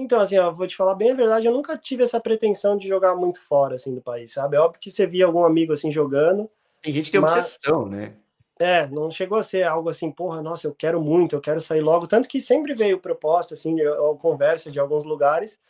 Então, 0.00 0.20
assim, 0.20 0.38
ó, 0.38 0.52
vou 0.52 0.64
te 0.64 0.76
falar 0.76 0.94
bem 0.94 1.10
a 1.10 1.14
verdade, 1.14 1.48
eu 1.48 1.52
nunca 1.52 1.76
tive 1.76 2.04
essa 2.04 2.20
pretensão 2.20 2.76
de 2.76 2.86
jogar 2.86 3.16
muito 3.16 3.42
fora, 3.42 3.74
assim, 3.74 3.92
do 3.92 4.00
país, 4.00 4.32
sabe? 4.32 4.56
É 4.56 4.60
óbvio 4.60 4.80
que 4.80 4.92
você 4.92 5.04
via 5.08 5.26
algum 5.26 5.44
amigo, 5.44 5.72
assim, 5.72 5.92
jogando. 5.92 6.48
Tem 6.80 6.92
gente 6.92 7.06
que 7.06 7.12
tem 7.12 7.20
mas... 7.20 7.32
obsessão, 7.32 7.84
né? 7.84 8.14
É, 8.60 8.86
não 8.86 9.10
chegou 9.10 9.38
a 9.38 9.42
ser 9.42 9.64
algo 9.64 9.88
assim, 9.88 10.10
porra, 10.10 10.40
nossa, 10.40 10.68
eu 10.68 10.74
quero 10.74 11.00
muito, 11.00 11.34
eu 11.34 11.40
quero 11.40 11.60
sair 11.60 11.80
logo. 11.80 12.06
Tanto 12.06 12.28
que 12.28 12.40
sempre 12.40 12.74
veio 12.74 13.00
proposta, 13.00 13.54
assim, 13.54 13.80
ou 13.84 14.16
conversa 14.16 14.70
de 14.70 14.78
alguns 14.78 15.04
lugares, 15.04 15.60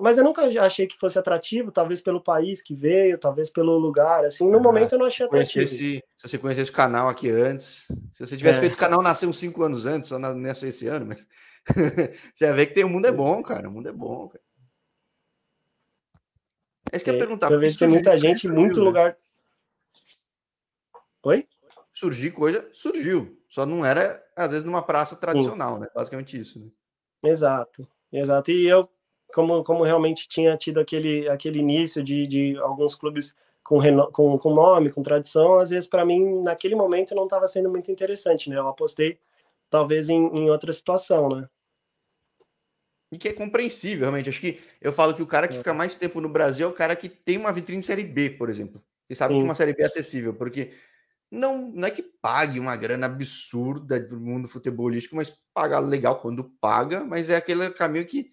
mas 0.00 0.16
eu 0.16 0.24
nunca 0.24 0.42
achei 0.62 0.86
que 0.86 0.96
fosse 0.96 1.18
atrativo, 1.18 1.70
talvez 1.70 2.00
pelo 2.00 2.22
país 2.22 2.62
que 2.62 2.74
veio, 2.74 3.18
talvez 3.18 3.50
pelo 3.50 3.76
lugar, 3.78 4.24
assim, 4.24 4.48
no 4.50 4.58
ah, 4.58 4.62
momento 4.62 4.94
eu 4.94 4.98
não 4.98 5.06
achei 5.06 5.26
atrativo. 5.26 5.66
se 5.66 6.02
você 6.18 6.38
conhecesse 6.38 6.70
o 6.70 6.74
canal 6.74 7.08
aqui 7.08 7.30
antes, 7.30 7.86
se 8.12 8.26
você 8.26 8.36
tivesse 8.36 8.58
é. 8.58 8.62
feito 8.62 8.74
o 8.74 8.78
canal 8.78 9.02
nascer 9.02 9.26
uns 9.26 9.38
cinco 9.38 9.62
anos 9.62 9.84
antes, 9.84 10.08
só 10.08 10.18
nasceu 10.18 10.68
esse 10.70 10.86
ano, 10.88 11.06
mas 11.06 11.26
você 12.34 12.46
vai 12.46 12.54
ver 12.54 12.66
que 12.66 12.74
tem, 12.74 12.84
o 12.84 12.88
mundo 12.88 13.06
é 13.06 13.12
bom, 13.12 13.42
cara, 13.42 13.68
o 13.68 13.72
mundo 13.72 13.88
é 13.88 13.92
bom, 13.92 14.28
cara. 14.28 14.44
É 16.92 16.96
isso 16.96 17.04
que 17.04 17.10
eu 17.10 17.14
ia 17.14 17.20
perguntar. 17.20 17.48
Talvez 17.48 17.76
tem 17.76 17.88
muita 17.88 18.16
gente, 18.18 18.48
muito 18.48 18.78
né? 18.78 18.82
lugar... 18.82 19.16
Oi? 21.22 21.48
Surgir 21.92 22.32
coisa, 22.32 22.68
surgiu, 22.72 23.40
só 23.48 23.64
não 23.64 23.84
era, 23.84 24.22
às 24.36 24.50
vezes, 24.50 24.64
numa 24.64 24.82
praça 24.82 25.16
tradicional, 25.16 25.74
Sim. 25.74 25.80
né, 25.80 25.88
basicamente 25.94 26.38
isso, 26.38 26.58
né? 26.58 26.66
Exato, 27.22 27.88
exato, 28.12 28.50
e 28.50 28.66
eu 28.66 28.88
como, 29.34 29.64
como 29.64 29.82
realmente 29.82 30.28
tinha 30.28 30.56
tido 30.56 30.78
aquele, 30.78 31.28
aquele 31.28 31.58
início 31.58 32.02
de, 32.02 32.26
de 32.26 32.56
alguns 32.58 32.94
clubes 32.94 33.34
com, 33.64 33.78
com, 34.12 34.38
com 34.38 34.54
nome, 34.54 34.92
com 34.92 35.02
tradição, 35.02 35.54
às 35.58 35.70
vezes 35.70 35.88
para 35.88 36.04
mim, 36.04 36.40
naquele 36.42 36.76
momento, 36.76 37.14
não 37.14 37.24
estava 37.24 37.48
sendo 37.48 37.68
muito 37.68 37.90
interessante, 37.90 38.48
né? 38.48 38.56
Eu 38.56 38.68
apostei 38.68 39.18
talvez 39.68 40.08
em, 40.08 40.26
em 40.28 40.50
outra 40.50 40.72
situação, 40.72 41.28
né? 41.28 41.48
E 43.14 43.18
que 43.18 43.28
é 43.28 43.32
compreensível, 43.32 44.00
realmente. 44.00 44.28
Acho 44.28 44.40
que 44.40 44.58
eu 44.80 44.92
falo 44.92 45.14
que 45.14 45.22
o 45.22 45.26
cara 45.26 45.46
que 45.46 45.54
é. 45.54 45.58
fica 45.58 45.72
mais 45.72 45.94
tempo 45.94 46.20
no 46.20 46.28
Brasil 46.28 46.66
é 46.66 46.68
o 46.68 46.74
cara 46.74 46.96
que 46.96 47.08
tem 47.08 47.38
uma 47.38 47.52
vitrine 47.52 47.78
de 47.78 47.86
Série 47.86 48.02
B, 48.02 48.30
por 48.30 48.50
exemplo. 48.50 48.82
E 49.08 49.14
sabe 49.14 49.34
Sim. 49.34 49.38
que 49.38 49.44
uma 49.44 49.54
Série 49.54 49.72
B 49.72 49.84
é 49.84 49.86
acessível, 49.86 50.34
porque 50.34 50.72
não, 51.30 51.70
não 51.70 51.86
é 51.86 51.92
que 51.92 52.02
pague 52.02 52.58
uma 52.58 52.74
grana 52.74 53.06
absurda 53.06 54.00
do 54.00 54.18
mundo 54.18 54.48
futebolístico, 54.48 55.14
mas 55.14 55.32
paga 55.54 55.78
legal 55.78 56.20
quando 56.20 56.42
paga, 56.60 57.04
mas 57.04 57.30
é 57.30 57.36
aquele 57.36 57.70
caminho 57.70 58.04
que 58.04 58.32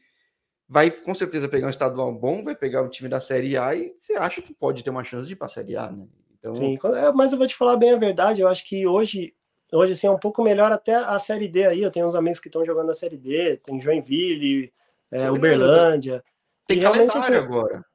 vai 0.67 0.89
com 0.89 1.13
certeza 1.13 1.48
pegar 1.48 1.67
um 1.67 1.70
estadual 1.70 2.12
bom, 2.12 2.44
vai 2.44 2.56
pegar 2.56 2.82
o 2.82 2.89
time 2.89 3.08
da 3.08 3.20
Série 3.20 3.56
A 3.58 3.76
e 3.76 3.94
você 3.96 4.13
acha 4.13 4.41
que 4.41 4.52
pode 4.52 4.84
ter 4.84 4.89
uma 4.89 5.04
chance 5.04 5.28
de 5.28 5.34
ir 5.34 5.36
para 5.36 5.46
a 5.46 5.50
Série 5.50 5.78
A, 5.78 5.91
né? 5.91 6.08
Então... 6.39 6.56
Sim, 6.56 6.80
é, 6.96 7.12
mas 7.12 7.32
eu 7.32 7.38
vou 7.38 7.46
te 7.46 7.56
falar 7.56 7.78
bem 7.78 7.91
a 7.91 7.98
verdade, 7.98 8.41
eu 8.41 8.48
acho 8.48 8.65
que 8.65 8.88
hoje, 8.88 9.36
hoje 9.72 9.94
assim, 9.94 10.08
é 10.08 10.12
um 10.12 10.20
pouco 10.20 10.44
melhor 10.44 10.72
até 10.72 10.96
a 10.96 11.18
Série 11.20 11.48
D 11.48 11.66
aí, 11.66 11.82
eu 11.82 11.92
tenho 11.92 12.08
uns 12.08 12.16
amigos 12.16 12.40
que 12.40 12.48
estão 12.48 12.66
jogando 12.66 12.90
a 12.92 12.94
Série 12.94 13.18
D, 13.18 13.58
tem 13.58 13.82
Joinville, 13.82 14.74
é, 15.12 15.32
Uberlândia. 15.32 16.24
Tem 16.68 16.82
calendário 16.82 17.22
assim, 17.22 17.34
agora. 17.36 17.86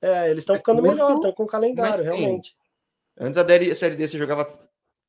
É, 0.00 0.30
eles 0.30 0.42
estão 0.42 0.54
é 0.54 0.58
ficando 0.58 0.82
melhor, 0.82 1.14
estão 1.14 1.32
com 1.32 1.46
calendário, 1.46 2.04
realmente. 2.04 2.56
Antes 3.18 3.38
a 3.38 3.74
Série 3.74 3.96
D 3.96 4.06
você 4.06 4.18
jogava 4.18 4.48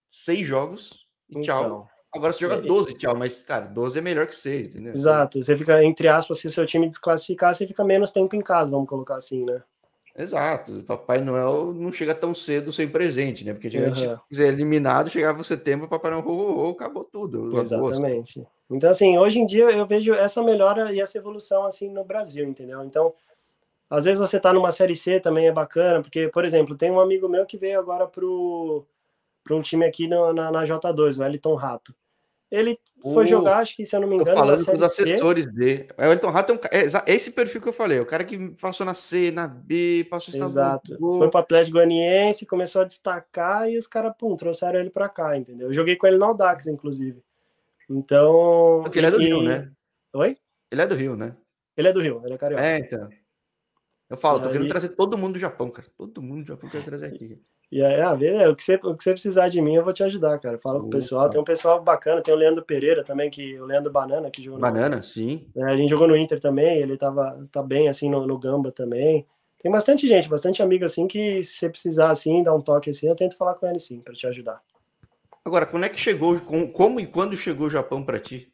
seis 0.10 0.40
jogos 0.40 1.06
e 1.30 1.42
tchau. 1.42 1.66
Então. 1.66 1.98
Agora 2.14 2.32
você 2.32 2.46
joga 2.46 2.58
12, 2.58 2.94
tchau, 2.96 3.16
mas, 3.16 3.44
cara, 3.44 3.68
12 3.68 4.00
é 4.00 4.02
melhor 4.02 4.26
que 4.28 4.36
6, 4.36 4.70
entendeu? 4.70 4.94
Exato. 4.94 5.44
Você 5.44 5.58
fica, 5.58 5.84
entre 5.84 6.08
aspas, 6.08 6.40
se 6.40 6.48
o 6.48 6.52
seu 6.52 6.66
time 6.66 6.88
desclassificar, 6.88 7.54
você 7.54 7.68
fica 7.68 7.84
menos 7.84 8.12
tempo 8.12 8.36
em 8.36 8.42
casa, 8.42 8.72
vamos 8.72 8.88
colocar 8.88 9.18
assim, 9.18 9.44
né? 9.44 9.62
Exato. 10.18 10.84
Papai 10.84 11.22
Noel 11.22 11.74
não 11.74 11.92
chega 11.92 12.16
tão 12.16 12.34
cedo 12.34 12.74
sem 12.74 12.88
presente, 12.88 13.46
né? 13.46 13.54
Porque 13.54 13.68
antigamente, 13.68 14.06
uhum. 14.06 14.16
se 14.16 14.22
quiser 14.28 14.48
eliminado, 14.48 15.12
chegava 15.12 15.44
setembro, 15.44 15.88
Papai 15.88 16.10
Noel, 16.10 16.24
oh, 16.28 16.68
oh, 16.68 16.72
acabou 16.72 17.04
tudo. 17.04 17.60
Exatamente. 17.62 18.40
Agosto. 18.40 18.58
Então, 18.70 18.90
assim, 18.90 19.18
hoje 19.18 19.40
em 19.40 19.46
dia 19.46 19.70
eu 19.70 19.86
vejo 19.86 20.14
essa 20.14 20.42
melhora 20.44 20.92
e 20.92 21.00
essa 21.00 21.18
evolução, 21.18 21.66
assim, 21.66 21.90
no 21.90 22.04
Brasil, 22.04 22.46
entendeu? 22.46 22.84
Então, 22.84 23.14
às 23.90 24.06
vezes 24.06 24.20
você 24.20 24.40
tá 24.40 24.52
numa 24.52 24.72
Série 24.72 24.96
C 24.96 25.20
também 25.20 25.48
é 25.48 25.52
bacana, 25.52 26.02
porque, 26.02 26.28
por 26.30 26.44
exemplo, 26.44 26.76
tem 26.76 26.92
um 26.92 27.00
amigo 27.00 27.30
meu 27.30 27.46
que 27.46 27.58
veio 27.58 27.80
agora 27.80 28.08
pro, 28.08 28.86
pro 29.44 29.56
um 29.56 29.62
time 29.62 29.86
aqui 29.86 30.08
no, 30.08 30.34
na, 30.34 30.52
na 30.52 30.64
J2, 30.64 31.20
o 31.20 31.24
Elton 31.24 31.56
Rato. 31.56 31.96
Ele 32.50 32.80
foi 33.02 33.26
uh, 33.26 33.28
jogar, 33.28 33.58
acho 33.58 33.76
que 33.76 33.86
se 33.86 33.94
eu 33.94 34.00
não 34.00 34.08
me 34.08 34.16
engano. 34.16 34.38
falando 34.38 34.66
com 34.66 34.72
os 34.72 34.82
assessores 34.82 35.44
C. 35.44 35.52
dele. 35.52 35.88
O 35.98 36.04
Elton 36.04 36.30
Rato 36.30 36.54
é, 36.54 36.56
um, 36.56 36.60
é, 36.72 37.14
esse 37.14 37.32
perfil 37.32 37.62
que 37.62 37.68
eu 37.68 37.74
falei, 37.74 38.00
o 38.00 38.06
cara 38.06 38.24
que 38.24 38.52
passou 38.52 38.86
na 38.86 38.94
C, 38.94 39.32
na 39.32 39.48
B, 39.48 40.08
passou 40.10 40.34
Exato. 40.34 40.98
Foi 40.98 41.30
para 41.30 41.40
o 41.40 41.42
Atlético 41.42 41.74
Goianiense, 41.74 42.46
começou 42.46 42.82
a 42.82 42.86
destacar 42.86 43.70
e 43.70 43.78
os 43.78 43.86
caras, 43.86 44.14
pum, 44.18 44.36
trouxeram 44.38 44.80
ele 44.80 44.90
para 44.90 45.10
cá, 45.10 45.36
entendeu? 45.36 45.68
Eu 45.68 45.74
joguei 45.74 45.98
com 45.98 46.08
ele 46.08 46.18
no 46.18 46.26
Audax, 46.26 46.68
inclusive. 46.68 47.22
Então. 47.90 48.82
Porque 48.84 49.00
ele 49.00 49.08
é 49.08 49.12
do 49.12 49.22
e... 49.22 49.26
Rio, 49.26 49.42
né? 49.42 49.70
Oi? 50.14 50.38
Ele 50.72 50.82
é 50.82 50.88
do 50.88 50.96
Rio, 50.96 51.16
né? 51.18 51.36
Ele 51.76 51.88
é 51.90 51.94
do 51.94 52.02
Rio, 52.02 52.22
ele 52.24 52.34
é 52.34 52.38
carioca. 52.38 52.66
É, 52.66 52.80
então. 52.80 53.10
Eu 54.10 54.16
falo, 54.16 54.42
tô 54.42 54.50
querendo 54.50 54.70
trazer 54.70 54.90
todo 54.90 55.18
mundo 55.18 55.34
do 55.34 55.40
Japão, 55.40 55.70
cara. 55.70 55.88
Todo 55.98 56.22
mundo 56.22 56.44
do 56.44 56.48
Japão 56.48 56.70
quero 56.70 56.86
trazer 56.86 57.08
aqui. 57.14 57.38
E 57.70 57.84
aí, 57.84 58.00
ah, 58.02 58.18
é, 58.22 58.48
o, 58.48 58.56
que 58.56 58.64
você, 58.64 58.76
o 58.76 58.96
que 58.96 59.04
você 59.04 59.12
precisar 59.12 59.50
de 59.50 59.62
mim, 59.62 59.76
eu 59.76 59.84
vou 59.84 59.92
te 59.92 60.02
ajudar, 60.02 60.40
cara. 60.40 60.58
Fala 60.58 60.80
com 60.80 60.88
o 60.88 60.90
pessoal. 60.90 61.30
Tem 61.30 61.40
um 61.40 61.44
pessoal 61.44 61.82
bacana, 61.84 62.22
tem 62.22 62.34
o 62.34 62.38
Leandro 62.38 62.64
Pereira 62.64 63.04
também, 63.04 63.30
que 63.30 63.60
o 63.60 63.66
Leandro 63.66 63.92
Banana, 63.92 64.32
que 64.32 64.42
jogou 64.42 64.60
Banana, 64.60 64.98
no, 64.98 65.04
sim. 65.04 65.48
É, 65.56 65.64
a 65.64 65.76
gente 65.76 65.90
jogou 65.90 66.08
no 66.08 66.16
Inter 66.16 66.40
também, 66.40 66.78
ele 66.80 66.98
tava 66.98 67.46
tá 67.52 67.62
bem 67.62 67.90
assim 67.90 68.10
no, 68.10 68.26
no 68.26 68.38
Gamba 68.38 68.72
também. 68.72 69.26
Tem 69.62 69.72
bastante 69.72 70.08
gente, 70.08 70.30
bastante 70.30 70.62
amigo 70.62 70.86
assim, 70.86 71.08
que 71.08 71.44
se 71.44 71.58
você 71.58 71.70
precisar 71.70 72.10
assim, 72.10 72.42
dar 72.42 72.54
um 72.54 72.62
toque 72.62 72.90
assim, 72.90 73.08
eu 73.08 73.16
tento 73.16 73.36
falar 73.36 73.56
com 73.56 73.68
ele 73.68 73.80
sim, 73.80 74.00
para 74.00 74.14
te 74.14 74.26
ajudar. 74.28 74.62
Agora, 75.44 75.66
quando 75.66 75.86
é 75.86 75.90
que 75.90 76.00
chegou, 76.00 76.40
como 76.74 77.00
e 77.00 77.06
quando 77.06 77.36
chegou 77.36 77.68
o 77.68 77.70
Japão 77.70 78.04
para 78.04 78.20
ti? 78.20 78.52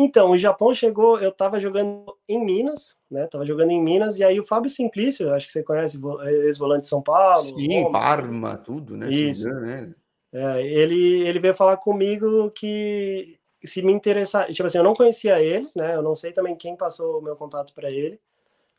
Então, 0.00 0.30
o 0.30 0.38
Japão 0.38 0.72
chegou, 0.72 1.18
eu 1.18 1.30
estava 1.30 1.58
jogando 1.58 2.16
em 2.28 2.42
Minas, 2.42 2.96
né? 3.10 3.26
Tava 3.26 3.44
jogando 3.44 3.72
em 3.72 3.82
Minas, 3.82 4.16
e 4.20 4.24
aí 4.24 4.38
o 4.38 4.46
Fábio 4.46 4.70
Simplício, 4.70 5.34
acho 5.34 5.46
que 5.48 5.52
você 5.52 5.64
conhece, 5.64 5.98
ex-volante 6.44 6.82
de 6.82 6.88
São 6.88 7.02
Paulo. 7.02 7.42
Sim, 7.42 7.82
Roma, 7.82 7.98
Parma, 7.98 8.56
tudo, 8.56 8.96
né? 8.96 9.10
Isso. 9.10 9.48
Né? 9.48 9.92
É, 10.32 10.62
ele, 10.62 11.26
ele 11.26 11.40
veio 11.40 11.54
falar 11.54 11.78
comigo 11.78 12.48
que 12.52 13.40
se 13.64 13.82
me 13.82 13.92
interessar, 13.92 14.46
tipo 14.52 14.66
assim, 14.66 14.78
eu 14.78 14.84
não 14.84 14.94
conhecia 14.94 15.42
ele, 15.42 15.68
né? 15.74 15.96
Eu 15.96 16.02
não 16.02 16.14
sei 16.14 16.32
também 16.32 16.54
quem 16.54 16.76
passou 16.76 17.18
o 17.18 17.22
meu 17.22 17.34
contato 17.34 17.74
para 17.74 17.90
ele, 17.90 18.20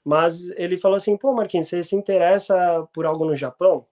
mas 0.06 0.48
ele 0.56 0.78
falou 0.78 0.96
assim, 0.96 1.18
pô, 1.18 1.34
Marquinhos, 1.34 1.68
você 1.68 1.84
se 1.84 1.98
interessa 1.98 2.88
por 2.94 3.06
algo 3.06 3.26
no 3.26 3.36
Japão? 3.36 3.86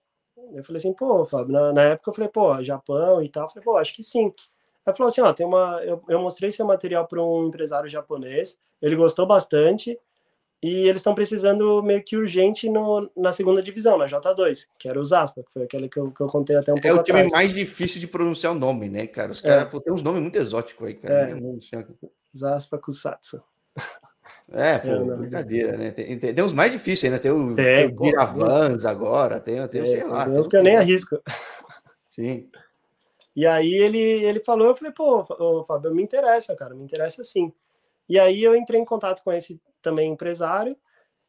Eu 0.54 0.64
falei 0.64 0.78
assim, 0.78 0.94
pô, 0.94 1.26
Fábio, 1.26 1.52
na, 1.52 1.72
na 1.74 1.82
época 1.82 2.10
eu 2.10 2.14
falei, 2.14 2.30
pô, 2.30 2.64
Japão 2.64 3.22
e 3.22 3.28
tal, 3.28 3.44
eu 3.44 3.48
falei, 3.50 3.64
pô, 3.64 3.76
acho 3.76 3.94
que 3.94 4.02
sim. 4.02 4.32
Ela 4.88 4.96
falou 4.96 5.10
assim, 5.10 5.20
ó, 5.20 5.30
tem 5.34 5.44
uma, 5.44 5.82
eu, 5.84 6.02
eu 6.08 6.18
mostrei 6.18 6.50
seu 6.50 6.64
material 6.64 7.06
para 7.06 7.22
um 7.22 7.48
empresário 7.48 7.90
japonês, 7.90 8.56
ele 8.80 8.96
gostou 8.96 9.26
bastante 9.26 9.98
e 10.62 10.88
eles 10.88 11.00
estão 11.00 11.14
precisando 11.14 11.82
meio 11.82 12.02
que 12.02 12.16
urgente 12.16 12.70
no, 12.70 13.10
na 13.14 13.30
segunda 13.30 13.62
divisão, 13.62 13.98
na 13.98 14.06
J2, 14.06 14.66
que 14.78 14.88
era 14.88 14.98
o 14.98 15.04
Zaspa, 15.04 15.42
que 15.42 15.52
foi 15.52 15.64
aquele 15.64 15.90
que 15.90 15.98
eu, 15.98 16.10
que 16.10 16.22
eu 16.22 16.26
contei 16.26 16.56
até 16.56 16.72
um 16.72 16.76
pouco 16.76 16.88
É 16.88 16.92
o 16.94 17.02
time 17.02 17.18
atrás. 17.18 17.32
mais 17.32 17.52
difícil 17.52 18.00
de 18.00 18.08
pronunciar 18.08 18.52
o 18.52 18.58
nome, 18.58 18.88
né, 18.88 19.06
cara? 19.06 19.30
Os 19.30 19.42
caras 19.42 19.72
é. 19.74 19.78
tem 19.78 19.92
uns 19.92 20.00
nomes 20.00 20.22
muito 20.22 20.36
exóticos 20.36 20.88
aí, 20.88 20.94
cara. 20.94 21.32
É. 21.32 21.86
Zaspa 22.34 22.78
Kusatsu. 22.78 23.42
É, 24.50 24.78
pô, 24.80 24.88
é, 24.88 25.16
brincadeira, 25.18 25.76
né? 25.76 25.90
Tem, 25.90 26.18
tem, 26.18 26.34
tem, 26.34 26.44
uns 26.44 26.54
mais 26.54 26.72
difíceis, 26.72 27.12
né? 27.12 27.18
Tem 27.18 27.30
o, 27.30 27.54
tem, 27.54 27.88
o 27.88 28.00
Biravans 28.00 28.86
agora, 28.86 29.38
tem, 29.38 29.68
tem, 29.68 29.82
é, 29.82 29.86
sei 29.86 30.04
lá. 30.04 30.24
Tem 30.24 30.38
uns 30.38 30.48
que 30.48 30.56
eu 30.56 30.62
nem 30.62 30.76
arrisco. 30.78 31.20
Sim. 32.08 32.48
E 33.38 33.46
aí 33.46 33.72
ele, 33.72 34.00
ele 34.00 34.40
falou, 34.40 34.66
eu 34.66 34.74
falei, 34.74 34.92
pô, 34.92 35.24
ô, 35.38 35.62
Fábio, 35.62 35.94
me 35.94 36.02
interessa, 36.02 36.56
cara, 36.56 36.74
me 36.74 36.82
interessa 36.82 37.22
sim. 37.22 37.52
E 38.08 38.18
aí 38.18 38.42
eu 38.42 38.56
entrei 38.56 38.80
em 38.80 38.84
contato 38.84 39.22
com 39.22 39.32
esse 39.32 39.62
também 39.80 40.10
empresário, 40.10 40.76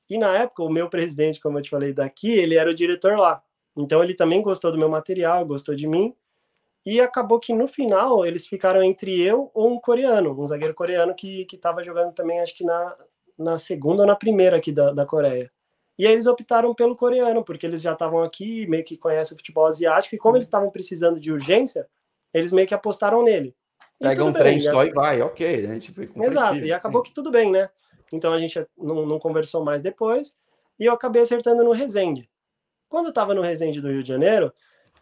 e 0.10 0.18
na 0.18 0.36
época 0.36 0.64
o 0.64 0.72
meu 0.72 0.90
presidente, 0.90 1.40
como 1.40 1.60
eu 1.60 1.62
te 1.62 1.70
falei 1.70 1.94
daqui, 1.94 2.32
ele 2.32 2.56
era 2.56 2.68
o 2.68 2.74
diretor 2.74 3.16
lá. 3.16 3.44
Então 3.78 4.04
ele 4.04 4.16
também 4.16 4.42
gostou 4.42 4.72
do 4.72 4.78
meu 4.80 4.90
material, 4.90 5.46
gostou 5.46 5.76
de 5.76 5.88
mim, 5.88 6.16
e 6.84 7.00
acabou 7.00 7.40
que 7.40 7.54
no 7.54 7.68
final 7.68 8.26
eles 8.26 8.48
ficaram 8.48 8.82
entre 8.82 9.22
eu 9.22 9.52
ou 9.54 9.72
um 9.72 9.80
coreano, 9.80 10.32
um 10.42 10.48
zagueiro 10.48 10.74
coreano 10.74 11.14
que 11.14 11.46
estava 11.54 11.84
jogando 11.84 12.12
também, 12.12 12.40
acho 12.40 12.58
que 12.58 12.64
na, 12.64 12.98
na 13.38 13.60
segunda 13.60 14.02
ou 14.02 14.08
na 14.08 14.16
primeira 14.16 14.58
aqui 14.58 14.72
da, 14.72 14.92
da 14.92 15.06
Coreia. 15.06 15.52
E 15.96 16.08
aí 16.08 16.14
eles 16.14 16.26
optaram 16.26 16.74
pelo 16.74 16.96
coreano, 16.96 17.44
porque 17.44 17.68
eles 17.68 17.84
já 17.84 17.94
estavam 17.94 18.24
aqui, 18.24 18.66
meio 18.66 18.84
que 18.84 18.98
conhecem 18.98 19.36
o 19.36 19.38
futebol 19.38 19.68
asiático, 19.68 20.16
e 20.16 20.18
como 20.18 20.38
eles 20.38 20.48
estavam 20.48 20.72
precisando 20.72 21.20
de 21.20 21.32
urgência, 21.32 21.88
eles 22.34 22.52
meio 22.52 22.68
que 22.68 22.74
apostaram 22.74 23.24
nele. 23.24 23.56
E 24.00 24.06
Pega 24.06 24.24
um 24.24 24.34
trem 24.34 24.60
só 24.60 24.84
e 24.84 24.92
vai, 24.92 25.22
ok, 25.22 25.68
né? 25.68 25.80
Tipo, 25.80 26.02
Exato, 26.02 26.58
e 26.58 26.72
acabou 26.72 27.02
que 27.02 27.14
tudo 27.14 27.32
bem, 27.32 27.52
né? 27.52 27.70
Então 28.14 28.34
a 28.34 28.40
gente 28.40 28.66
não, 28.78 29.06
não, 29.06 29.20
conversou 29.20 29.64
mais 29.64 29.82
depois, 29.82 30.36
e 30.80 30.86
eu 30.86 30.94
acabei 30.94 31.22
acertando 31.22 31.64
no 31.64 31.72
Resende. 31.72 32.30
Quando 32.88 33.08
eu 33.08 33.14
tava 33.14 33.36
no 33.36 33.42
Resende 33.42 33.82
do 33.82 33.90
Rio 33.90 34.02
de 34.02 34.10
Janeiro, 34.10 34.52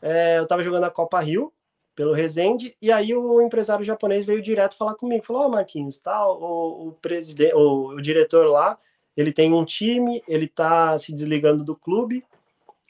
é, 0.01 0.39
eu 0.39 0.47
tava 0.47 0.63
jogando 0.63 0.83
a 0.83 0.89
Copa 0.89 1.19
Rio 1.19 1.53
pelo 1.95 2.13
Resende, 2.13 2.75
e 2.81 2.91
aí 2.91 3.13
o 3.15 3.41
empresário 3.41 3.85
japonês 3.85 4.25
veio 4.25 4.41
direto 4.41 4.77
falar 4.77 4.95
comigo, 4.95 5.25
falou, 5.25 5.43
ó, 5.43 5.47
oh, 5.47 5.49
Marquinhos, 5.49 5.97
tá, 5.97 6.27
o, 6.27 6.89
o 6.89 6.91
presidente, 7.01 7.55
o, 7.55 7.95
o 7.95 8.01
diretor 8.01 8.45
lá, 8.47 8.77
ele 9.15 9.31
tem 9.31 9.51
um 9.51 9.65
time, 9.65 10.21
ele 10.27 10.47
tá 10.47 10.97
se 10.99 11.13
desligando 11.13 11.63
do 11.63 11.75
clube, 11.75 12.23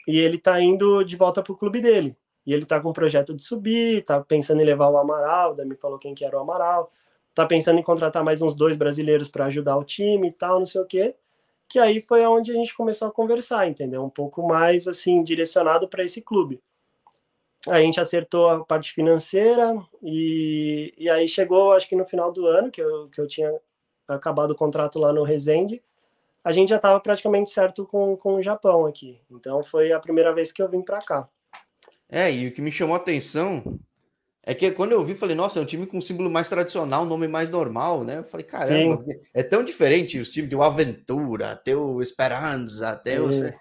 e 0.07 0.17
ele 0.17 0.37
tá 0.37 0.59
indo 0.61 1.03
de 1.03 1.15
volta 1.15 1.43
pro 1.43 1.55
clube 1.55 1.81
dele. 1.81 2.17
E 2.47 2.53
ele 2.53 2.65
tá 2.65 2.79
com 2.79 2.89
um 2.89 2.93
projeto 2.93 3.35
de 3.35 3.43
subir, 3.43 4.03
tá 4.05 4.23
pensando 4.23 4.61
em 4.61 4.65
levar 4.65 4.89
o 4.89 4.97
Amaral, 4.97 5.53
daí 5.53 5.67
me 5.67 5.75
falou 5.75 5.99
quem 5.99 6.15
que 6.15 6.25
era 6.25 6.37
o 6.37 6.41
Amaral, 6.41 6.91
tá 7.35 7.45
pensando 7.45 7.79
em 7.79 7.83
contratar 7.83 8.23
mais 8.23 8.41
uns 8.41 8.55
dois 8.55 8.75
brasileiros 8.75 9.29
para 9.29 9.45
ajudar 9.45 9.77
o 9.77 9.83
time 9.83 10.29
e 10.29 10.31
tal, 10.31 10.59
não 10.59 10.65
sei 10.65 10.81
o 10.81 10.85
quê. 10.85 11.15
Que 11.69 11.79
aí 11.79 12.01
foi 12.01 12.25
onde 12.25 12.51
a 12.51 12.55
gente 12.55 12.75
começou 12.75 13.07
a 13.09 13.11
conversar, 13.11 13.67
entendeu? 13.67 14.03
Um 14.03 14.09
pouco 14.09 14.47
mais 14.47 14.87
assim 14.87 15.23
direcionado 15.23 15.87
para 15.87 16.03
esse 16.03 16.21
clube 16.21 16.61
a 17.69 17.81
gente 17.81 17.99
acertou 17.99 18.49
a 18.49 18.63
parte 18.63 18.93
financeira 18.93 19.75
e, 20.01 20.93
e 20.97 21.09
aí 21.09 21.27
chegou, 21.27 21.73
acho 21.73 21.87
que 21.87 21.95
no 21.95 22.05
final 22.05 22.31
do 22.31 22.45
ano, 22.47 22.71
que 22.71 22.81
eu, 22.81 23.09
que 23.09 23.19
eu 23.19 23.27
tinha 23.27 23.51
acabado 24.07 24.51
o 24.51 24.55
contrato 24.55 24.99
lá 24.99 25.11
no 25.11 25.23
Resende, 25.23 25.81
a 26.43 26.51
gente 26.51 26.69
já 26.69 26.77
estava 26.77 26.99
praticamente 26.99 27.49
certo 27.49 27.85
com, 27.85 28.15
com 28.15 28.35
o 28.35 28.41
Japão 28.41 28.85
aqui. 28.85 29.19
Então 29.29 29.63
foi 29.63 29.91
a 29.91 29.99
primeira 29.99 30.33
vez 30.33 30.51
que 30.51 30.61
eu 30.61 30.69
vim 30.69 30.81
para 30.81 31.01
cá. 31.01 31.29
É, 32.09 32.31
e 32.31 32.47
o 32.47 32.51
que 32.51 32.61
me 32.61 32.71
chamou 32.71 32.95
a 32.95 32.99
atenção 32.99 33.79
é 34.45 34.53
que 34.53 34.71
quando 34.71 34.93
eu 34.93 35.03
vi, 35.03 35.13
falei, 35.13 35.35
nossa, 35.35 35.59
é 35.59 35.61
um 35.61 35.65
time 35.65 35.85
com 35.85 35.97
um 35.97 36.01
símbolo 36.01 36.31
mais 36.31 36.47
tradicional, 36.47 37.03
um 37.03 37.07
nome 37.07 37.27
mais 37.27 37.49
normal, 37.49 38.05
né? 38.05 38.19
Eu 38.19 38.23
falei, 38.23 38.45
caramba, 38.45 39.03
Sim. 39.03 39.19
é 39.33 39.43
tão 39.43 39.61
diferente 39.61 40.17
os 40.17 40.31
times 40.31 40.49
de 40.49 40.55
o 40.55 40.63
Aventura, 40.63 41.51
até 41.51 41.75
o 41.75 42.01
Esperanza, 42.01 42.91
até 42.91 43.19
o. 43.19 43.27
Né? 43.27 43.53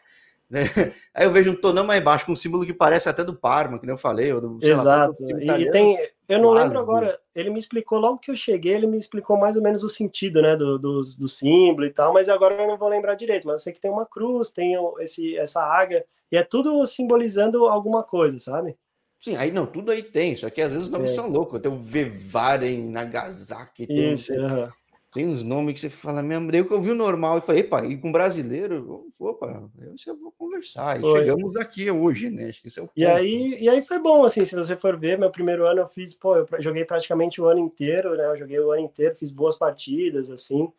Aí 1.12 1.26
eu 1.26 1.32
vejo 1.32 1.50
um 1.50 1.60
tonão 1.60 1.84
mais 1.84 2.00
baixo, 2.04 2.24
com 2.24 2.30
um 2.30 2.36
símbolo 2.36 2.64
que 2.64 2.72
parece 2.72 3.08
até 3.08 3.24
do 3.24 3.34
Parma, 3.34 3.80
que 3.80 3.84
nem 3.84 3.94
eu 3.94 3.98
falei. 3.98 4.32
Ou 4.32 4.40
do, 4.40 4.58
Exato. 4.62 5.24
Lá, 5.44 5.58
e 5.58 5.68
tem. 5.72 5.98
Eu 6.28 6.40
não 6.40 6.50
lembro 6.50 6.78
agora, 6.78 7.18
ele 7.34 7.50
me 7.50 7.58
explicou 7.58 7.98
logo 7.98 8.18
que 8.18 8.30
eu 8.30 8.36
cheguei, 8.36 8.74
ele 8.74 8.86
me 8.86 8.96
explicou 8.96 9.36
mais 9.36 9.56
ou 9.56 9.62
menos 9.62 9.82
o 9.82 9.88
sentido, 9.88 10.40
né, 10.40 10.56
do, 10.56 10.78
do, 10.78 11.00
do 11.00 11.28
símbolo 11.28 11.86
e 11.86 11.90
tal, 11.90 12.12
mas 12.12 12.28
agora 12.28 12.62
eu 12.62 12.66
não 12.66 12.76
vou 12.76 12.88
lembrar 12.88 13.14
direito. 13.14 13.46
Mas 13.46 13.54
eu 13.54 13.58
sei 13.58 13.72
que 13.72 13.80
tem 13.80 13.90
uma 13.90 14.06
cruz, 14.06 14.52
tem 14.52 14.74
esse, 15.00 15.36
essa 15.36 15.62
águia, 15.62 16.04
e 16.30 16.36
é 16.36 16.42
tudo 16.42 16.84
simbolizando 16.86 17.66
alguma 17.66 18.02
coisa, 18.02 18.38
sabe? 18.38 18.76
Sim, 19.18 19.36
aí 19.36 19.50
não, 19.50 19.66
tudo 19.66 19.90
aí 19.90 20.02
tem, 20.02 20.36
só 20.36 20.50
que 20.50 20.60
às 20.60 20.72
vezes 20.72 20.86
os 20.86 20.92
nomes 20.92 21.10
é. 21.10 21.14
são 21.14 21.28
loucos. 21.28 21.60
Tem 21.60 21.72
o 21.72 21.76
Vevaren, 21.76 22.90
Nagasaki, 22.90 23.86
tem. 23.86 24.14
Isso, 24.14 24.32
um... 24.32 24.42
uhum. 24.42 24.68
Tem 25.16 25.26
uns 25.26 25.42
nomes 25.42 25.72
que 25.72 25.80
você 25.80 25.88
fala 25.88 26.22
mesmo. 26.22 26.50
Eu 26.54 26.66
que 26.66 26.74
eu 26.74 26.80
vi 26.80 26.90
o 26.90 26.94
normal 26.94 27.38
e 27.38 27.40
falei, 27.40 27.62
epa, 27.62 27.86
e 27.86 27.96
com 27.96 28.12
brasileiro, 28.12 29.06
opa, 29.18 29.70
eu 30.06 30.16
vou 30.18 30.30
conversar. 30.32 30.98
E 30.98 31.00
foi. 31.00 31.20
chegamos 31.20 31.56
aqui 31.56 31.90
hoje, 31.90 32.28
né? 32.28 32.50
Acho 32.50 32.60
que 32.60 32.68
esse 32.68 32.78
é 32.78 32.82
o 32.82 32.86
ponto. 32.86 32.98
E 32.98 33.06
aí, 33.06 33.56
e 33.58 33.66
aí 33.66 33.80
foi 33.80 33.98
bom, 33.98 34.24
assim, 34.24 34.44
se 34.44 34.54
você 34.54 34.76
for 34.76 34.98
ver, 34.98 35.18
meu 35.18 35.30
primeiro 35.30 35.66
ano 35.66 35.80
eu 35.80 35.88
fiz, 35.88 36.12
pô, 36.12 36.36
eu 36.36 36.46
joguei 36.58 36.84
praticamente 36.84 37.40
o 37.40 37.46
ano 37.46 37.60
inteiro, 37.60 38.14
né? 38.14 38.26
Eu 38.26 38.36
joguei 38.36 38.60
o 38.60 38.70
ano 38.70 38.82
inteiro, 38.82 39.16
fiz 39.16 39.30
boas 39.30 39.56
partidas, 39.56 40.28
assim. 40.28 40.70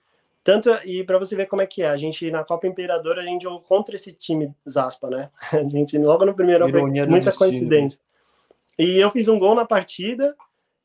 Tanto, 0.47 0.69
e 0.85 1.03
para 1.03 1.19
você 1.19 1.35
ver 1.35 1.47
como 1.47 1.61
é 1.61 1.65
que 1.65 1.81
é, 1.81 1.89
a 1.89 1.97
gente 1.97 2.31
na 2.31 2.41
Copa 2.41 2.65
Imperador, 2.65 3.19
a 3.19 3.21
gente 3.21 3.41
jogou 3.41 3.59
contra 3.59 3.97
esse 3.97 4.13
time 4.13 4.55
Zaspa, 4.67 5.09
né? 5.09 5.29
A 5.51 5.61
gente 5.63 5.97
logo 5.97 6.23
no 6.23 6.33
primeiro 6.33 6.63
ano, 6.63 6.87
muita 6.87 7.25
destino, 7.25 7.35
coincidência. 7.35 7.99
Né? 8.79 8.85
E 8.85 8.97
eu 8.97 9.11
fiz 9.11 9.27
um 9.27 9.37
gol 9.37 9.53
na 9.53 9.65
partida 9.65 10.33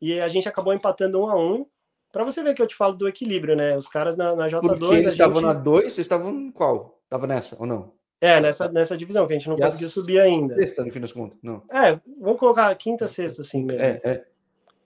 e 0.00 0.18
a 0.18 0.28
gente 0.28 0.48
acabou 0.48 0.74
empatando 0.74 1.20
um 1.20 1.28
a 1.28 1.36
um 1.36 1.64
para 2.10 2.24
você 2.24 2.42
ver 2.42 2.54
que 2.54 2.60
eu 2.60 2.66
te 2.66 2.74
falo 2.74 2.94
do 2.94 3.06
equilíbrio, 3.06 3.54
né? 3.54 3.76
Os 3.76 3.86
caras 3.86 4.16
na, 4.16 4.34
na 4.34 4.48
J2. 4.48 4.62
Porque 4.62 4.84
eles 4.96 5.12
estavam 5.12 5.36
gente... 5.36 5.44
na 5.44 5.52
2, 5.52 5.84
vocês 5.84 5.98
estavam 5.98 6.30
em 6.30 6.50
qual? 6.50 7.00
Tava 7.08 7.28
nessa 7.28 7.56
ou 7.60 7.64
não? 7.64 7.92
É, 8.20 8.40
nessa, 8.40 8.68
nessa 8.68 8.96
divisão, 8.96 9.28
que 9.28 9.32
a 9.32 9.38
gente 9.38 9.48
não 9.48 9.56
e 9.56 9.60
conseguiu 9.60 9.90
subir 9.90 10.18
ainda. 10.18 10.56
Sexta, 10.56 10.84
no 10.84 10.90
fim 10.90 11.00
das 11.00 11.12
contas, 11.12 11.38
não. 11.40 11.62
É, 11.70 12.00
vamos 12.20 12.40
colocar 12.40 12.74
quinta, 12.74 13.06
sexta, 13.06 13.42
assim 13.42 13.64
mesmo. 13.64 13.80
É, 13.80 14.00
é. 14.02 14.24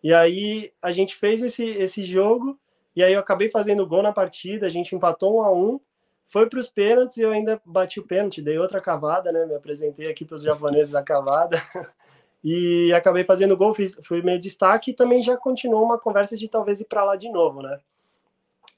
E 0.04 0.12
aí 0.12 0.70
a 0.82 0.92
gente 0.92 1.16
fez 1.16 1.40
esse, 1.40 1.64
esse 1.64 2.04
jogo, 2.04 2.58
e 2.96 3.04
aí 3.04 3.12
eu 3.12 3.20
acabei 3.20 3.50
fazendo 3.50 3.86
gol 3.86 4.02
na 4.02 4.12
partida, 4.12 4.66
a 4.66 4.70
gente 4.70 4.96
empatou 4.96 5.36
um 5.36 5.42
a 5.42 5.52
um, 5.52 5.78
foi 6.24 6.48
para 6.48 6.58
os 6.58 6.68
pênaltis 6.68 7.18
e 7.18 7.22
eu 7.22 7.30
ainda 7.30 7.60
bati 7.64 8.00
o 8.00 8.06
pênalti, 8.06 8.42
dei 8.42 8.58
outra 8.58 8.80
cavada, 8.80 9.30
né? 9.30 9.44
Me 9.44 9.54
apresentei 9.54 10.08
aqui 10.08 10.24
para 10.24 10.34
os 10.34 10.42
japoneses 10.42 10.94
a 10.94 11.02
cavada. 11.02 11.62
e 12.42 12.92
acabei 12.94 13.22
fazendo 13.22 13.56
gol, 13.56 13.74
fiz, 13.74 13.96
fui 14.02 14.22
meio 14.22 14.40
destaque 14.40 14.90
e 14.90 14.94
também 14.94 15.22
já 15.22 15.36
continuou 15.36 15.84
uma 15.84 15.98
conversa 15.98 16.36
de 16.36 16.48
talvez 16.48 16.80
ir 16.80 16.86
para 16.86 17.04
lá 17.04 17.16
de 17.16 17.28
novo, 17.28 17.62
né? 17.62 17.78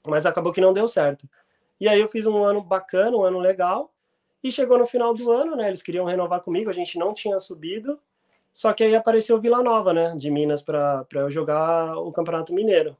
Mas 0.05 0.25
acabou 0.25 0.51
que 0.51 0.61
não 0.61 0.73
deu 0.73 0.87
certo. 0.87 1.27
E 1.79 1.87
aí 1.87 1.99
eu 1.99 2.09
fiz 2.09 2.25
um 2.25 2.43
ano 2.43 2.61
bacana, 2.61 3.17
um 3.17 3.23
ano 3.23 3.39
legal, 3.39 3.91
e 4.43 4.51
chegou 4.51 4.77
no 4.77 4.85
final 4.85 5.13
do 5.13 5.31
ano, 5.31 5.55
né? 5.55 5.67
Eles 5.67 5.81
queriam 5.81 6.05
renovar 6.05 6.41
comigo, 6.41 6.69
a 6.69 6.73
gente 6.73 6.99
não 6.99 7.13
tinha 7.13 7.39
subido, 7.39 7.99
só 8.51 8.73
que 8.73 8.83
aí 8.83 8.95
apareceu 8.95 9.39
Vila 9.39 9.63
Nova, 9.63 9.93
né? 9.93 10.13
De 10.15 10.29
Minas 10.29 10.61
para 10.61 11.05
eu 11.13 11.31
jogar 11.31 11.97
o 11.97 12.11
Campeonato 12.11 12.53
Mineiro. 12.53 12.97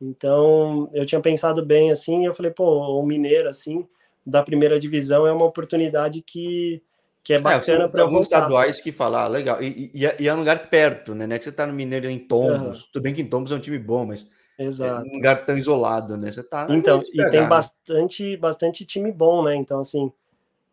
Então 0.00 0.88
eu 0.92 1.04
tinha 1.04 1.20
pensado 1.20 1.64
bem 1.64 1.90
assim, 1.90 2.22
e 2.22 2.24
eu 2.26 2.34
falei, 2.34 2.50
pô, 2.52 2.98
o 2.98 3.04
Mineiro, 3.04 3.48
assim, 3.48 3.86
da 4.24 4.42
primeira 4.42 4.78
divisão 4.78 5.26
é 5.26 5.32
uma 5.32 5.46
oportunidade 5.46 6.22
que 6.22 6.82
que 7.28 7.34
é, 7.34 7.36
é 7.36 7.40
bacana 7.40 7.84
é, 7.84 7.88
para 7.88 8.02
alguns 8.02 8.22
estaduais 8.22 8.80
que 8.80 8.90
falam, 8.90 9.20
ah, 9.20 9.28
legal, 9.28 9.62
e, 9.62 9.90
e, 9.92 10.00
e, 10.18 10.28
é 10.28 10.32
um 10.32 10.38
lugar 10.38 10.70
perto, 10.70 11.14
né? 11.14 11.26
Não 11.26 11.36
é 11.36 11.38
que 11.38 11.44
você 11.44 11.52
tá 11.52 11.66
no 11.66 11.74
Mineiro 11.74 12.08
em 12.08 12.18
Tombos, 12.18 12.84
uhum. 12.84 12.88
tudo 12.90 13.02
bem 13.02 13.12
que 13.12 13.20
em 13.20 13.28
Tombos 13.28 13.52
é 13.52 13.54
um 13.54 13.60
time 13.60 13.78
bom, 13.78 14.06
mas 14.06 14.26
Exato. 14.58 15.06
é 15.06 15.10
um 15.10 15.14
lugar 15.16 15.44
tão 15.44 15.58
isolado, 15.58 16.16
né? 16.16 16.32
Você 16.32 16.42
tá 16.42 16.66
Então, 16.70 17.02
e 17.06 17.16
pegar, 17.18 17.30
tem 17.30 17.40
né? 17.42 17.46
bastante, 17.46 18.36
bastante 18.38 18.86
time 18.86 19.12
bom, 19.12 19.44
né? 19.44 19.54
Então, 19.54 19.80
assim, 19.80 20.10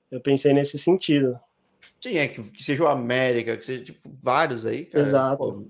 eu 0.09 0.21
pensei 0.21 0.53
nesse 0.53 0.79
sentido. 0.79 1.37
Sim, 1.99 2.17
é 2.17 2.27
que, 2.27 2.41
que 2.41 2.63
seja 2.63 2.83
o 2.83 2.87
América, 2.87 3.57
que 3.57 3.65
seja 3.65 3.83
tipo, 3.83 4.09
vários 4.23 4.65
aí, 4.65 4.85
cara. 4.85 5.03
Exato. 5.03 5.37
Pô, 5.37 5.65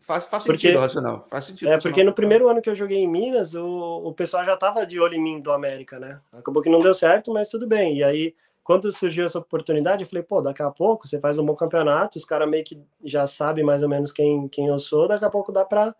faz, 0.00 0.26
faz 0.26 0.44
porque, 0.44 0.60
sentido 0.60 0.80
racional. 0.80 1.26
Faz 1.30 1.44
sentido. 1.46 1.68
É, 1.68 1.78
porque 1.78 2.04
no 2.04 2.12
primeiro 2.12 2.48
ano 2.48 2.62
que 2.62 2.70
eu 2.70 2.74
joguei 2.74 2.98
em 2.98 3.08
Minas, 3.08 3.54
o, 3.54 4.02
o 4.04 4.12
pessoal 4.12 4.44
já 4.44 4.56
tava 4.56 4.86
de 4.86 5.00
olho 5.00 5.14
em 5.14 5.22
mim 5.22 5.40
do 5.40 5.52
América, 5.52 5.98
né? 5.98 6.20
Acabou 6.32 6.62
que 6.62 6.70
não 6.70 6.80
deu 6.80 6.94
certo, 6.94 7.32
mas 7.32 7.48
tudo 7.48 7.66
bem. 7.66 7.98
E 7.98 8.04
aí 8.04 8.34
quando 8.70 8.92
surgiu 8.92 9.24
essa 9.24 9.40
oportunidade, 9.40 10.04
eu 10.04 10.08
falei, 10.08 10.22
pô, 10.22 10.40
daqui 10.40 10.62
a 10.62 10.70
pouco 10.70 11.08
você 11.08 11.18
faz 11.18 11.38
um 11.38 11.44
bom 11.44 11.56
campeonato, 11.56 12.18
os 12.18 12.24
caras 12.24 12.48
meio 12.48 12.62
que 12.62 12.80
já 13.04 13.26
sabem 13.26 13.64
mais 13.64 13.82
ou 13.82 13.88
menos 13.88 14.12
quem, 14.12 14.46
quem 14.46 14.68
eu 14.68 14.78
sou, 14.78 15.08
daqui 15.08 15.24
a 15.24 15.30
pouco 15.30 15.50
dá 15.50 15.64
para 15.64 15.92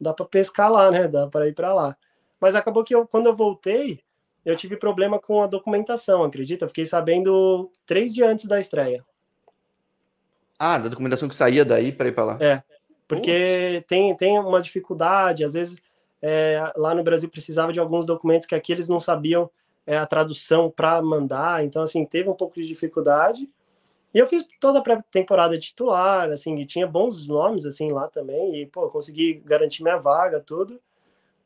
dá 0.00 0.12
para 0.12 0.26
pescar 0.26 0.68
lá, 0.68 0.90
né? 0.90 1.06
Dá 1.06 1.28
para 1.28 1.46
ir 1.46 1.54
para 1.54 1.72
lá. 1.72 1.96
Mas 2.40 2.54
acabou 2.54 2.82
que 2.82 2.94
eu, 2.94 3.06
quando 3.06 3.26
eu 3.26 3.36
voltei, 3.36 4.00
eu 4.44 4.56
tive 4.56 4.76
problema 4.76 5.18
com 5.18 5.42
a 5.42 5.46
documentação, 5.46 6.24
acredita? 6.24 6.64
Eu 6.64 6.68
fiquei 6.68 6.86
sabendo 6.86 7.70
três 7.86 8.12
dias 8.12 8.28
antes 8.28 8.46
da 8.46 8.58
estreia. 8.58 9.04
Ah, 10.58 10.78
da 10.78 10.88
documentação 10.88 11.28
que 11.28 11.36
saía 11.36 11.64
daí 11.64 11.92
para 11.92 12.08
ir 12.08 12.12
para 12.12 12.24
lá. 12.24 12.38
É, 12.40 12.62
porque 13.08 13.84
tem, 13.88 14.14
tem 14.14 14.38
uma 14.38 14.60
dificuldade, 14.60 15.42
às 15.42 15.54
vezes 15.54 15.78
é, 16.20 16.72
lá 16.76 16.94
no 16.94 17.02
Brasil 17.02 17.28
precisava 17.28 17.72
de 17.72 17.80
alguns 17.80 18.04
documentos 18.04 18.46
que 18.46 18.54
aqui 18.54 18.70
eles 18.70 18.88
não 18.88 19.00
sabiam 19.00 19.50
é, 19.86 19.96
a 19.96 20.06
tradução 20.06 20.70
para 20.70 21.00
mandar, 21.00 21.64
então 21.64 21.82
assim 21.82 22.04
teve 22.04 22.28
um 22.28 22.34
pouco 22.34 22.60
de 22.60 22.66
dificuldade. 22.66 23.48
E 24.14 24.18
eu 24.18 24.26
fiz 24.26 24.44
toda 24.60 24.78
a 24.78 24.82
pré-temporada 24.82 25.58
titular, 25.58 26.30
assim, 26.30 26.54
e 26.56 26.64
tinha 26.64 26.86
bons 26.86 27.26
nomes 27.26 27.66
assim 27.66 27.92
lá 27.92 28.08
também, 28.08 28.62
e 28.62 28.66
pô, 28.66 28.88
consegui 28.88 29.42
garantir 29.44 29.82
minha 29.82 29.98
vaga, 29.98 30.40
tudo. 30.40 30.80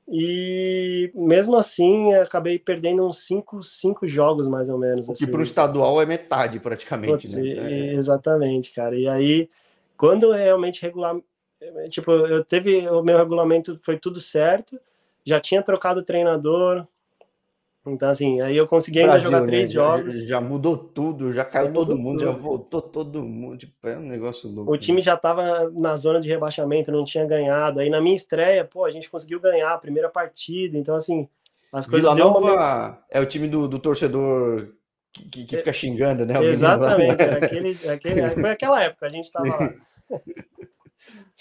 E 0.09 1.11
mesmo 1.15 1.57
assim, 1.57 2.13
acabei 2.15 2.59
perdendo 2.59 3.07
uns 3.07 3.25
cinco, 3.25 3.63
cinco 3.63 4.07
jogos 4.07 4.49
mais 4.49 4.69
ou 4.69 4.79
menos. 4.79 5.09
O 5.09 5.15
que 5.15 5.25
assim. 5.25 5.33
para 5.33 5.41
o 5.41 5.45
estadual 5.45 6.03
é 6.03 6.07
metade 6.07 6.59
praticamente, 6.59 7.29
Putz, 7.29 7.35
né? 7.35 7.49
É. 7.49 7.95
Exatamente, 7.95 8.73
cara. 8.73 8.97
E 8.97 9.09
aí, 9.09 9.49
quando 9.97 10.33
realmente 10.33 10.83
regular, 10.83 11.17
tipo, 11.89 12.11
eu 12.13 12.45
teve 12.45 12.89
o 12.89 13.03
meu 13.03 13.17
regulamento 13.19 13.79
foi 13.83 13.99
tudo 13.99 14.21
certo, 14.21 14.79
já 15.25 15.41
tinha 15.41 15.63
trocado 15.63 16.03
treinador, 16.03 16.87
então, 17.85 18.11
assim, 18.11 18.41
aí 18.41 18.57
eu 18.57 18.67
consegui 18.69 19.01
ainda 19.01 19.13
Brasil, 19.13 19.31
jogar 19.31 19.47
três 19.47 19.69
né? 19.69 19.75
jogos. 19.75 20.15
Já, 20.21 20.27
já, 20.27 20.41
mudou 20.41 20.77
tudo, 20.77 21.33
já 21.33 21.45
caiu 21.45 21.73
todo 21.73 21.99
mundo, 21.99 22.21
tudo. 22.21 22.27
já 22.27 22.31
voltou 22.31 22.81
todo 22.81 23.25
mundo. 23.25 23.57
Tipo, 23.59 23.89
é 23.89 23.99
um 23.99 24.03
negócio 24.03 24.49
louco. 24.49 24.73
O 24.73 24.79
time 24.79 24.99
né? 24.99 25.03
já 25.03 25.15
estava 25.15 25.69
na 25.71 25.97
zona 25.97 26.21
de 26.21 26.29
rebaixamento, 26.29 26.93
não 26.93 27.05
tinha 27.05 27.27
ganhado. 27.27 27.81
Aí 27.81 27.91
na 27.91 28.01
minha 28.01 28.15
estreia, 28.15 28.65
pô, 28.65 28.85
a 28.85 28.91
gente 28.91 29.11
conseguiu 29.11 29.41
ganhar 29.41 29.73
a 29.73 29.79
primeira 29.79 30.09
partida. 30.09 30.79
Então, 30.79 30.95
assim, 30.95 31.29
as 31.73 31.85
coisas. 31.85 32.09
Vila 32.15 32.25
Nova 32.25 32.39
uma... 32.39 32.99
é 33.11 33.21
o 33.21 33.27
time 33.27 33.49
do, 33.49 33.67
do 33.67 33.81
torcedor 33.81 34.69
que, 35.13 35.29
que, 35.29 35.45
que, 35.45 35.57
fica 35.57 35.73
xingando, 35.73 36.25
né? 36.25 36.41
Exatamente, 36.45 37.21
era 37.21 37.45
aquele, 37.45 37.77
aquele, 37.91 38.31
foi 38.31 38.51
aquela 38.51 38.83
época, 38.83 39.07
a 39.07 39.11
gente 39.11 39.25
estava 39.25 39.49
lá. 39.49 39.75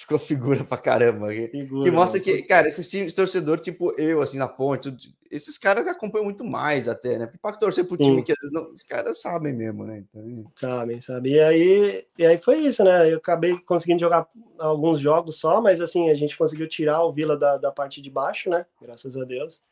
Ficou 0.01 0.17
figura 0.17 0.63
pra 0.63 0.77
caramba. 0.77 1.29
Figura, 1.29 1.83
que 1.83 1.91
mostra 1.91 2.19
que, 2.19 2.41
cara, 2.41 2.67
esses 2.67 2.89
times 2.89 3.13
torcedor, 3.13 3.59
tipo 3.59 3.93
eu, 3.99 4.19
assim, 4.19 4.39
na 4.39 4.47
ponte, 4.47 4.91
esses 5.29 5.59
caras 5.59 5.87
acompanham 5.87 6.25
muito 6.25 6.43
mais 6.43 6.87
até, 6.87 7.19
né? 7.19 7.31
Pra 7.39 7.51
torcer 7.51 7.85
pro 7.85 7.95
time 7.95 8.15
Sim. 8.15 8.23
que 8.23 8.31
às 8.31 8.37
vezes 8.39 8.51
não, 8.51 8.73
os 8.73 8.81
caras 8.81 9.21
sabem 9.21 9.53
mesmo, 9.53 9.85
né? 9.85 10.03
Então... 10.03 10.51
Sabem, 10.55 10.99
sabem. 10.99 11.33
E 11.33 11.39
aí, 11.39 12.05
e 12.17 12.25
aí 12.25 12.37
foi 12.39 12.57
isso, 12.57 12.83
né? 12.83 13.13
Eu 13.13 13.17
acabei 13.17 13.55
conseguindo 13.59 13.99
jogar 13.99 14.27
alguns 14.57 14.99
jogos 14.99 15.37
só, 15.39 15.61
mas 15.61 15.79
assim, 15.79 16.09
a 16.09 16.15
gente 16.15 16.35
conseguiu 16.35 16.67
tirar 16.67 17.03
o 17.03 17.13
Vila 17.13 17.37
da, 17.37 17.57
da 17.57 17.71
parte 17.71 18.01
de 18.01 18.09
baixo, 18.09 18.49
né? 18.49 18.65
Graças 18.81 19.15
a 19.15 19.23
Deus. 19.23 19.63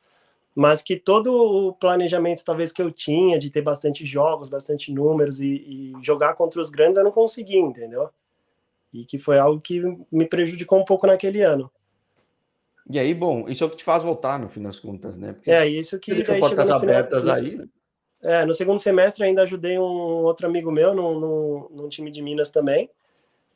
mas 0.56 0.82
que 0.84 0.96
todo 0.96 1.34
o 1.34 1.74
planejamento 1.74 2.44
talvez 2.44 2.72
que 2.72 2.82
eu 2.82 2.92
tinha 2.92 3.40
de 3.40 3.50
ter 3.50 3.62
bastante 3.62 4.06
jogos, 4.06 4.50
bastante 4.50 4.92
números 4.92 5.40
e, 5.40 5.48
e 5.48 5.94
jogar 6.04 6.36
contra 6.36 6.62
os 6.62 6.70
grandes 6.70 6.98
eu 6.98 7.04
não 7.04 7.12
consegui, 7.12 7.58
entendeu? 7.58 8.10
E 8.94 9.06
que 9.06 9.18
foi 9.18 9.38
algo 9.38 9.62
que 9.62 9.82
me 10.12 10.26
prejudicou 10.26 10.80
um 10.80 10.86
pouco 10.86 11.08
naquele 11.08 11.42
ano. 11.42 11.72
E 12.90 12.98
aí, 12.98 13.14
bom, 13.14 13.48
isso 13.48 13.64
é 13.64 13.68
o 13.68 13.70
que 13.70 13.78
te 13.78 13.84
faz 13.84 14.02
voltar, 14.02 14.40
no 14.40 14.50
fim 14.50 14.64
das 14.64 14.80
contas, 14.80 15.18
né? 15.18 15.34
Porque 15.34 15.52
é, 15.52 15.68
isso 15.68 16.00
que... 16.00 16.16
Deixou 16.16 16.40
portas 16.40 16.72
abertas 16.72 17.22
final, 17.22 17.36
aí, 17.36 17.56
né? 17.56 17.68
É, 18.22 18.46
no 18.46 18.54
segundo 18.54 18.82
semestre 18.82 19.24
ainda 19.24 19.44
ajudei 19.44 19.80
um 19.80 20.24
outro 20.24 20.46
amigo 20.46 20.72
meu 20.72 20.94
num, 20.94 21.20
num, 21.20 21.68
num 21.72 21.90
time 21.90 22.12
de 22.12 22.22
Minas 22.22 22.50
também. 22.50 22.90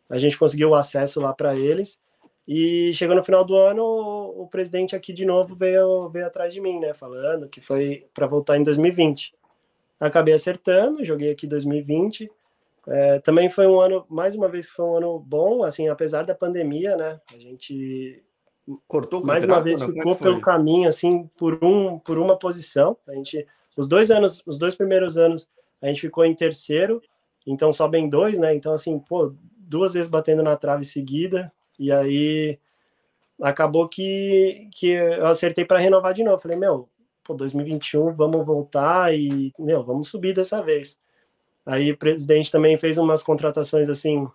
A 0.10 0.18
gente 0.18 0.38
conseguiu 0.38 0.70
o 0.70 0.76
acesso 0.76 1.20
lá 1.20 1.34
para 1.34 1.56
eles. 1.56 2.02
E 2.48 2.94
chegou 2.94 3.16
no 3.16 3.24
final 3.24 3.46
do 3.46 3.56
ano, 3.56 3.84
o, 3.84 4.44
o 4.44 4.48
presidente 4.48 4.96
aqui 4.96 5.14
de 5.14 5.26
novo 5.26 5.56
veio, 5.56 6.10
veio 6.10 6.28
atrás 6.28 6.54
de 6.54 6.62
mim, 6.62 6.80
né? 6.80 6.94
Falando 6.94 7.48
que 7.48 7.62
foi 7.62 8.06
para 8.14 8.28
voltar 8.28 8.58
em 8.58 8.64
2020. 8.64 9.34
Acabei 10.00 10.34
acertando, 10.34 11.04
joguei 11.04 11.32
aqui 11.32 11.48
2020. 11.48 12.30
É, 12.88 13.20
também 13.20 13.50
foi 13.50 13.66
um 13.66 13.80
ano, 13.80 14.06
mais 14.10 14.36
uma 14.36 14.50
vez, 14.50 14.68
que 14.68 14.74
foi 14.74 14.86
um 14.86 14.96
ano 14.96 15.20
bom, 15.20 15.64
assim, 15.64 15.88
apesar 15.88 16.24
da 16.24 16.36
pandemia, 16.36 16.96
né? 16.98 17.20
A 17.34 17.38
gente 17.38 18.24
cortou 18.88 19.22
o 19.22 19.26
mais 19.26 19.44
uma 19.44 19.62
vez 19.62 19.82
é 19.82 19.86
ficou 19.86 20.16
pelo 20.16 20.40
caminho 20.40 20.88
assim 20.88 21.30
por 21.38 21.64
um 21.64 22.00
por 22.00 22.18
uma 22.18 22.38
posição. 22.38 22.98
A 23.08 23.14
gente 23.14 23.46
os 23.76 23.88
dois 23.88 24.10
anos 24.10 24.42
os 24.46 24.58
dois 24.58 24.76
primeiros 24.76 25.18
anos 25.18 25.50
a 25.82 25.88
gente 25.88 26.02
ficou 26.02 26.24
em 26.26 26.34
terceiro 26.34 27.02
então 27.46 27.72
sobem 27.74 28.08
dois 28.10 28.40
né? 28.40 28.56
Então 28.56 28.74
assim 28.74 28.98
pô 29.00 29.34
duas 29.58 29.94
vezes 29.94 30.10
batendo 30.10 30.44
na 30.44 30.56
trave 30.56 30.86
seguida 30.86 31.52
e 31.78 31.92
aí 31.92 32.58
acabou 33.42 33.90
que 33.90 34.70
que 34.72 34.88
eu 34.88 35.28
acertei 35.28 35.66
para 35.66 35.80
renovar 35.80 36.14
de 36.14 36.24
novo. 36.24 36.42
Falei 36.42 36.58
meu 36.58 36.88
pô 37.24 37.34
2021 37.34 38.14
vamos 38.14 38.46
voltar 38.46 39.14
e 39.14 39.52
meu 39.60 39.84
vamos 39.84 40.08
subir 40.08 40.34
dessa 40.34 40.62
vez 40.62 40.98
aí 41.66 41.92
o 41.92 41.98
presidente 41.98 42.52
também 42.52 42.78
fez 42.78 42.98
umas 42.98 43.24
contratações 43.24 43.90
assim 43.90 44.28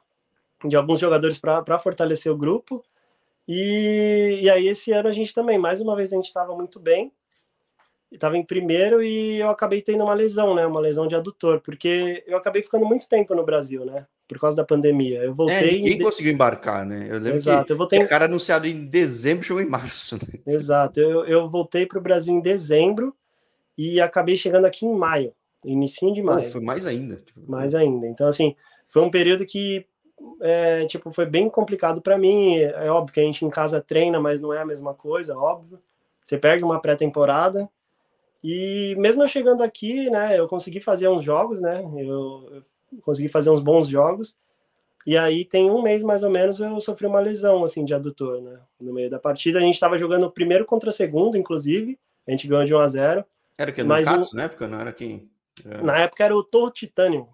de 0.64 0.76
alguns 0.76 0.99
jogadores 0.99 1.39
para 1.39 1.79
fortalecer 1.79 2.33
o 2.33 2.37
grupo 2.37 2.85
e, 3.49 4.41
e 4.43 4.51
aí 4.51 4.68
esse 4.68 4.93
ano 4.93 5.09
a 5.09 5.12
gente 5.12 5.33
também, 5.33 5.57
mais 5.57 5.81
uma 5.81 5.97
vez 5.97 6.12
a 6.12 6.16
gente 6.16 6.26
estava 6.26 6.55
muito 6.55 6.79
bem, 6.79 7.11
estava 8.12 8.37
em 8.37 8.45
primeiro 8.45 9.03
e 9.03 9.41
eu 9.41 9.49
acabei 9.49 9.81
tendo 9.81 10.05
uma 10.05 10.12
lesão, 10.12 10.55
né? 10.55 10.66
Uma 10.66 10.81
lesão 10.81 11.07
de 11.07 11.14
adutor, 11.14 11.61
porque 11.61 12.22
eu 12.26 12.37
acabei 12.37 12.62
ficando 12.62 12.85
muito 12.85 13.09
tempo 13.09 13.35
no 13.35 13.45
Brasil, 13.45 13.87
né? 13.87 14.07
Por 14.29 14.39
causa 14.39 14.55
da 14.55 14.64
pandemia. 14.64 15.22
Eu 15.22 15.35
voltei. 15.35 15.57
É, 15.57 15.72
ninguém 15.72 15.95
em... 15.95 16.03
conseguiu 16.03 16.31
embarcar, 16.31 16.85
né? 16.85 17.07
Eu 17.09 17.14
lembro 17.14 17.37
Exato, 17.37 17.64
que 17.64 17.72
eu 17.72 17.79
voltei... 17.79 17.99
o 18.01 18.09
cara 18.09 18.26
anunciado 18.26 18.66
em 18.66 18.85
dezembro, 18.85 19.47
chegou 19.47 19.62
em 19.62 19.68
março. 19.68 20.16
Né? 20.16 20.41
Exato, 20.47 21.01
eu, 21.01 21.24
eu 21.24 21.49
voltei 21.49 21.87
para 21.87 21.99
o 21.99 22.03
Brasil 22.03 22.35
em 22.35 22.41
dezembro 22.43 23.16
e 23.79 23.99
acabei 23.99 24.37
chegando 24.37 24.66
aqui 24.66 24.85
em 24.85 24.95
maio, 24.95 25.33
início 25.64 26.12
de 26.12 26.22
maio. 26.22 26.44
Pô, 26.44 26.52
foi 26.52 26.61
mais 26.61 26.86
ainda. 26.86 27.16
Tipo... 27.16 27.40
Mais 27.50 27.74
ainda. 27.74 28.06
Então, 28.06 28.26
assim, 28.26 28.54
foi 28.88 29.02
um 29.02 29.11
período 29.11 29.44
que 29.44 29.86
é, 30.40 30.86
tipo, 30.86 31.11
foi 31.11 31.26
bem 31.26 31.48
complicado 31.48 32.00
para 32.00 32.18
mim. 32.18 32.56
É 32.59 32.90
óbvio 32.90 33.14
que 33.14 33.20
a 33.20 33.22
gente 33.22 33.44
em 33.44 33.50
casa 33.50 33.80
treina, 33.80 34.20
mas 34.20 34.40
não 34.40 34.52
é 34.52 34.61
a 34.61 34.66
mesma 34.66 34.94
coisa, 34.94 35.36
óbvio. 35.36 35.78
Você 36.24 36.36
perde 36.36 36.64
uma 36.64 36.80
pré-temporada. 36.80 37.68
E 38.42 38.94
mesmo 38.98 39.22
eu 39.22 39.28
chegando 39.28 39.62
aqui, 39.62 40.09
né, 40.11 40.38
eu 40.38 40.46
consegui 40.46 40.80
fazer 40.80 41.09
uns 41.09 41.24
jogos, 41.24 41.61
né? 41.61 41.82
Eu, 41.96 42.48
eu 42.52 42.62
consegui 43.02 43.28
fazer 43.28 43.50
uns 43.50 43.61
bons 43.61 43.88
jogos. 43.88 44.36
E 45.06 45.16
aí 45.16 45.44
tem 45.44 45.70
um 45.70 45.82
mês 45.82 46.02
mais 46.02 46.22
ou 46.22 46.30
menos 46.30 46.61
eu 46.61 46.78
sofri 46.80 47.06
uma 47.06 47.18
lesão 47.18 47.64
assim 47.64 47.84
de 47.84 47.94
adutor, 47.94 48.42
né? 48.42 48.61
No 48.80 48.92
meio 48.92 49.09
da 49.09 49.18
partida 49.18 49.59
a 49.59 49.62
gente 49.62 49.74
estava 49.74 49.96
jogando 49.96 50.24
o 50.24 50.30
primeiro 50.30 50.64
contra 50.64 50.92
segundo, 50.92 51.36
inclusive. 51.36 51.98
A 52.26 52.30
gente 52.30 52.46
ganhou 52.46 52.64
de 52.64 52.74
1 52.74 52.78
a 52.78 52.88
0. 52.88 53.24
Era 53.56 53.72
que 53.72 53.82
no 53.82 53.88
mas 53.88 54.06
Katsu, 54.06 54.36
na 54.36 54.42
época 54.44 54.68
não 54.68 54.78
era 54.78 54.92
quem? 54.92 55.28
Era... 55.64 55.82
Na 55.82 55.98
época 55.98 56.24
era 56.24 56.36
o 56.36 56.44
Tor 56.44 56.72
Titanium. 56.72 57.28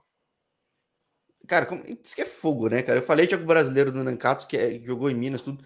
Cara, 1.46 1.66
como... 1.66 1.84
isso 1.86 2.14
que 2.14 2.22
é 2.22 2.26
fogo, 2.26 2.68
né, 2.68 2.82
cara? 2.82 2.98
Eu 2.98 3.02
falei 3.02 3.26
tinha 3.26 3.38
o 3.38 3.44
brasileiro 3.44 3.92
do 3.92 4.02
Nancatos 4.02 4.46
que, 4.46 4.56
é, 4.56 4.78
jogou 4.80 5.10
em 5.10 5.14
Minas, 5.14 5.42
tudo. 5.42 5.64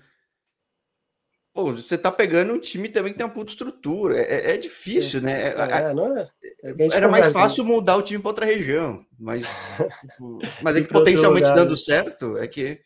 Pô, 1.53 1.73
você 1.73 1.99
tá 1.99 2.13
pegando 2.13 2.53
um 2.53 2.59
time 2.59 2.89
também 2.89 3.13
que 3.13 3.19
tem 3.19 3.27
uma 3.27 3.33
puta 3.33 3.51
estrutura. 3.51 4.17
É, 4.17 4.51
é, 4.51 4.55
é 4.55 4.57
difícil, 4.57 5.21
né? 5.21 5.49
É, 5.49 5.89
é 5.89 5.95
não 5.95 6.17
é? 6.17 6.31
é 6.63 6.89
era 6.93 7.09
mais 7.09 7.29
fácil 7.29 7.65
né? 7.65 7.71
mudar 7.71 7.97
o 7.97 8.03
time 8.03 8.21
para 8.21 8.29
outra 8.29 8.47
região, 8.47 9.05
mas, 9.19 9.45
tipo, 10.13 10.39
mas 10.63 10.77
é 10.77 10.83
que 10.83 10.89
potencialmente 10.89 11.53
dando 11.55 11.77
certo 11.77 12.37
é 12.37 12.47
que 12.47 12.81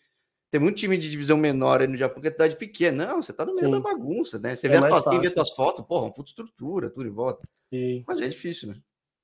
tem 0.50 0.60
muito 0.60 0.76
time 0.76 0.98
de 0.98 1.10
divisão 1.10 1.36
menor 1.38 1.80
aí 1.80 1.86
no 1.86 1.96
Japão 1.96 2.20
que 2.20 2.28
é 2.28 2.30
cidade 2.30 2.56
pequena. 2.56 3.06
Não, 3.06 3.22
você 3.22 3.32
tá 3.32 3.44
no 3.44 3.54
meio 3.54 3.66
Sim. 3.66 3.72
da 3.72 3.80
bagunça, 3.80 4.38
né? 4.38 4.54
Você 4.54 4.68
vê, 4.68 4.76
a 4.76 4.88
tua, 4.88 5.20
vê 5.20 5.30
tuas 5.30 5.50
fotos, 5.50 5.84
porra, 5.86 6.04
uma 6.04 6.12
puta 6.12 6.30
estrutura, 6.30 6.90
tudo 6.90 7.06
em 7.06 7.12
volta. 7.12 7.46
Sim. 7.72 8.04
Mas 8.06 8.20
é 8.20 8.28
difícil, 8.28 8.68
né? 8.68 8.76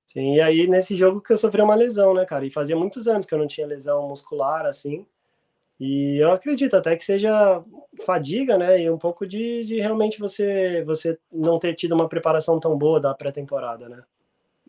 Sim, 0.09 0.37
e 0.37 0.41
aí 0.41 0.67
nesse 0.67 0.97
jogo 0.97 1.21
que 1.21 1.31
eu 1.31 1.37
sofri 1.37 1.61
uma 1.61 1.75
lesão, 1.75 2.15
né, 2.15 2.25
cara? 2.25 2.47
E 2.47 2.51
fazia 2.51 2.75
muitos 2.75 3.07
anos 3.07 3.27
que 3.27 3.35
eu 3.35 3.39
não 3.39 3.47
tinha 3.47 3.67
lesão 3.67 4.09
muscular, 4.09 4.65
assim. 4.65 5.07
E 5.79 6.17
eu 6.17 6.33
acredito 6.33 6.75
até 6.75 6.97
que 6.97 7.05
seja 7.05 7.63
fadiga, 8.07 8.57
né? 8.57 8.81
E 8.81 8.91
um 8.91 8.97
pouco 8.97 9.27
de, 9.27 9.65
de 9.67 9.79
realmente 9.79 10.19
você, 10.19 10.83
você 10.85 11.19
não 11.31 11.59
ter 11.59 11.75
tido 11.75 11.95
uma 11.95 12.09
preparação 12.09 12.59
tão 12.59 12.77
boa 12.77 12.99
da 12.99 13.15
pré-temporada, 13.15 13.87
né? 13.87 14.03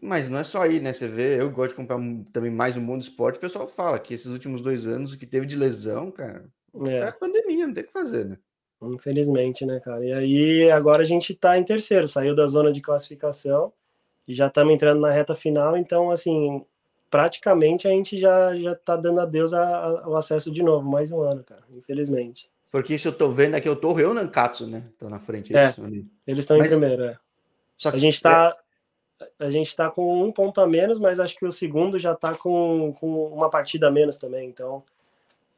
Mas 0.02 0.30
não 0.30 0.40
é 0.40 0.44
só 0.44 0.62
aí, 0.62 0.82
né? 0.82 0.92
Você 0.92 1.08
vê, 1.08 1.42
eu 1.42 1.50
gosto 1.50 1.70
de 1.70 1.78
comprar 1.78 1.98
também 2.34 2.52
mais 2.52 2.76
o 2.76 2.82
mundo 2.82 3.00
do 3.00 3.04
esporte. 3.04 3.38
O 3.38 3.42
pessoal 3.42 3.66
fala 3.66 3.98
que 3.98 4.14
esses 4.14 4.32
últimos 4.32 4.60
dois 4.60 4.86
anos, 4.86 5.14
o 5.14 5.18
que 5.18 5.26
teve 5.26 5.46
de 5.46 5.56
lesão, 5.56 6.12
cara, 6.12 6.46
é 6.86 7.04
a 7.04 7.14
pandemia, 7.14 7.66
não 7.66 7.74
tem 7.74 7.84
o 7.84 7.88
que 7.88 7.94
fazer, 7.94 8.26
né? 8.26 8.38
Infelizmente, 8.82 9.66
né, 9.66 9.80
cara? 9.80 10.06
E 10.06 10.12
aí 10.12 10.72
agora 10.72 11.02
a 11.02 11.06
gente 11.06 11.34
tá 11.34 11.58
em 11.58 11.64
terceiro, 11.64 12.10
saiu 12.10 12.36
da 12.36 12.46
zona 12.46 12.74
de 12.74 12.82
classificação 12.82 13.72
e 14.30 14.36
já 14.36 14.46
estamos 14.46 14.72
entrando 14.72 15.02
na 15.02 15.10
reta 15.10 15.34
final, 15.34 15.76
então, 15.76 16.12
assim, 16.12 16.64
praticamente 17.10 17.88
a 17.88 17.92
gente 17.92 18.20
já, 18.20 18.56
já 18.56 18.76
tá 18.76 18.96
dando 18.96 19.20
adeus 19.20 19.54
ao 19.54 20.16
acesso 20.16 20.52
de 20.52 20.62
novo, 20.62 20.88
mais 20.88 21.12
um 21.12 21.24
ano, 21.24 21.44
cara, 21.44 21.64
infelizmente. 21.76 22.48
Porque 22.72 22.94
isso 22.94 23.08
eu 23.08 23.12
tô 23.12 23.32
vendo 23.32 23.60
que 23.60 23.68
eu 23.68 23.76
tô 23.76 23.98
eu 23.98 24.14
Nankatsu, 24.14 24.68
né? 24.68 24.84
Tô 25.00 25.10
na 25.10 25.20
frente. 25.20 25.56
É, 25.58 25.72
isso, 25.72 25.82
eles 26.28 26.44
estão 26.44 26.58
em 26.58 26.62
primeiro, 26.62 27.06
é. 27.06 27.18
Só 27.76 27.90
que 27.90 27.98
a 27.98 28.00
gente 28.00 28.22
tá. 28.22 28.56
É... 29.20 29.26
A 29.40 29.50
gente 29.50 29.76
tá 29.76 29.90
com 29.90 30.24
um 30.24 30.32
ponto 30.32 30.62
a 30.62 30.68
menos, 30.68 31.00
mas 31.00 31.20
acho 31.20 31.36
que 31.36 31.46
o 31.46 31.52
segundo 31.52 31.98
já 31.98 32.14
tá 32.14 32.36
com, 32.36 32.96
com 33.00 33.26
uma 33.34 33.50
partida 33.50 33.88
a 33.88 33.92
menos 33.92 34.18
também, 34.18 34.48
então. 34.48 34.84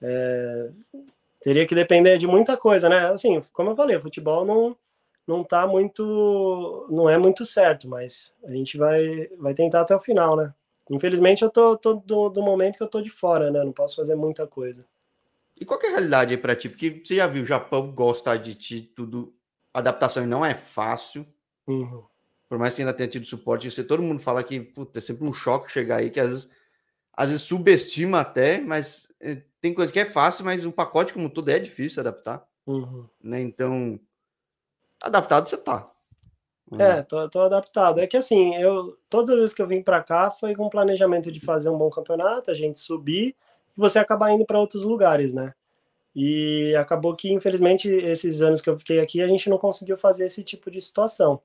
É, 0.01 0.69
teria 1.43 1.67
que 1.67 1.75
depender 1.75 2.17
de 2.17 2.25
muita 2.25 2.55
coisa, 2.55 2.87
né? 2.87 3.09
Assim, 3.09 3.43
como 3.51 3.71
eu 3.71 3.75
falei, 3.75 3.97
o 3.97 4.01
futebol 4.01 4.45
não, 4.45 4.75
não 5.27 5.43
tá 5.43 5.67
muito, 5.67 6.87
não 6.89 7.09
é 7.09 7.17
muito 7.17 7.45
certo, 7.45 7.87
mas 7.87 8.33
a 8.43 8.51
gente 8.51 8.77
vai, 8.77 9.27
vai 9.37 9.53
tentar 9.53 9.81
até 9.81 9.95
o 9.95 9.99
final, 9.99 10.35
né? 10.35 10.53
Infelizmente 10.89 11.41
eu 11.41 11.49
tô, 11.49 11.77
tô 11.77 11.93
do, 11.93 12.29
do, 12.29 12.41
momento 12.41 12.77
que 12.77 12.83
eu 12.83 12.87
tô 12.87 13.01
de 13.01 13.09
fora, 13.09 13.49
né? 13.49 13.63
Não 13.63 13.71
posso 13.71 13.95
fazer 13.95 14.15
muita 14.15 14.45
coisa. 14.45 14.85
E 15.59 15.63
qual 15.63 15.79
é 15.81 15.87
a 15.87 15.91
realidade 15.91 16.33
aí 16.33 16.37
para 16.37 16.55
ti? 16.55 16.67
Porque 16.67 17.01
você 17.03 17.15
já 17.15 17.27
viu, 17.27 17.43
o 17.43 17.45
Japão 17.45 17.91
gosta 17.91 18.35
de 18.37 18.55
ti, 18.55 18.81
tudo, 18.81 19.33
a 19.73 19.79
adaptação 19.79 20.25
não 20.25 20.45
é 20.45 20.53
fácil. 20.53 21.25
Uhum. 21.67 22.03
Por 22.49 22.57
mais 22.57 22.75
que 22.75 22.81
ainda 22.81 22.93
tenha 22.93 23.07
tido 23.07 23.25
suporte, 23.25 23.71
você, 23.71 23.83
todo 23.83 24.03
mundo 24.03 24.19
fala 24.19 24.43
que 24.43 24.59
puta, 24.59 24.99
é 24.99 25.01
sempre 25.01 25.25
um 25.25 25.31
choque 25.31 25.71
chegar 25.71 25.97
aí, 25.97 26.09
que 26.09 26.19
às 26.19 26.27
vezes, 26.27 26.51
às 27.13 27.29
vezes 27.29 27.45
subestima 27.45 28.19
até, 28.19 28.59
mas 28.59 29.13
é, 29.21 29.41
tem 29.61 29.73
coisa 29.73 29.93
que 29.93 29.99
é 29.99 30.05
fácil, 30.05 30.43
mas 30.43 30.65
o 30.65 30.71
pacote 30.71 31.13
como 31.13 31.29
todo 31.29 31.49
é 31.49 31.59
difícil 31.59 32.01
adaptar. 32.01 32.45
Uhum. 32.67 33.07
Né? 33.23 33.39
Então, 33.41 33.97
adaptado 35.01 35.47
você 35.47 35.57
tá. 35.57 35.89
É, 36.79 37.01
tô, 37.01 37.27
tô, 37.29 37.41
adaptado. 37.41 37.99
É 37.99 38.07
que 38.07 38.15
assim, 38.15 38.55
eu 38.55 38.97
todas 39.09 39.29
as 39.31 39.35
vezes 39.35 39.53
que 39.53 39.61
eu 39.61 39.67
vim 39.67 39.81
para 39.81 40.01
cá 40.01 40.31
foi 40.31 40.55
com 40.55 40.69
planejamento 40.69 41.31
de 41.31 41.39
fazer 41.41 41.69
um 41.69 41.77
bom 41.77 41.89
campeonato, 41.89 42.49
a 42.49 42.53
gente 42.53 42.79
subir 42.79 43.35
e 43.77 43.79
você 43.79 43.99
acabar 43.99 44.31
indo 44.31 44.45
para 44.45 44.59
outros 44.59 44.83
lugares, 44.83 45.33
né? 45.33 45.53
E 46.15 46.75
acabou 46.75 47.15
que, 47.15 47.31
infelizmente, 47.31 47.89
esses 47.89 48.41
anos 48.41 48.61
que 48.61 48.69
eu 48.69 48.77
fiquei 48.77 48.99
aqui, 48.99 49.21
a 49.21 49.27
gente 49.27 49.49
não 49.49 49.57
conseguiu 49.57 49.97
fazer 49.97 50.25
esse 50.25 50.43
tipo 50.43 50.69
de 50.69 50.79
situação. 50.81 51.41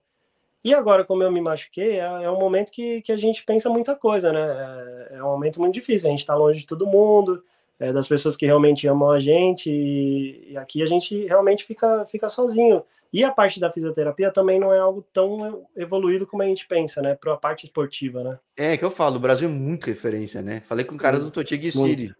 E 0.64 0.74
agora, 0.74 1.04
como 1.04 1.22
eu 1.22 1.30
me 1.30 1.40
machuquei, 1.40 2.00
é, 2.00 2.24
é 2.24 2.30
um 2.30 2.38
momento 2.38 2.72
que, 2.72 3.00
que 3.02 3.12
a 3.12 3.16
gente 3.16 3.44
pensa 3.44 3.70
muita 3.70 3.94
coisa, 3.94 4.32
né? 4.32 5.08
É, 5.10 5.16
é 5.16 5.22
um 5.22 5.28
momento 5.28 5.60
muito 5.60 5.74
difícil. 5.74 6.08
A 6.08 6.10
gente 6.10 6.20
está 6.20 6.34
longe 6.34 6.60
de 6.60 6.66
todo 6.66 6.86
mundo, 6.86 7.42
é, 7.78 7.92
das 7.92 8.08
pessoas 8.08 8.36
que 8.36 8.46
realmente 8.46 8.88
amam 8.88 9.10
a 9.10 9.20
gente, 9.20 9.70
e, 9.70 10.52
e 10.52 10.56
aqui 10.56 10.82
a 10.82 10.86
gente 10.86 11.26
realmente 11.26 11.64
fica, 11.64 12.04
fica 12.06 12.28
sozinho. 12.28 12.82
E 13.12 13.24
a 13.24 13.30
parte 13.30 13.60
da 13.60 13.70
fisioterapia 13.70 14.30
também 14.30 14.58
não 14.58 14.72
é 14.72 14.78
algo 14.78 15.06
tão 15.12 15.66
evoluído 15.76 16.26
como 16.26 16.42
a 16.42 16.46
gente 16.46 16.66
pensa, 16.66 17.00
né? 17.00 17.14
Para 17.14 17.34
a 17.34 17.36
parte 17.36 17.64
esportiva, 17.64 18.22
né? 18.22 18.38
É 18.56 18.76
que 18.76 18.84
eu 18.84 18.90
falo, 18.90 19.16
o 19.16 19.20
Brasil 19.20 19.48
é 19.48 19.52
muito 19.52 19.86
referência, 19.86 20.42
né? 20.42 20.60
Falei 20.60 20.84
com 20.84 20.94
o 20.94 20.98
cara 20.98 21.18
do 21.18 21.30
Totig 21.30 21.70
City. 21.70 22.14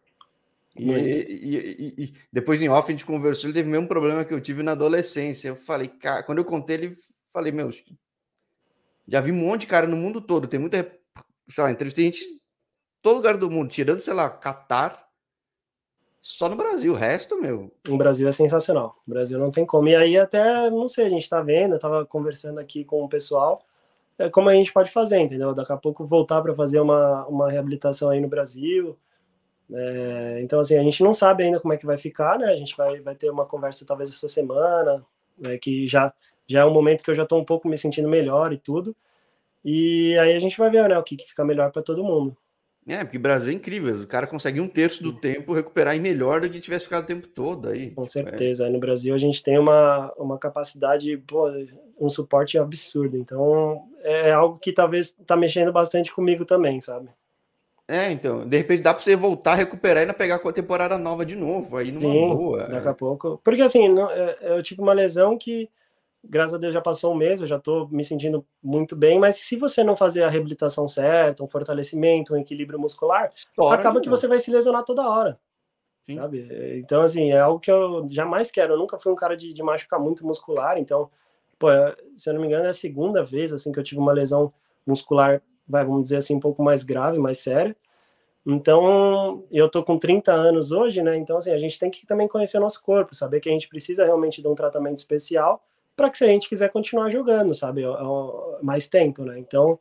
E, 0.79 0.91
e, 0.91 1.77
e, 1.79 2.05
e, 2.05 2.15
depois 2.31 2.61
em 2.61 2.69
off 2.69 2.87
a 2.87 2.93
gente 2.93 3.07
conversou, 3.07 3.49
ele 3.49 3.55
teve 3.55 3.69
o 3.69 3.73
mesmo 3.73 3.89
problema 3.89 4.25
que 4.25 4.35
eu 4.35 4.41
tive 4.41 4.63
na 4.63 4.73
adolescência. 4.73 5.49
Eu 5.49 5.57
falei, 5.57 5.89
cara, 5.89 6.23
quando 6.23 6.39
eu 6.39 6.45
contei, 6.45 6.77
ele 6.77 6.97
falei, 7.33 7.51
meu, 7.51 7.71
já 9.09 9.21
vi 9.21 9.33
um 9.33 9.37
monte 9.37 9.63
de 9.63 9.67
cara 9.69 9.87
no 9.87 9.97
mundo 9.97 10.21
todo, 10.21 10.47
tem 10.47 10.61
muita, 10.61 10.91
sei 11.49 11.65
lá, 11.65 11.71
entrevistei 11.71 12.05
gente 12.05 12.25
em 12.25 12.41
todo 13.01 13.17
lugar 13.17 13.37
do 13.37 13.51
mundo, 13.51 13.71
tirando, 13.71 14.01
sei 14.01 14.15
lá, 14.15 14.29
Catar, 14.29 15.06
só 16.27 16.49
no 16.49 16.57
Brasil, 16.57 16.93
o 16.93 16.97
resto, 16.97 17.41
meu. 17.41 17.71
O 17.89 17.97
Brasil 17.97 18.27
é 18.27 18.33
sensacional. 18.33 19.01
O 19.07 19.11
Brasil 19.11 19.39
não 19.39 19.53
tem 19.53 19.65
como. 19.65 19.87
E 19.87 19.95
aí, 19.95 20.19
até, 20.19 20.69
não 20.69 20.89
sei, 20.89 21.07
a 21.07 21.09
gente 21.09 21.29
tá 21.31 21.41
vendo, 21.41 21.77
eu 21.77 21.79
tava 21.79 22.05
conversando 22.05 22.59
aqui 22.59 22.85
com 22.85 23.05
o 23.05 23.09
pessoal, 23.09 23.63
é 24.19 24.29
como 24.29 24.49
a 24.49 24.55
gente 24.55 24.73
pode 24.73 24.91
fazer, 24.91 25.21
entendeu? 25.21 25.55
Daqui 25.55 25.73
a 25.73 25.77
pouco 25.77 26.05
voltar 26.05 26.43
para 26.43 26.53
fazer 26.53 26.81
uma, 26.81 27.25
uma 27.29 27.49
reabilitação 27.49 28.11
aí 28.11 28.21
no 28.21 28.27
Brasil. 28.27 28.99
É, 29.73 30.41
então, 30.43 30.59
assim, 30.59 30.77
a 30.77 30.83
gente 30.83 31.01
não 31.01 31.15
sabe 31.15 31.45
ainda 31.45 31.61
como 31.61 31.73
é 31.73 31.77
que 31.77 31.87
vai 31.87 31.97
ficar, 31.97 32.41
né? 32.41 32.47
A 32.47 32.57
gente 32.57 32.77
vai, 32.77 33.01
vai 33.01 33.15
ter 33.15 33.31
uma 33.31 33.47
conversa 33.47 33.87
talvez 33.87 34.11
essa 34.11 34.27
semana, 34.27 35.07
né, 35.39 35.57
que 35.59 35.87
já, 35.87 36.13
já 36.45 36.63
é 36.63 36.65
um 36.65 36.73
momento 36.73 37.05
que 37.05 37.11
eu 37.11 37.15
já 37.15 37.25
tô 37.25 37.39
um 37.39 37.45
pouco 37.45 37.69
me 37.69 37.79
sentindo 37.79 38.09
melhor 38.09 38.53
e 38.53 38.59
tudo. 38.59 38.97
E 39.65 40.19
aí 40.19 40.35
a 40.35 40.41
gente 40.41 40.59
vai 40.59 40.71
ver, 40.71 40.89
né, 40.89 40.99
o 40.99 41.05
que, 41.05 41.17
que 41.17 41.29
fica 41.29 41.45
melhor 41.45 41.71
para 41.71 41.83
todo 41.83 42.03
mundo. 42.03 42.37
É, 42.89 43.03
porque 43.03 43.19
o 43.19 43.21
Brasil 43.21 43.51
é 43.51 43.55
incrível. 43.55 43.97
O 43.97 44.07
cara 44.07 44.27
consegue 44.29 44.61
um 44.61 44.69
terço 44.69 45.03
do 45.03 45.13
tempo 45.13 45.53
recuperar 45.53 45.97
e 45.97 46.01
melhor 46.01 46.41
do 46.41 46.49
que 46.49 46.61
tivesse 46.61 46.85
ficado 46.85 47.03
o 47.03 47.07
tempo 47.07 47.27
todo 47.27 47.69
aí. 47.69 47.91
Com 47.91 48.07
certeza. 48.07 48.67
É. 48.67 48.71
No 48.71 48.79
Brasil 48.79 49.13
a 49.13 49.19
gente 49.19 49.43
tem 49.43 49.59
uma, 49.59 50.13
uma 50.17 50.39
capacidade, 50.39 51.17
pô, 51.27 51.51
um 51.99 52.09
suporte 52.09 52.57
absurdo. 52.57 53.17
Então 53.17 53.83
é 54.05 54.31
algo 54.31 54.59
que 54.59 54.73
talvez 54.73 55.13
tá 55.27 55.37
mexendo 55.37 55.73
bastante 55.73 56.15
comigo 56.15 56.45
também, 56.45 56.81
sabe? 56.81 57.09
É, 57.89 58.11
então, 58.11 58.47
de 58.47 58.57
repente 58.57 58.83
dá 58.83 58.93
para 58.93 59.03
você 59.03 59.15
voltar, 59.15 59.55
recuperar 59.55 59.99
e 59.99 60.01
ainda 60.01 60.15
pegar 60.15 60.41
com 60.41 60.49
a 60.49 60.53
temporada 60.53 60.99
nova 60.99 61.25
de 61.25 61.37
novo, 61.37 61.77
aí 61.77 61.93
numa 61.93 62.01
Sim, 62.01 62.35
boa. 62.35 62.65
Daqui 62.67 62.89
a 62.89 62.95
pouco. 62.95 63.41
Porque 63.45 63.63
assim, 63.63 63.87
é, 64.11 64.59
eu 64.59 64.63
tive 64.63 64.81
uma 64.81 64.93
lesão 64.93 65.39
que 65.39 65.69
graças 66.29 66.55
a 66.55 66.59
Deus 66.59 66.75
já 66.75 66.81
passou 66.81 67.13
um 67.13 67.17
mês, 67.17 67.41
eu 67.41 67.47
já 67.47 67.57
estou 67.57 67.89
me 67.89 68.05
sentindo 68.05 68.47
muito 68.63 68.95
bem, 68.97 69.19
mas 69.19 69.37
se 69.37 69.57
você 69.57 69.83
não 69.83 69.97
fazer 69.97 70.23
a 70.23 70.29
reabilitação 70.29 70.87
certa, 70.89 71.43
um 71.43 71.49
fortalecimento, 71.49 72.35
um 72.35 72.39
equilíbrio 72.39 72.79
muscular, 72.79 73.33
acaba 73.71 74.01
que 74.01 74.09
você 74.09 74.27
vai 74.27 74.41
se 74.41 74.51
lesionar 74.51 74.85
toda 74.85 75.09
hora. 75.09 75.39
Sim. 76.03 76.17
Sabe? 76.17 76.79
Então, 76.79 77.03
assim, 77.03 77.33
é 77.33 77.41
algo 77.41 77.59
que 77.59 77.71
eu 77.71 78.07
jamais 78.09 78.51
quero. 78.51 78.75
Eu 78.75 78.79
nunca 78.79 78.97
fui 78.97 79.11
um 79.11 79.17
cara 79.17 79.37
de, 79.37 79.53
de 79.53 79.63
machucar 79.63 79.99
muito 79.99 80.25
muscular, 80.25 80.79
então, 80.79 81.11
pô, 81.59 81.69
se 82.17 82.29
eu 82.31 82.35
não 82.35 82.41
me 82.41 82.47
engano, 82.47 82.67
é 82.67 82.71
a 82.71 82.75
segunda 82.75 83.25
vez 83.25 83.53
assim 83.53 83.73
que 83.73 83.79
eu 83.79 83.85
tive 83.85 84.01
uma 84.01 84.13
lesão 84.13 84.53
muscular, 84.87 85.43
vai, 85.67 85.85
vamos 85.85 86.05
dizer 86.05 86.19
assim, 86.19 86.37
um 86.37 86.41
pouco 86.41 86.63
mais 86.63 86.85
grave, 86.85 87.19
mais 87.19 87.39
séria. 87.39 87.77
Então, 88.47 89.43
eu 89.51 89.69
tô 89.69 89.83
com 89.83 89.99
30 89.99 90.33
anos 90.33 90.71
hoje, 90.71 91.03
né? 91.03 91.17
Então, 91.17 91.39
assim, 91.39 91.51
a 91.51 91.59
gente 91.59 91.77
tem 91.79 91.91
que 91.91 92.07
também 92.07 92.29
conhecer 92.29 92.59
o 92.59 92.61
nosso 92.61 92.81
corpo, 92.81 93.13
saber 93.13 93.41
que 93.41 93.49
a 93.49 93.53
gente 93.53 93.69
precisa 93.69 94.05
realmente 94.05 94.41
de 94.41 94.47
um 94.47 94.55
tratamento 94.55 94.99
especial 94.99 95.65
para 95.97 96.11
que 96.11 96.19
se 96.19 96.25
a 96.25 96.29
gente 96.29 96.49
quiser 96.49 96.71
continuar 96.71 97.11
jogando, 97.11 97.55
sabe, 97.55 97.83
mais 98.63 98.89
tempo, 98.89 99.25
né? 99.25 99.39
Então, 99.39 99.79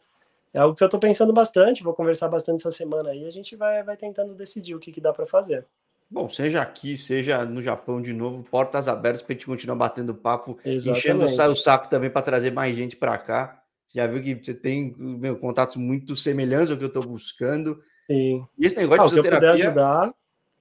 é 0.53 0.59
algo 0.59 0.75
que 0.75 0.81
eu 0.81 0.87
estou 0.87 0.99
pensando 0.99 1.33
bastante, 1.33 1.83
vou 1.83 1.93
conversar 1.93 2.29
bastante 2.29 2.61
essa 2.61 2.71
semana 2.71 3.09
aí, 3.09 3.25
a 3.25 3.29
gente 3.29 3.55
vai, 3.55 3.83
vai 3.83 3.97
tentando 3.97 4.33
decidir 4.33 4.73
o 4.73 4.79
que, 4.79 4.91
que 4.91 5.01
dá 5.01 5.11
para 5.11 5.27
fazer. 5.27 5.65
Bom, 6.09 6.29
seja 6.29 6.61
aqui, 6.61 6.97
seja 6.97 7.43
no 7.43 7.61
Japão 7.61 8.01
de 8.01 8.13
novo, 8.13 8.43
portas 8.43 8.87
abertas 8.87 9.21
para 9.21 9.33
a 9.33 9.35
gente 9.35 9.45
continuar 9.45 9.75
batendo 9.75 10.15
papo, 10.15 10.57
Exatamente. 10.63 10.99
enchendo 10.99 11.25
o 11.25 11.55
saco 11.55 11.89
também 11.89 12.09
para 12.09 12.21
trazer 12.21 12.51
mais 12.51 12.75
gente 12.75 12.95
para 12.95 13.17
cá. 13.17 13.61
Você 13.87 13.99
já 13.99 14.07
viu 14.07 14.21
que 14.21 14.35
você 14.35 14.53
tem 14.53 14.95
meu, 14.97 15.35
contatos 15.35 15.75
muito 15.75 16.15
semelhantes 16.15 16.71
ao 16.71 16.77
que 16.77 16.83
eu 16.83 16.89
estou 16.89 17.03
buscando. 17.03 17.81
Sim. 18.07 18.45
E 18.57 18.65
esse 18.65 18.77
negócio 18.77 19.03
ah, 19.03 19.07
de 19.07 19.15
fisioterapia... 19.15 20.15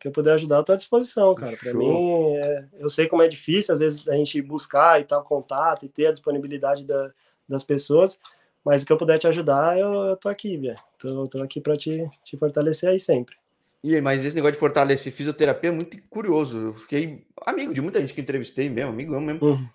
Que 0.04 0.08
eu 0.08 0.12
puder 0.12 0.34
ajudar, 0.34 0.58
eu 0.58 0.64
tô 0.64 0.74
à 0.74 0.76
disposição, 0.76 1.34
cara. 1.34 1.56
Para 1.56 1.72
mim, 1.72 2.34
é, 2.36 2.66
eu 2.78 2.90
sei 2.90 3.08
como 3.08 3.22
é 3.22 3.26
difícil, 3.26 3.72
às 3.72 3.80
vezes, 3.80 4.06
a 4.06 4.14
gente 4.14 4.42
buscar 4.42 5.00
e 5.00 5.04
tal 5.04 5.24
contato 5.24 5.86
e 5.86 5.88
ter 5.88 6.08
a 6.08 6.12
disponibilidade 6.12 6.84
da, 6.84 7.10
das 7.48 7.64
pessoas, 7.64 8.20
mas 8.62 8.82
o 8.82 8.86
que 8.86 8.92
eu 8.92 8.98
puder 8.98 9.18
te 9.18 9.26
ajudar, 9.26 9.78
eu, 9.78 9.90
eu 9.90 10.16
tô 10.18 10.28
aqui, 10.28 10.58
velho. 10.58 10.76
Tô, 10.98 11.26
tô 11.26 11.42
aqui 11.42 11.58
para 11.58 11.74
te, 11.74 12.06
te 12.22 12.36
fortalecer 12.36 12.90
aí 12.90 12.98
sempre. 12.98 13.34
E 13.82 13.94
aí, 13.94 14.02
mas 14.02 14.22
esse 14.26 14.36
negócio 14.36 14.52
de 14.52 14.58
fortalecer 14.58 15.10
fisioterapia 15.10 15.70
é 15.70 15.72
muito 15.72 15.96
curioso. 16.10 16.58
Eu 16.58 16.74
fiquei 16.74 17.26
amigo 17.46 17.72
de 17.72 17.80
muita 17.80 17.98
gente 17.98 18.12
que 18.12 18.20
entrevistei 18.20 18.68
mesmo, 18.68 18.92
amigo 18.92 19.18
mesmo. 19.18 19.42
Uhum. 19.42 19.68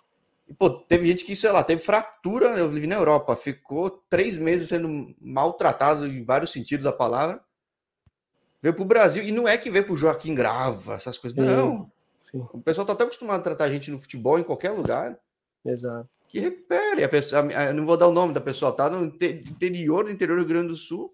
E, 0.48 0.54
pô, 0.54 0.70
teve 0.70 1.08
gente 1.08 1.26
que, 1.26 1.36
sei 1.36 1.52
lá, 1.52 1.64
teve 1.64 1.82
fratura, 1.82 2.50
eu 2.50 2.70
vivi 2.70 2.86
na 2.86 2.98
Europa, 2.98 3.36
ficou 3.36 3.90
três 4.08 4.38
meses 4.38 4.70
sendo 4.70 5.12
maltratado 5.20 6.06
em 6.06 6.24
vários 6.24 6.52
sentidos 6.52 6.84
da 6.84 6.92
palavra 6.92 7.42
veio 8.62 8.74
para 8.74 8.84
o 8.84 8.88
Brasil, 8.88 9.24
e 9.24 9.32
não 9.32 9.48
é 9.48 9.58
que 9.58 9.70
veio 9.70 9.86
para 9.86 9.94
o 9.94 9.98
Joaquim 9.98 10.36
Grava, 10.36 10.96
essas 10.96 11.18
coisas, 11.18 11.38
não. 11.38 11.90
Sim. 12.22 12.46
O 12.54 12.62
pessoal 12.62 12.84
está 12.84 12.94
até 12.94 13.04
acostumado 13.04 13.40
a 13.40 13.44
tratar 13.44 13.66
a 13.66 13.72
gente 13.72 13.90
no 13.90 14.00
futebol, 14.00 14.38
em 14.38 14.44
qualquer 14.44 14.72
lugar. 14.72 15.18
Exato. 15.66 16.10
Que 16.28 16.40
recupere. 16.40 17.04
A 17.04 17.10
pessoa, 17.10 17.42
eu 17.42 17.74
não 17.74 17.86
vou 17.86 17.98
dar 17.98 18.08
o 18.08 18.14
nome 18.14 18.34
da 18.34 18.42
pessoa, 18.42 18.72
tá 18.72 18.90
no 18.90 19.06
interior 19.06 20.06
do 20.06 20.12
interior 20.12 20.36
do 20.36 20.42
Rio 20.42 20.50
Grande 20.50 20.68
do 20.68 20.76
Sul. 20.76 21.12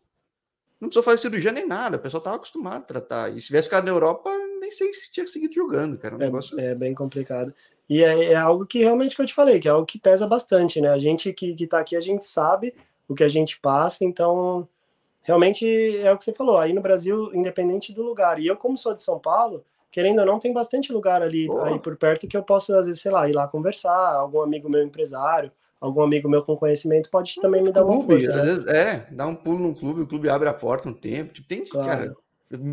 Não 0.80 0.90
precisou 0.90 1.04
fazer 1.04 1.22
cirurgia 1.22 1.54
nem 1.54 1.66
nada, 1.66 1.96
o 1.96 2.00
pessoal 2.00 2.20
estava 2.20 2.36
acostumado 2.36 2.82
a 2.82 2.86
tratar. 2.86 3.30
E 3.30 3.40
se 3.40 3.48
tivesse 3.48 3.70
ficado 3.70 3.86
na 3.86 3.92
Europa, 3.92 4.30
nem 4.60 4.70
sei 4.72 4.94
se 4.94 5.12
tinha 5.12 5.26
seguido 5.26 5.54
jogando, 5.54 5.98
cara. 5.98 6.16
Um 6.16 6.22
é, 6.22 6.26
negócio... 6.26 6.60
é 6.60 6.76
bem 6.76 6.94
complicado. 6.94 7.54
E 7.90 8.04
é, 8.04 8.34
é, 8.34 8.36
algo 8.36 8.66
que 8.66 8.80
realmente 8.80 9.16
que 9.16 9.22
eu 9.22 9.26
te 9.26 9.34
falei, 9.34 9.60
que 9.60 9.68
é 9.68 9.72
algo 9.72 9.86
que 9.86 10.00
pesa 10.00 10.28
bastante, 10.28 10.82
né? 10.82 10.90
A 10.90 11.00
gente 11.00 11.32
que, 11.32 11.56
que 11.56 11.66
tá 11.66 11.80
aqui, 11.80 11.96
a 11.96 12.02
gente 12.02 12.26
sabe 12.26 12.74
o 13.08 13.16
que 13.16 13.24
a 13.24 13.30
gente 13.30 13.60
passa, 13.60 14.04
então 14.04 14.68
realmente 15.26 15.66
é 15.98 16.12
o 16.12 16.18
que 16.18 16.24
você 16.24 16.32
falou, 16.32 16.58
aí 16.58 16.72
no 16.72 16.82
Brasil, 16.82 17.34
independente 17.34 17.92
do 17.92 18.04
lugar. 18.04 18.40
E 18.40 18.46
eu, 18.46 18.56
como 18.56 18.78
sou 18.78 18.94
de 18.94 19.02
São 19.02 19.20
Paulo, 19.20 19.66
querendo 19.92 20.20
ou 20.20 20.26
não, 20.26 20.40
tem 20.40 20.54
bastante 20.54 20.94
lugar 20.94 21.22
ali 21.22 21.48
aí 21.64 21.80
por 21.80 21.98
perto 21.98 22.28
que 22.28 22.38
eu 22.38 22.44
posso, 22.44 22.74
às 22.76 22.86
vezes, 22.86 23.02
sei 23.02 23.12
lá, 23.12 23.28
ir 23.28 23.34
lá 23.34 23.48
conversar, 23.48 24.14
algum 24.16 24.42
amigo 24.42 24.70
meu 24.70 24.84
empresário, 24.84 25.52
algum 25.82 26.04
amigo 26.04 26.30
meu 26.30 26.44
com 26.44 26.56
conhecimento 26.56 27.10
pode 27.10 27.36
também 27.42 27.64
me 27.64 27.72
dar 27.72 27.84
clube, 27.84 28.24
força. 28.24 28.36
Né? 28.36 28.44
Vezes, 28.44 28.68
é, 28.68 29.08
dá 29.12 29.26
um 29.26 29.36
pulo 29.36 29.60
no 29.60 29.76
clube, 29.76 30.02
o 30.02 30.08
clube 30.08 30.30
abre 30.30 30.48
a 30.48 30.54
porta 30.54 30.88
um 30.88 30.94
tempo. 30.94 31.34
Tipo, 31.34 31.48
tem, 31.48 31.66
claro. 31.66 31.88
cara, 31.90 32.16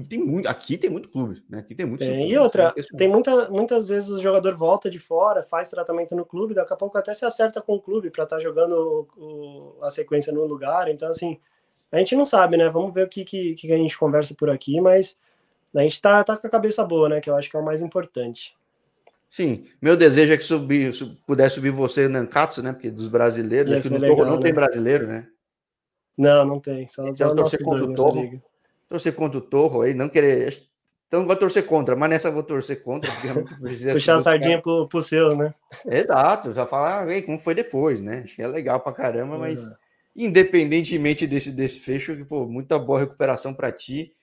tem 0.06 0.18
muito, 0.18 0.46
aqui 0.46 0.76
tem 0.76 0.90
muito 0.90 1.08
clube, 1.08 1.42
né? 1.48 1.60
Aqui 1.60 1.74
tem 1.74 1.86
muito. 1.86 2.00
Tem, 2.00 2.30
e 2.30 2.36
outra, 2.36 2.74
tem 2.98 3.08
muita, 3.08 3.48
muitas 3.48 3.88
vezes 3.88 4.10
o 4.10 4.20
jogador 4.20 4.54
volta 4.54 4.90
de 4.90 4.98
fora, 4.98 5.42
faz 5.42 5.70
tratamento 5.70 6.14
no 6.14 6.26
clube, 6.26 6.52
daqui 6.52 6.74
a 6.74 6.76
pouco 6.76 6.98
até 6.98 7.14
se 7.14 7.24
acerta 7.24 7.62
com 7.62 7.76
o 7.76 7.80
clube 7.80 8.10
para 8.10 8.24
estar 8.24 8.36
tá 8.36 8.42
jogando 8.42 9.08
o, 9.16 9.78
a 9.80 9.90
sequência 9.90 10.30
no 10.30 10.44
lugar. 10.44 10.88
Então, 10.88 11.08
assim, 11.08 11.38
a 11.92 11.98
gente 11.98 12.16
não 12.16 12.24
sabe, 12.24 12.56
né? 12.56 12.70
Vamos 12.70 12.94
ver 12.94 13.04
o 13.04 13.08
que, 13.08 13.24
que, 13.24 13.54
que 13.54 13.70
a 13.70 13.76
gente 13.76 13.98
conversa 13.98 14.34
por 14.34 14.48
aqui, 14.48 14.80
mas 14.80 15.16
a 15.74 15.82
gente 15.82 16.00
tá, 16.00 16.24
tá 16.24 16.36
com 16.36 16.46
a 16.46 16.50
cabeça 16.50 16.82
boa, 16.84 17.08
né? 17.08 17.20
Que 17.20 17.28
eu 17.28 17.36
acho 17.36 17.50
que 17.50 17.56
é 17.56 17.60
o 17.60 17.64
mais 17.64 17.82
importante. 17.82 18.56
Sim, 19.28 19.64
meu 19.80 19.96
desejo 19.96 20.32
é 20.32 20.36
que 20.36 20.44
subir, 20.44 20.90
puder 21.26 21.50
subir 21.50 21.70
você 21.70 22.08
no 22.08 22.14
Nankatsu, 22.14 22.62
né? 22.62 22.72
Porque 22.72 22.90
dos 22.90 23.08
brasileiros, 23.08 23.72
acho 23.72 23.82
que 23.82 23.90
no 23.90 23.98
legal, 23.98 24.16
Torro 24.16 24.30
não 24.30 24.36
né? 24.38 24.42
tem 24.42 24.54
brasileiro, 24.54 25.06
né? 25.06 25.26
Não, 26.16 26.44
não 26.44 26.60
tem. 26.60 26.86
Só, 26.86 27.02
então, 27.06 27.28
só 27.28 27.34
torcer 27.34 27.62
contra 27.62 27.84
o 27.84 27.94
Torro. 27.94 28.42
Torcer 28.88 29.14
contra 29.14 29.38
o 29.38 29.42
Torro 29.42 29.82
aí, 29.82 29.94
não 29.94 30.08
querer. 30.08 30.62
Então 31.06 31.26
vou 31.26 31.36
torcer 31.36 31.66
contra, 31.66 31.94
mas 31.94 32.08
nessa 32.08 32.30
vou 32.30 32.42
torcer 32.42 32.82
contra, 32.82 33.10
precisa. 33.60 33.92
Puxar 33.92 34.14
a 34.14 34.18
sardinha 34.18 34.60
pro, 34.62 34.88
pro 34.88 35.02
seu, 35.02 35.36
né? 35.36 35.54
Exato, 35.86 36.54
já 36.54 36.66
falar 36.66 37.06
ah, 37.06 37.22
como 37.22 37.38
foi 37.38 37.54
depois, 37.54 38.00
né? 38.00 38.22
Acho 38.24 38.36
que 38.36 38.42
é 38.42 38.46
legal 38.46 38.80
pra 38.80 38.92
caramba, 38.92 39.36
mas. 39.36 39.66
É 39.66 39.81
independentemente 40.16 41.26
desse, 41.26 41.50
desse 41.50 41.80
fecho, 41.80 42.24
pô, 42.26 42.46
muita 42.46 42.78
boa 42.78 43.00
recuperação 43.00 43.54
para 43.54 43.72
ti. 43.72 44.14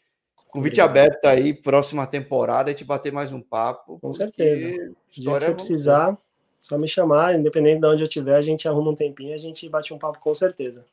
Convite 0.50 0.82
Obrigado. 0.82 0.90
aberto 0.90 1.26
aí, 1.26 1.54
próxima 1.54 2.08
temporada, 2.08 2.70
a 2.70 2.74
gente 2.74 2.84
bater 2.84 3.12
mais 3.12 3.32
um 3.32 3.42
papo. 3.42 4.00
Com 4.00 4.12
certeza. 4.12 4.94
Se 5.08 5.30
é 5.30 5.52
precisar, 5.52 6.18
só 6.60 6.78
me 6.78 6.88
chamar, 6.88 7.38
independente 7.38 7.82
de 7.82 7.88
onde 7.88 8.02
eu 8.02 8.08
estiver, 8.08 8.36
a 8.36 8.42
gente 8.42 8.68
arruma 8.68 8.92
um 8.92 8.96
tempinho, 8.96 9.34
a 9.34 9.38
gente 9.38 9.68
bate 9.70 9.94
um 9.94 10.00
papo 10.00 10.20
com 10.20 10.34
certeza. 10.34 10.86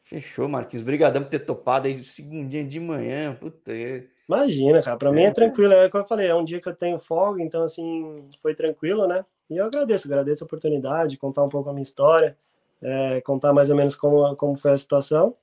Fechou, 0.00 0.48
Marquinhos. 0.48 0.82
Obrigadão 0.82 1.22
por 1.22 1.30
ter 1.30 1.38
topado 1.38 1.86
aí 1.86 1.96
segundinha 2.02 2.64
de 2.64 2.80
manhã. 2.80 3.34
Puta. 3.34 3.72
É. 3.72 4.04
Imagina, 4.28 4.82
cara. 4.82 4.96
Para 4.96 5.10
é. 5.10 5.12
mim 5.12 5.22
é 5.22 5.30
tranquilo. 5.30 5.72
É 5.72 5.86
o 5.86 5.90
que 5.90 5.96
eu 5.96 6.04
falei, 6.04 6.26
é 6.26 6.34
um 6.34 6.44
dia 6.44 6.60
que 6.60 6.68
eu 6.68 6.74
tenho 6.74 6.98
folga, 6.98 7.42
então 7.42 7.62
assim, 7.62 8.28
foi 8.42 8.54
tranquilo, 8.54 9.06
né? 9.06 9.24
E 9.48 9.56
eu 9.56 9.64
agradeço, 9.64 10.06
agradeço 10.08 10.44
a 10.44 10.46
oportunidade, 10.46 11.16
contar 11.16 11.42
um 11.42 11.48
pouco 11.48 11.70
a 11.70 11.72
minha 11.72 11.82
história 11.82 12.36
é, 12.82 13.20
contar 13.20 13.52
mais 13.52 13.70
ou 13.70 13.76
menos 13.76 13.94
como, 13.94 14.34
como 14.36 14.56
foi 14.56 14.72
a 14.72 14.78
situação. 14.78 15.34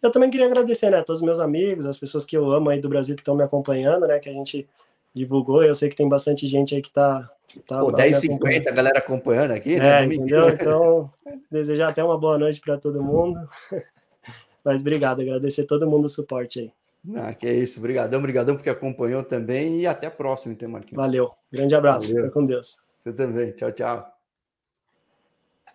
Eu 0.00 0.10
também 0.10 0.30
queria 0.30 0.46
agradecer, 0.46 0.90
né, 0.90 0.98
a 0.98 1.04
todos 1.04 1.20
os 1.20 1.24
meus 1.24 1.38
amigos, 1.38 1.86
as 1.86 1.96
pessoas 1.96 2.24
que 2.24 2.36
eu 2.36 2.50
amo 2.50 2.70
aí 2.70 2.80
do 2.80 2.88
Brasil 2.88 3.14
que 3.14 3.22
estão 3.22 3.36
me 3.36 3.44
acompanhando, 3.44 4.06
né, 4.06 4.18
que 4.18 4.28
a 4.28 4.32
gente 4.32 4.68
divulgou. 5.14 5.62
Eu 5.62 5.74
sei 5.74 5.88
que 5.88 5.96
tem 5.96 6.08
bastante 6.08 6.46
gente 6.46 6.74
aí 6.74 6.82
que 6.82 6.90
tá. 6.90 7.30
tá 7.66 7.78
Pô, 7.80 7.92
10h50, 7.92 8.66
a 8.66 8.72
galera 8.72 8.98
acompanhando 8.98 9.52
aqui, 9.52 9.76
né? 9.76 10.02
É, 10.02 10.04
entendeu? 10.04 10.48
Então, 10.48 11.10
desejar 11.50 11.90
até 11.90 12.02
uma 12.02 12.18
boa 12.18 12.36
noite 12.36 12.60
para 12.60 12.76
todo 12.76 13.02
mundo. 13.02 13.38
Mas 14.64 14.80
obrigado, 14.80 15.20
agradecer 15.20 15.64
todo 15.64 15.88
mundo 15.88 16.06
o 16.06 16.08
suporte 16.08 16.60
aí. 16.60 16.72
Ah, 17.16 17.34
que 17.34 17.46
é 17.46 17.54
isso, 17.54 17.80
obrigadão, 17.80 18.18
obrigadão 18.20 18.54
porque 18.54 18.70
acompanhou 18.70 19.24
também 19.24 19.80
e 19.80 19.86
até 19.86 20.06
a 20.06 20.10
próxima, 20.10 20.52
então, 20.52 20.68
Marquinhos. 20.68 21.02
Valeu, 21.02 21.30
grande 21.50 21.74
abraço, 21.74 22.14
Valeu. 22.14 22.30
com 22.30 22.44
Deus. 22.44 22.76
Você 23.02 23.12
também, 23.12 23.50
tchau, 23.52 23.72
tchau. 23.72 24.11